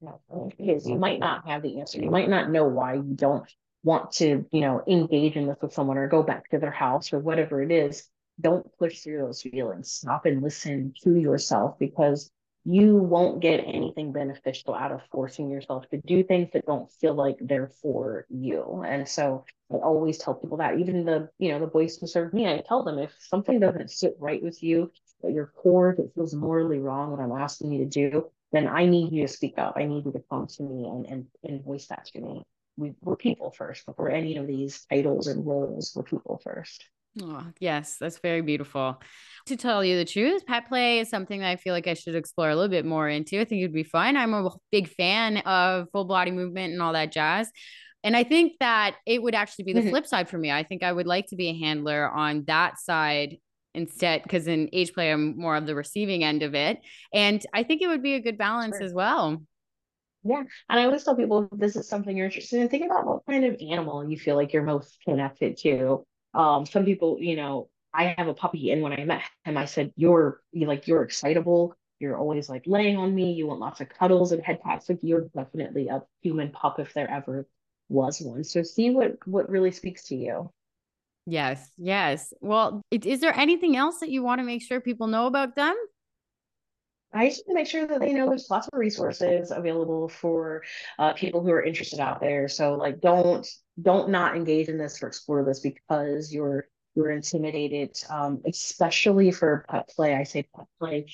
because 0.00 0.86
you 0.86 0.96
mm. 0.96 1.00
might 1.00 1.20
not 1.20 1.46
have 1.46 1.62
the 1.62 1.80
answer. 1.80 1.98
You 1.98 2.10
might 2.10 2.28
not 2.28 2.50
know 2.50 2.64
why 2.64 2.94
you 2.94 3.14
don't 3.14 3.48
want 3.82 4.12
to, 4.12 4.44
you 4.50 4.60
know, 4.60 4.82
engage 4.86 5.36
in 5.36 5.46
this 5.46 5.58
with 5.60 5.72
someone 5.72 5.98
or 5.98 6.08
go 6.08 6.22
back 6.22 6.48
to 6.50 6.58
their 6.58 6.70
house 6.70 7.12
or 7.12 7.18
whatever 7.18 7.62
it 7.62 7.70
is. 7.70 8.08
Don't 8.40 8.66
push 8.78 9.00
through 9.00 9.18
those 9.18 9.42
feelings. 9.42 9.92
Stop 9.92 10.26
and 10.26 10.42
listen 10.42 10.94
to 11.02 11.16
yourself 11.16 11.78
because 11.78 12.30
you 12.64 12.96
won't 12.96 13.40
get 13.40 13.58
anything 13.58 14.10
beneficial 14.10 14.74
out 14.74 14.90
of 14.90 15.02
forcing 15.12 15.50
yourself 15.50 15.84
to 15.90 16.00
do 16.06 16.24
things 16.24 16.48
that 16.54 16.64
don't 16.64 16.90
feel 16.92 17.14
like 17.14 17.36
they're 17.40 17.70
for 17.82 18.24
you. 18.30 18.82
And 18.86 19.06
so 19.06 19.44
I 19.70 19.76
always 19.76 20.16
tell 20.16 20.34
people 20.34 20.56
that 20.56 20.78
even 20.78 21.04
the, 21.04 21.28
you 21.38 21.50
know, 21.50 21.60
the 21.60 21.66
boys 21.66 21.98
who 21.98 22.06
serve 22.06 22.32
me, 22.32 22.46
I 22.46 22.62
tell 22.66 22.82
them 22.82 22.98
if 22.98 23.14
something 23.20 23.60
doesn't 23.60 23.90
sit 23.90 24.16
right 24.18 24.42
with 24.42 24.62
you, 24.62 24.90
at 25.24 25.32
your 25.32 25.46
core, 25.46 25.92
if 25.92 25.98
it 25.98 26.12
feels 26.14 26.34
morally 26.34 26.78
wrong, 26.78 27.10
what 27.10 27.20
I'm 27.20 27.32
asking 27.32 27.72
you 27.72 27.84
to 27.84 28.10
do, 28.10 28.30
then 28.54 28.68
I 28.68 28.86
need 28.86 29.12
you 29.12 29.26
to 29.26 29.32
speak 29.32 29.54
up. 29.58 29.74
I 29.76 29.84
need 29.84 30.04
you 30.04 30.12
to 30.12 30.22
come 30.30 30.46
to 30.46 30.62
me 30.62 30.84
and, 30.84 31.06
and, 31.06 31.26
and 31.42 31.64
voice 31.64 31.86
that 31.88 32.04
to 32.06 32.20
me. 32.20 32.42
We, 32.76 32.92
we're 33.00 33.16
people 33.16 33.50
first 33.50 33.86
before 33.86 34.10
any 34.10 34.36
of 34.36 34.46
these 34.46 34.84
titles 34.90 35.26
and 35.26 35.46
roles. 35.46 35.92
We're 35.94 36.02
people 36.02 36.40
first. 36.42 36.84
Oh, 37.22 37.46
yes, 37.60 37.96
that's 37.98 38.18
very 38.18 38.40
beautiful. 38.40 39.00
To 39.46 39.56
tell 39.56 39.84
you 39.84 39.96
the 39.96 40.04
truth, 40.04 40.44
pet 40.46 40.68
play 40.68 40.98
is 40.98 41.08
something 41.08 41.40
that 41.40 41.50
I 41.50 41.56
feel 41.56 41.72
like 41.72 41.86
I 41.86 41.94
should 41.94 42.16
explore 42.16 42.50
a 42.50 42.56
little 42.56 42.70
bit 42.70 42.84
more 42.84 43.08
into. 43.08 43.40
I 43.40 43.44
think 43.44 43.60
it'd 43.60 43.72
be 43.72 43.84
fun. 43.84 44.16
I'm 44.16 44.34
a 44.34 44.50
big 44.72 44.88
fan 44.88 45.38
of 45.38 45.88
full 45.92 46.06
body 46.06 46.32
movement 46.32 46.72
and 46.72 46.82
all 46.82 46.92
that 46.92 47.12
jazz. 47.12 47.50
And 48.02 48.16
I 48.16 48.24
think 48.24 48.54
that 48.60 48.96
it 49.06 49.22
would 49.22 49.34
actually 49.34 49.64
be 49.64 49.72
the 49.72 49.80
mm-hmm. 49.80 49.90
flip 49.90 50.06
side 50.06 50.28
for 50.28 50.38
me. 50.38 50.50
I 50.50 50.64
think 50.64 50.82
I 50.82 50.92
would 50.92 51.06
like 51.06 51.28
to 51.28 51.36
be 51.36 51.48
a 51.48 51.58
handler 51.58 52.08
on 52.10 52.44
that 52.46 52.78
side 52.78 53.38
instead 53.74 54.22
because 54.22 54.46
in 54.46 54.68
age 54.72 54.92
play 54.92 55.10
i'm 55.10 55.36
more 55.36 55.56
of 55.56 55.66
the 55.66 55.74
receiving 55.74 56.24
end 56.24 56.42
of 56.42 56.54
it. 56.54 56.78
And 57.12 57.44
i 57.52 57.62
think 57.62 57.82
it 57.82 57.88
would 57.88 58.02
be 58.02 58.14
a 58.14 58.20
good 58.20 58.38
balance 58.38 58.76
sure. 58.76 58.86
as 58.86 58.92
well. 58.92 59.42
Yeah 60.24 60.42
and 60.68 60.80
i 60.80 60.84
always 60.84 61.04
tell 61.04 61.16
people 61.16 61.48
if 61.52 61.58
this 61.58 61.76
is 61.76 61.88
something 61.88 62.16
you're 62.16 62.26
interested 62.26 62.60
in. 62.60 62.68
Think 62.68 62.86
about 62.86 63.06
what 63.06 63.26
kind 63.26 63.44
of 63.44 63.56
animal 63.60 64.08
you 64.08 64.18
feel 64.18 64.36
like 64.36 64.52
you're 64.52 64.62
most 64.62 64.98
connected 65.04 65.56
to. 65.58 66.04
Um 66.34 66.66
some 66.66 66.84
people 66.84 67.18
you 67.20 67.36
know 67.36 67.68
i 67.92 68.14
have 68.16 68.28
a 68.28 68.34
puppy 68.34 68.70
and 68.72 68.82
when 68.82 68.92
i 68.92 69.04
met 69.04 69.22
him 69.44 69.56
i 69.56 69.66
said 69.66 69.92
you're 69.96 70.40
you 70.52 70.66
like 70.66 70.88
you're 70.88 71.02
excitable. 71.02 71.74
You're 72.00 72.18
always 72.18 72.48
like 72.48 72.64
laying 72.66 72.96
on 72.96 73.14
me. 73.14 73.32
You 73.32 73.46
want 73.46 73.60
lots 73.60 73.80
of 73.80 73.88
cuddles 73.88 74.32
and 74.32 74.42
head 74.42 74.60
pats 74.62 74.88
like 74.88 74.98
you're 75.02 75.28
definitely 75.34 75.88
a 75.88 76.02
human 76.22 76.50
pup 76.50 76.78
if 76.78 76.92
there 76.92 77.10
ever 77.10 77.46
was 77.88 78.20
one. 78.20 78.44
So 78.44 78.62
see 78.62 78.90
what 78.90 79.16
what 79.26 79.48
really 79.48 79.70
speaks 79.70 80.04
to 80.08 80.16
you 80.16 80.50
Yes, 81.26 81.70
yes. 81.78 82.32
Well, 82.40 82.82
is 82.90 83.20
there 83.20 83.34
anything 83.34 83.76
else 83.76 84.00
that 84.00 84.10
you 84.10 84.22
want 84.22 84.40
to 84.40 84.44
make 84.44 84.62
sure 84.62 84.80
people 84.80 85.06
know 85.06 85.26
about 85.26 85.56
them? 85.56 85.74
I 87.12 87.28
just 87.28 87.44
want 87.46 87.56
to 87.56 87.62
make 87.62 87.70
sure 87.70 87.86
that 87.86 88.00
they 88.00 88.12
know 88.12 88.28
there's 88.28 88.50
lots 88.50 88.66
of 88.66 88.78
resources 88.78 89.52
available 89.52 90.08
for 90.08 90.64
uh, 90.98 91.12
people 91.12 91.42
who 91.42 91.50
are 91.50 91.62
interested 91.62 92.00
out 92.00 92.20
there. 92.20 92.48
So 92.48 92.74
like, 92.74 93.00
don't 93.00 93.46
don't 93.80 94.10
not 94.10 94.36
engage 94.36 94.68
in 94.68 94.78
this 94.78 95.02
or 95.02 95.06
explore 95.06 95.44
this 95.44 95.60
because 95.60 96.32
you're 96.32 96.66
you're 96.94 97.10
intimidated. 97.10 97.96
Um, 98.10 98.42
especially 98.46 99.30
for 99.30 99.64
pet 99.68 99.88
play, 99.88 100.14
I 100.14 100.24
say 100.24 100.46
pet 100.54 100.66
play 100.80 101.06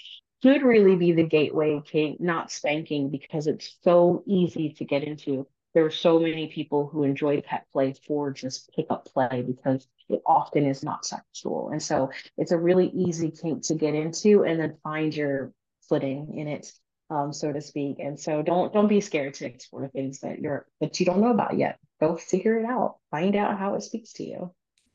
should 0.43 0.63
really 0.63 0.97
be 0.97 1.13
the 1.13 1.23
gateway 1.23 1.83
to 1.93 2.17
not 2.19 2.51
spanking 2.51 3.11
because 3.11 3.47
it's 3.47 3.77
so 3.85 4.25
easy 4.27 4.73
to 4.73 4.85
get 4.85 5.05
into 5.05 5.47
there 5.75 5.85
are 5.85 5.91
so 5.91 6.19
many 6.19 6.49
people 6.49 6.89
who 6.89 7.05
enjoy 7.05 7.41
pet 7.41 7.67
play 7.73 7.95
for 8.07 8.33
just 8.33 8.73
pickup 8.75 9.07
play 9.07 9.45
because 9.47 9.87
it 10.11 10.23
often 10.27 10.67
is 10.67 10.83
not 10.83 11.05
sexual. 11.05 11.71
And 11.71 11.83
so 11.83 12.11
it's 12.37 12.53
a 12.53 12.59
really 12.59 12.89
easy 12.89 13.31
kink 13.31 13.63
to 13.65 13.75
get 13.75 13.95
into 13.95 14.45
and 14.45 14.59
then 14.61 14.77
find 14.83 15.15
your 15.15 15.53
footing 15.89 16.35
in 16.37 16.49
it, 16.49 16.73
um, 17.11 17.33
so 17.33 17.53
to 17.53 17.61
speak. 17.61 17.99
And 17.99 18.19
so 18.19 18.43
don't 18.43 18.73
don't 18.73 18.89
be 18.89 19.01
scared 19.01 19.35
to 19.35 19.47
explore 19.47 19.89
things 19.89 20.21
that 20.21 20.41
you're 20.41 20.67
that 20.81 20.99
you 21.01 21.07
don't 21.07 21.21
know 21.21 21.31
about 21.31 21.59
yet. 21.59 21.79
Go 22.01 22.17
figure 22.17 22.59
it 22.59 22.65
out. 22.65 22.97
Find 23.11 23.37
out 23.37 23.59
how 23.59 23.75
it 23.75 23.83
speaks 23.83 24.13
to 24.15 24.25
you. 24.25 24.53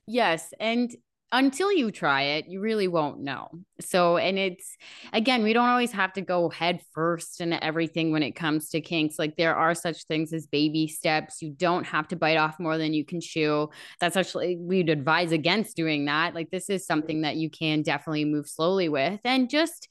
Yes. 0.08 0.54
And 0.60 0.96
until 1.32 1.72
you 1.72 1.92
try 1.92 2.22
it, 2.22 2.48
you 2.48 2.62
really 2.62 2.88
won't 2.88 3.20
know. 3.20 3.50
So, 3.82 4.18
and 4.18 4.38
it's 4.38 4.78
again, 5.12 5.44
we 5.44 5.54
don't 5.54 5.68
always 5.68 5.92
have 5.92 6.14
to 6.14 6.22
go 6.22 6.50
head 6.50 6.82
first 6.94 7.42
and 7.42 7.54
everything 7.56 8.12
when 8.12 8.24
it 8.24 8.32
comes 8.32 8.70
to 8.70 8.82
kinks. 8.82 9.20
Like 9.20 9.36
there 9.36 9.56
are 9.56 9.76
such 9.76 10.06
things 10.06 10.32
as 10.34 10.48
baby 10.48 10.88
steps. 10.88 11.42
You 11.42 11.52
don't 11.52 11.86
have 11.86 12.08
to 12.10 12.16
bite 12.16 12.38
off 12.38 12.60
more 12.60 12.78
than 12.78 12.94
you 12.94 13.04
can 13.04 13.20
chew. 13.22 13.70
That's 14.00 14.16
actually, 14.16 14.58
we'd 14.58 14.90
advise 14.90 15.32
against 15.32 15.76
doing 15.76 16.06
that. 16.06 16.36
Like 16.36 16.52
this 16.52 16.70
is 16.70 16.86
something 16.86 17.22
that 17.22 17.36
you 17.36 17.50
can 17.50 17.82
definitely 17.82 18.26
move 18.26 18.48
slowly 18.48 18.88
with 18.88 19.20
and 19.26 19.50
just 19.50 19.88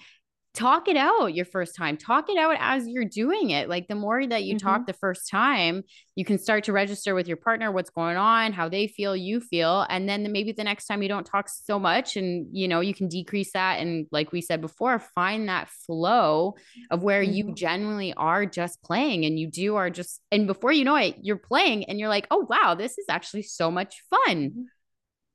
talk 0.55 0.87
it 0.87 0.97
out 0.97 1.35
your 1.35 1.45
first 1.45 1.75
time 1.75 1.97
talk 1.97 2.31
it 2.31 2.39
out 2.39 2.57
as 2.61 2.87
you're 2.87 3.05
doing 3.05 3.51
it 3.51 3.69
like 3.69 3.89
the 3.89 3.95
more 3.95 4.25
that 4.25 4.45
you 4.45 4.55
mm-hmm. 4.55 4.67
talk 4.67 4.87
the 4.87 4.93
first 4.93 5.29
time 5.29 5.83
you 6.15 6.25
can 6.25 6.39
start 6.39 6.63
to 6.63 6.73
register 6.73 7.13
with 7.13 7.27
your 7.27 7.37
partner 7.37 7.73
what's 7.73 7.91
going 7.91 8.17
on 8.17 8.53
how 8.53 8.69
they 8.69 8.87
feel 8.87 9.17
you 9.17 9.41
feel 9.41 9.85
and 9.91 10.09
then 10.09 10.31
maybe 10.31 10.53
the 10.53 10.63
next 10.63 10.87
time 10.87 11.03
you 11.03 11.09
don't 11.09 11.27
talk 11.27 11.49
so 11.49 11.77
much 11.77 12.17
and 12.17 12.47
you 12.53 12.69
know 12.69 12.79
you 12.79 12.95
can 12.95 13.09
decrease 13.09 13.53
that 13.53 13.81
and 13.81 14.07
like 14.13 14.31
we 14.31 14.41
said 14.41 14.61
before 14.61 15.01
find 15.01 15.49
that 15.49 15.69
flow 15.69 16.55
of 16.91 17.03
where 17.03 17.23
mm-hmm. 17.23 17.33
you 17.33 17.55
genuinely 17.55 18.15
are 18.15 18.47
just 18.47 18.81
playing 18.83 19.25
and 19.25 19.39
you 19.39 19.51
do 19.51 19.75
are 19.75 19.91
just 19.91 20.21
and 20.31 20.47
before 20.47 20.71
you 20.71 20.85
know 20.85 20.95
it 20.95 21.17
you're 21.21 21.37
playing 21.37 21.85
and 21.87 21.99
you're 21.99 22.09
like 22.09 22.29
oh 22.31 22.47
wow 22.49 22.77
this 22.77 22.97
is 22.97 23.07
actually 23.11 23.43
so 23.43 23.73
much 23.73 24.03
fun 24.09 24.69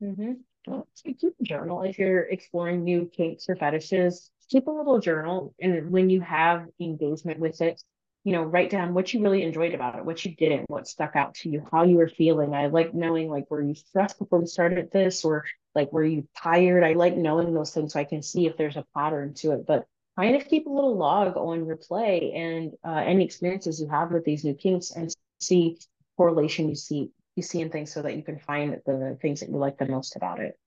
mm-hmm. 0.01 0.31
Well, 0.67 0.87
keep 1.03 1.17
a 1.23 1.43
journal 1.43 1.81
if 1.83 1.97
you're 1.97 2.23
exploring 2.23 2.83
new 2.83 3.09
kinks 3.15 3.49
or 3.49 3.55
fetishes 3.55 4.29
keep 4.49 4.67
a 4.67 4.71
little 4.71 4.99
journal 4.99 5.53
and 5.59 5.91
when 5.91 6.09
you 6.09 6.21
have 6.21 6.65
engagement 6.79 7.39
with 7.39 7.61
it 7.61 7.81
you 8.23 8.33
know 8.33 8.43
write 8.43 8.69
down 8.69 8.93
what 8.93 9.13
you 9.13 9.21
really 9.21 9.43
enjoyed 9.43 9.73
about 9.73 9.97
it 9.97 10.03
what 10.03 10.23
you 10.25 10.35
didn't 10.35 10.69
what 10.69 10.87
stuck 10.87 11.15
out 11.15 11.33
to 11.35 11.49
you 11.49 11.65
how 11.71 11.83
you 11.83 11.95
were 11.95 12.09
feeling. 12.09 12.53
I 12.53 12.67
like 12.67 12.93
knowing 12.93 13.29
like 13.29 13.49
were 13.49 13.61
you 13.61 13.75
stressed 13.75 14.19
before 14.19 14.39
we 14.39 14.45
started 14.45 14.91
this 14.91 15.23
or 15.23 15.45
like 15.75 15.91
were 15.93 16.03
you 16.03 16.27
tired? 16.35 16.83
I 16.83 16.93
like 16.93 17.15
knowing 17.15 17.53
those 17.53 17.73
things 17.73 17.93
so 17.93 17.99
i 17.99 18.03
can 18.03 18.21
see 18.21 18.45
if 18.45 18.57
there's 18.57 18.77
a 18.77 18.85
pattern 18.93 19.33
to 19.35 19.51
it 19.53 19.65
but 19.65 19.85
kind 20.17 20.35
of 20.35 20.47
keep 20.47 20.67
a 20.67 20.69
little 20.69 20.97
log 20.97 21.37
on 21.37 21.65
your 21.65 21.77
play 21.77 22.33
and 22.35 22.73
uh, 22.83 23.01
any 23.05 23.23
experiences 23.23 23.79
you 23.79 23.87
have 23.87 24.11
with 24.11 24.25
these 24.25 24.43
new 24.43 24.53
kinks 24.53 24.91
and 24.91 25.15
see 25.39 25.77
correlation 26.17 26.67
you 26.67 26.75
see 26.75 27.09
you 27.35 27.43
see 27.43 27.61
in 27.61 27.69
things 27.69 27.93
so 27.93 28.01
that 28.01 28.17
you 28.17 28.23
can 28.23 28.37
find 28.37 28.77
the 28.85 29.17
things 29.21 29.39
that 29.39 29.49
you 29.49 29.55
like 29.55 29.77
the 29.77 29.85
most 29.85 30.17
about 30.17 30.39
it 30.41 30.59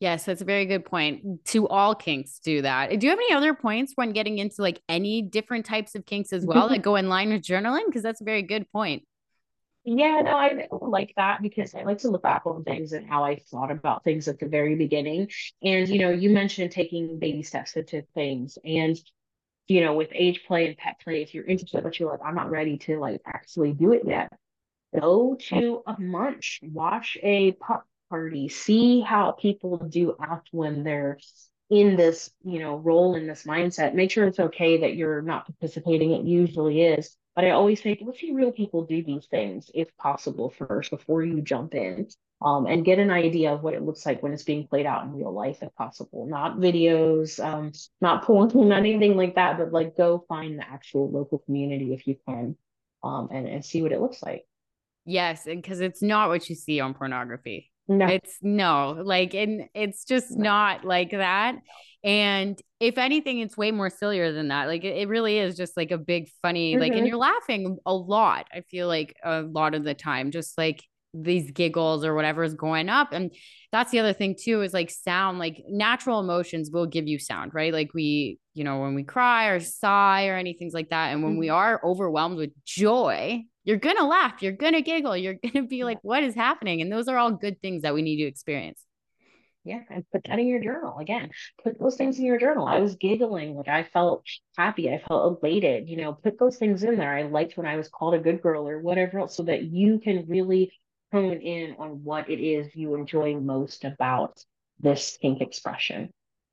Yes, 0.00 0.24
that's 0.24 0.42
a 0.42 0.44
very 0.44 0.64
good 0.66 0.84
point. 0.84 1.44
To 1.46 1.66
all 1.66 1.94
kinks 1.94 2.38
do 2.38 2.62
that. 2.62 2.98
Do 2.98 3.06
you 3.06 3.10
have 3.10 3.18
any 3.18 3.34
other 3.34 3.52
points 3.52 3.92
when 3.96 4.12
getting 4.12 4.38
into 4.38 4.62
like 4.62 4.80
any 4.88 5.22
different 5.22 5.66
types 5.66 5.96
of 5.96 6.06
kinks 6.06 6.32
as 6.32 6.46
well 6.46 6.68
that 6.68 6.78
go 6.82 6.96
in 6.96 7.08
line 7.08 7.30
with 7.30 7.42
journaling? 7.42 7.86
Because 7.86 8.02
that's 8.02 8.20
a 8.20 8.24
very 8.24 8.42
good 8.42 8.70
point. 8.70 9.02
Yeah, 9.84 10.20
no, 10.22 10.36
I 10.36 10.68
like 10.70 11.14
that 11.16 11.40
because 11.40 11.74
I 11.74 11.82
like 11.82 11.98
to 11.98 12.10
look 12.10 12.22
back 12.22 12.42
on 12.44 12.62
things 12.62 12.92
and 12.92 13.08
how 13.08 13.24
I 13.24 13.36
thought 13.50 13.70
about 13.70 14.04
things 14.04 14.28
at 14.28 14.38
the 14.38 14.46
very 14.46 14.76
beginning. 14.76 15.30
And, 15.62 15.88
you 15.88 15.98
know, 15.98 16.10
you 16.10 16.30
mentioned 16.30 16.72
taking 16.72 17.18
baby 17.18 17.42
steps 17.42 17.74
into 17.74 18.02
things. 18.14 18.58
And, 18.64 19.00
you 19.66 19.80
know, 19.80 19.94
with 19.94 20.10
age 20.12 20.42
play 20.46 20.66
and 20.66 20.76
pet 20.76 21.00
play, 21.02 21.22
if 21.22 21.32
you're 21.32 21.46
interested, 21.46 21.82
but 21.82 21.98
you're 21.98 22.10
like, 22.10 22.20
I'm 22.22 22.34
not 22.34 22.50
ready 22.50 22.76
to 22.78 23.00
like 23.00 23.22
actually 23.24 23.72
do 23.72 23.94
it 23.94 24.02
yet, 24.04 24.30
go 25.00 25.36
to 25.48 25.82
a 25.86 25.98
munch, 25.98 26.60
watch 26.62 27.16
a 27.22 27.52
pup 27.52 27.86
party, 28.08 28.48
see 28.48 29.00
how 29.00 29.32
people 29.32 29.76
do 29.78 30.16
act 30.20 30.48
when 30.52 30.84
they're 30.84 31.18
in 31.70 31.96
this, 31.96 32.30
you 32.42 32.58
know, 32.58 32.76
role 32.76 33.14
in 33.14 33.26
this 33.26 33.44
mindset. 33.44 33.94
Make 33.94 34.10
sure 34.10 34.26
it's 34.26 34.40
okay 34.40 34.80
that 34.80 34.96
you're 34.96 35.22
not 35.22 35.46
participating. 35.46 36.12
It 36.12 36.24
usually 36.24 36.82
is. 36.82 37.16
But 37.34 37.44
I 37.44 37.50
always 37.50 37.82
say, 37.82 37.96
let's 38.00 38.18
see 38.18 38.32
real 38.32 38.50
people 38.50 38.84
do 38.84 39.02
these 39.02 39.26
things 39.26 39.70
if 39.74 39.94
possible 39.96 40.50
first 40.50 40.90
before 40.90 41.22
you 41.22 41.40
jump 41.40 41.74
in. 41.74 42.08
Um, 42.40 42.66
and 42.66 42.84
get 42.84 43.00
an 43.00 43.10
idea 43.10 43.52
of 43.52 43.64
what 43.64 43.74
it 43.74 43.82
looks 43.82 44.06
like 44.06 44.22
when 44.22 44.32
it's 44.32 44.44
being 44.44 44.68
played 44.68 44.86
out 44.86 45.04
in 45.04 45.12
real 45.12 45.32
life 45.32 45.58
if 45.60 45.74
possible. 45.74 46.24
Not 46.26 46.58
videos, 46.58 47.44
um, 47.44 47.72
not 48.00 48.22
porn, 48.22 48.50
not 48.68 48.78
anything 48.78 49.16
like 49.16 49.34
that, 49.34 49.58
but 49.58 49.72
like 49.72 49.96
go 49.96 50.24
find 50.28 50.56
the 50.56 50.68
actual 50.68 51.10
local 51.10 51.38
community 51.38 51.92
if 51.92 52.06
you 52.06 52.16
can 52.28 52.56
um, 53.02 53.28
and, 53.32 53.48
and 53.48 53.64
see 53.64 53.82
what 53.82 53.90
it 53.90 54.00
looks 54.00 54.22
like. 54.22 54.46
Yes, 55.04 55.46
And 55.46 55.62
because 55.62 55.80
it's 55.80 56.02
not 56.02 56.28
what 56.28 56.48
you 56.48 56.54
see 56.54 56.80
on 56.80 56.94
pornography. 56.94 57.70
No. 57.88 58.06
It's 58.06 58.36
no, 58.42 59.00
like, 59.02 59.34
and 59.34 59.68
it's 59.74 60.04
just 60.04 60.30
no. 60.30 60.44
not 60.44 60.84
like 60.84 61.10
that. 61.12 61.56
And 62.04 62.60
if 62.80 62.98
anything, 62.98 63.40
it's 63.40 63.56
way 63.56 63.70
more 63.70 63.90
sillier 63.90 64.32
than 64.32 64.48
that. 64.48 64.66
Like, 64.68 64.84
it, 64.84 64.96
it 64.96 65.08
really 65.08 65.38
is 65.38 65.56
just 65.56 65.76
like 65.76 65.90
a 65.90 65.98
big, 65.98 66.28
funny, 66.42 66.72
mm-hmm. 66.72 66.80
like, 66.80 66.92
and 66.92 67.00
mm-hmm. 67.00 67.06
you're 67.06 67.16
laughing 67.16 67.78
a 67.86 67.94
lot. 67.94 68.46
I 68.52 68.60
feel 68.60 68.86
like 68.86 69.16
a 69.24 69.42
lot 69.42 69.74
of 69.74 69.84
the 69.84 69.94
time, 69.94 70.30
just 70.30 70.56
like 70.58 70.84
these 71.14 71.50
giggles 71.50 72.04
or 72.04 72.14
whatever 72.14 72.44
is 72.44 72.54
going 72.54 72.88
up. 72.88 73.12
And 73.12 73.32
that's 73.72 73.90
the 73.90 73.98
other 73.98 74.12
thing, 74.12 74.36
too, 74.38 74.62
is 74.62 74.72
like 74.72 74.90
sound, 74.90 75.38
like 75.38 75.62
natural 75.68 76.20
emotions 76.20 76.70
will 76.70 76.86
give 76.86 77.06
you 77.06 77.18
sound, 77.18 77.54
right? 77.54 77.72
Like, 77.72 77.94
we, 77.94 78.38
you 78.54 78.64
know, 78.64 78.80
when 78.80 78.94
we 78.94 79.04
cry 79.04 79.46
or 79.46 79.60
sigh 79.60 80.28
or 80.28 80.36
anything 80.36 80.70
like 80.72 80.90
that. 80.90 81.12
And 81.12 81.22
when 81.22 81.32
mm-hmm. 81.32 81.40
we 81.40 81.48
are 81.48 81.80
overwhelmed 81.84 82.36
with 82.36 82.50
joy, 82.64 83.42
you're 83.64 83.76
gonna 83.76 84.06
laugh, 84.06 84.42
you're 84.42 84.52
gonna 84.52 84.80
giggle, 84.80 85.16
you're 85.16 85.34
gonna 85.52 85.66
be 85.66 85.84
like, 85.84 85.98
what 86.02 86.22
is 86.22 86.34
happening? 86.34 86.80
And 86.80 86.90
those 86.90 87.08
are 87.08 87.18
all 87.18 87.32
good 87.32 87.60
things 87.60 87.82
that 87.82 87.94
we 87.94 88.02
need 88.02 88.16
to 88.16 88.24
experience. 88.24 88.82
Yeah, 89.64 89.80
and 89.90 90.02
put 90.10 90.24
that 90.24 90.38
in 90.38 90.46
your 90.46 90.62
journal 90.62 90.96
again. 90.98 91.30
Put 91.62 91.78
those 91.78 91.96
things 91.96 92.18
in 92.18 92.24
your 92.24 92.38
journal. 92.38 92.66
I 92.66 92.78
was 92.78 92.96
giggling, 92.96 93.54
like 93.54 93.68
I 93.68 93.82
felt 93.82 94.24
happy, 94.56 94.88
I 94.90 95.02
felt 95.06 95.42
elated. 95.42 95.90
You 95.90 95.98
know, 95.98 96.14
put 96.14 96.38
those 96.38 96.56
things 96.56 96.84
in 96.84 96.96
there. 96.96 97.14
I 97.14 97.24
liked 97.24 97.58
when 97.58 97.66
I 97.66 97.76
was 97.76 97.90
called 97.90 98.14
a 98.14 98.18
good 98.18 98.40
girl 98.40 98.66
or 98.66 98.80
whatever 98.80 99.18
else, 99.18 99.36
so 99.36 99.42
that 99.42 99.64
you 99.64 99.98
can 99.98 100.24
really 100.26 100.72
hone 101.12 101.40
in 101.40 101.76
on 101.78 102.04
what 102.04 102.28
it 102.28 102.42
is 102.42 102.74
you 102.74 102.94
enjoy 102.94 103.34
most 103.36 103.84
about 103.84 104.44
this 104.80 105.18
kink 105.20 105.40
expression. 105.40 106.10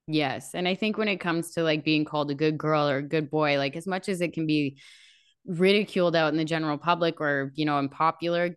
Yes. 0.07 0.53
And 0.53 0.67
I 0.67 0.75
think 0.75 0.97
when 0.97 1.07
it 1.07 1.19
comes 1.19 1.51
to 1.51 1.63
like 1.63 1.83
being 1.83 2.05
called 2.05 2.29
a 2.29 2.35
good 2.35 2.57
girl 2.57 2.87
or 2.87 2.97
a 2.97 3.03
good 3.03 3.29
boy, 3.29 3.57
like 3.57 3.75
as 3.75 3.87
much 3.87 4.07
as 4.07 4.21
it 4.21 4.33
can 4.33 4.45
be 4.45 4.77
ridiculed 5.47 6.15
out 6.15 6.31
in 6.31 6.37
the 6.37 6.45
general 6.45 6.77
public 6.77 7.21
or 7.21 7.51
you 7.55 7.65
know 7.65 7.77
in 7.77 7.89
popular 7.89 8.55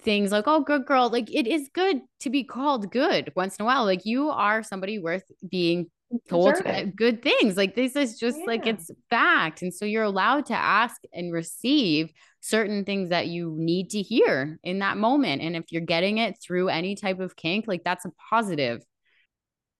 things 0.00 0.32
like 0.32 0.44
oh 0.46 0.60
good 0.60 0.86
girl 0.86 1.10
like 1.10 1.32
it 1.34 1.46
is 1.46 1.68
good 1.74 2.00
to 2.20 2.30
be 2.30 2.44
called 2.44 2.90
good 2.90 3.30
once 3.36 3.56
in 3.56 3.62
a 3.62 3.66
while 3.66 3.84
like 3.84 4.06
you 4.06 4.30
are 4.30 4.62
somebody 4.62 4.98
worth 4.98 5.24
being 5.50 5.86
told 6.28 6.54
good 6.96 7.22
things 7.22 7.56
like 7.56 7.74
this 7.74 7.94
is 7.94 8.18
just 8.18 8.38
yeah. 8.38 8.44
like 8.46 8.66
it's 8.66 8.90
fact 9.08 9.62
and 9.62 9.72
so 9.72 9.84
you're 9.84 10.02
allowed 10.02 10.44
to 10.46 10.54
ask 10.54 11.00
and 11.12 11.32
receive 11.32 12.12
certain 12.40 12.84
things 12.84 13.10
that 13.10 13.28
you 13.28 13.54
need 13.56 13.90
to 13.90 14.02
hear 14.02 14.58
in 14.64 14.80
that 14.80 14.96
moment 14.96 15.40
and 15.40 15.54
if 15.54 15.70
you're 15.70 15.80
getting 15.80 16.18
it 16.18 16.36
through 16.42 16.68
any 16.68 16.96
type 16.96 17.20
of 17.20 17.36
kink 17.36 17.66
like 17.68 17.84
that's 17.84 18.04
a 18.04 18.12
positive 18.28 18.82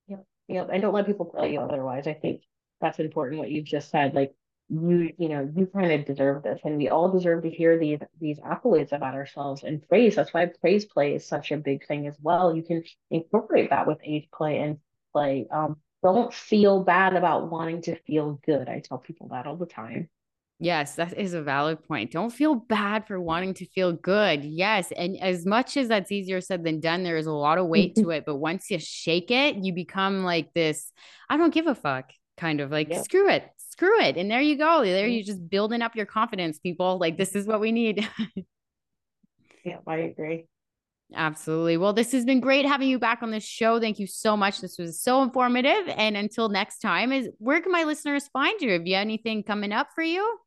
yep 0.07 0.25
yep 0.47 0.69
and 0.73 0.83
don't 0.83 0.95
let 0.95 1.07
people 1.07 1.33
tell 1.35 1.47
you 1.47 1.59
otherwise 1.59 2.07
i 2.07 2.15
think 2.15 2.43
that's 2.81 3.01
important 3.01 3.41
what 3.41 3.51
you've 3.51 3.65
just 3.65 3.91
said 3.91 4.15
like 4.15 4.33
you 4.69 5.13
you 5.19 5.29
know 5.29 5.51
you 5.57 5.67
kind 5.67 5.91
of 5.91 6.07
deserve 6.07 6.45
this 6.45 6.61
and 6.65 6.77
we 6.77 6.89
all 6.89 7.11
deserve 7.11 7.43
to 7.43 7.51
hear 7.51 7.77
these 7.77 7.99
these 8.21 8.39
accolades 8.39 8.93
about 8.93 9.15
ourselves 9.15 9.65
and 9.65 9.87
praise 9.89 10.15
that's 10.15 10.33
why 10.33 10.47
praise 10.61 10.85
play 10.85 11.15
is 11.15 11.27
such 11.27 11.51
a 11.51 11.57
big 11.57 11.85
thing 11.89 12.07
as 12.07 12.17
well 12.23 12.55
you 12.55 12.63
can 12.63 12.85
incorporate 13.11 13.71
that 13.71 13.89
with 13.89 13.99
age 14.05 14.29
play 14.33 14.59
and 14.59 14.79
play 15.13 15.49
um 15.51 15.77
don't 16.03 16.33
feel 16.33 16.83
bad 16.83 17.15
about 17.15 17.51
wanting 17.51 17.83
to 17.83 17.97
feel 18.07 18.41
good 18.45 18.69
i 18.69 18.81
tell 18.81 18.99
people 18.99 19.29
that 19.29 19.47
all 19.47 19.57
the 19.57 19.67
time 19.67 20.09
Yes, 20.63 20.97
that 20.97 21.17
is 21.17 21.33
a 21.33 21.41
valid 21.41 21.83
point. 21.85 22.11
Don't 22.11 22.29
feel 22.29 22.55
bad 22.55 23.07
for 23.07 23.19
wanting 23.19 23.55
to 23.55 23.65
feel 23.65 23.95
good. 23.95 24.45
Yes. 24.45 24.93
And 24.95 25.19
as 25.19 25.47
much 25.47 25.79
as 25.79 25.89
that's 25.89 26.13
easier 26.13 26.43
said 26.43 26.65
than 26.65 26.81
done, 26.81 27.03
there 27.03 27.17
is 27.17 27.25
a 27.25 27.33
lot 27.33 27.57
of 27.57 27.67
weight 27.67 27.95
mm-hmm. 27.95 28.05
to 28.05 28.11
it. 28.11 28.25
But 28.27 28.37
once 28.37 28.71
you 28.71 28.79
shake 28.79 29.31
it, 29.31 29.57
you 29.57 29.73
become 29.73 30.23
like 30.23 30.53
this 30.53 30.93
I 31.31 31.39
don't 31.39 31.55
give 31.55 31.67
a 31.67 31.75
fuck 31.75 32.11
kind 32.37 32.61
of 32.61 32.71
like, 32.71 32.93
screw 32.93 33.31
it 33.31 33.51
screw 33.81 33.99
it. 34.01 34.19
And 34.19 34.31
there 34.31 34.43
you 34.43 34.59
go. 34.59 34.85
There 34.85 35.07
mm-hmm. 35.07 35.13
you're 35.15 35.25
just 35.25 35.49
building 35.49 35.81
up 35.81 35.97
your 35.97 36.05
confidence, 36.05 36.59
people. 36.59 36.99
Like 36.99 37.17
this 37.17 37.35
is 37.35 37.47
what 37.47 37.61
we 37.61 37.73
need. 37.73 38.07
yeah, 39.65 39.79
I 39.87 39.97
agree. 39.97 40.47
Absolutely. 41.15 41.77
Well, 41.77 41.93
this 41.93 42.13
has 42.13 42.25
been 42.25 42.41
great 42.41 42.65
having 42.65 42.89
you 42.89 42.99
back 42.99 43.23
on 43.23 43.31
the 43.31 43.41
show. 43.41 43.81
Thank 43.81 43.99
you 43.99 44.07
so 44.07 44.37
much. 44.37 44.61
This 44.61 44.79
was 44.79 45.01
so 45.01 45.23
informative. 45.23 45.89
And 45.97 46.17
until 46.17 46.49
next 46.49 46.79
time, 46.79 47.13
is 47.13 47.29
where 47.39 47.61
can 47.61 47.73
my 47.73 47.85
listeners 47.85 48.29
find 48.29 48.61
you? 48.61 48.73
Have 48.73 48.87
you 48.87 48.97
anything 48.97 49.43
coming 49.43 49.73
up 49.73 49.89
for 49.95 50.03
you? 50.03 50.39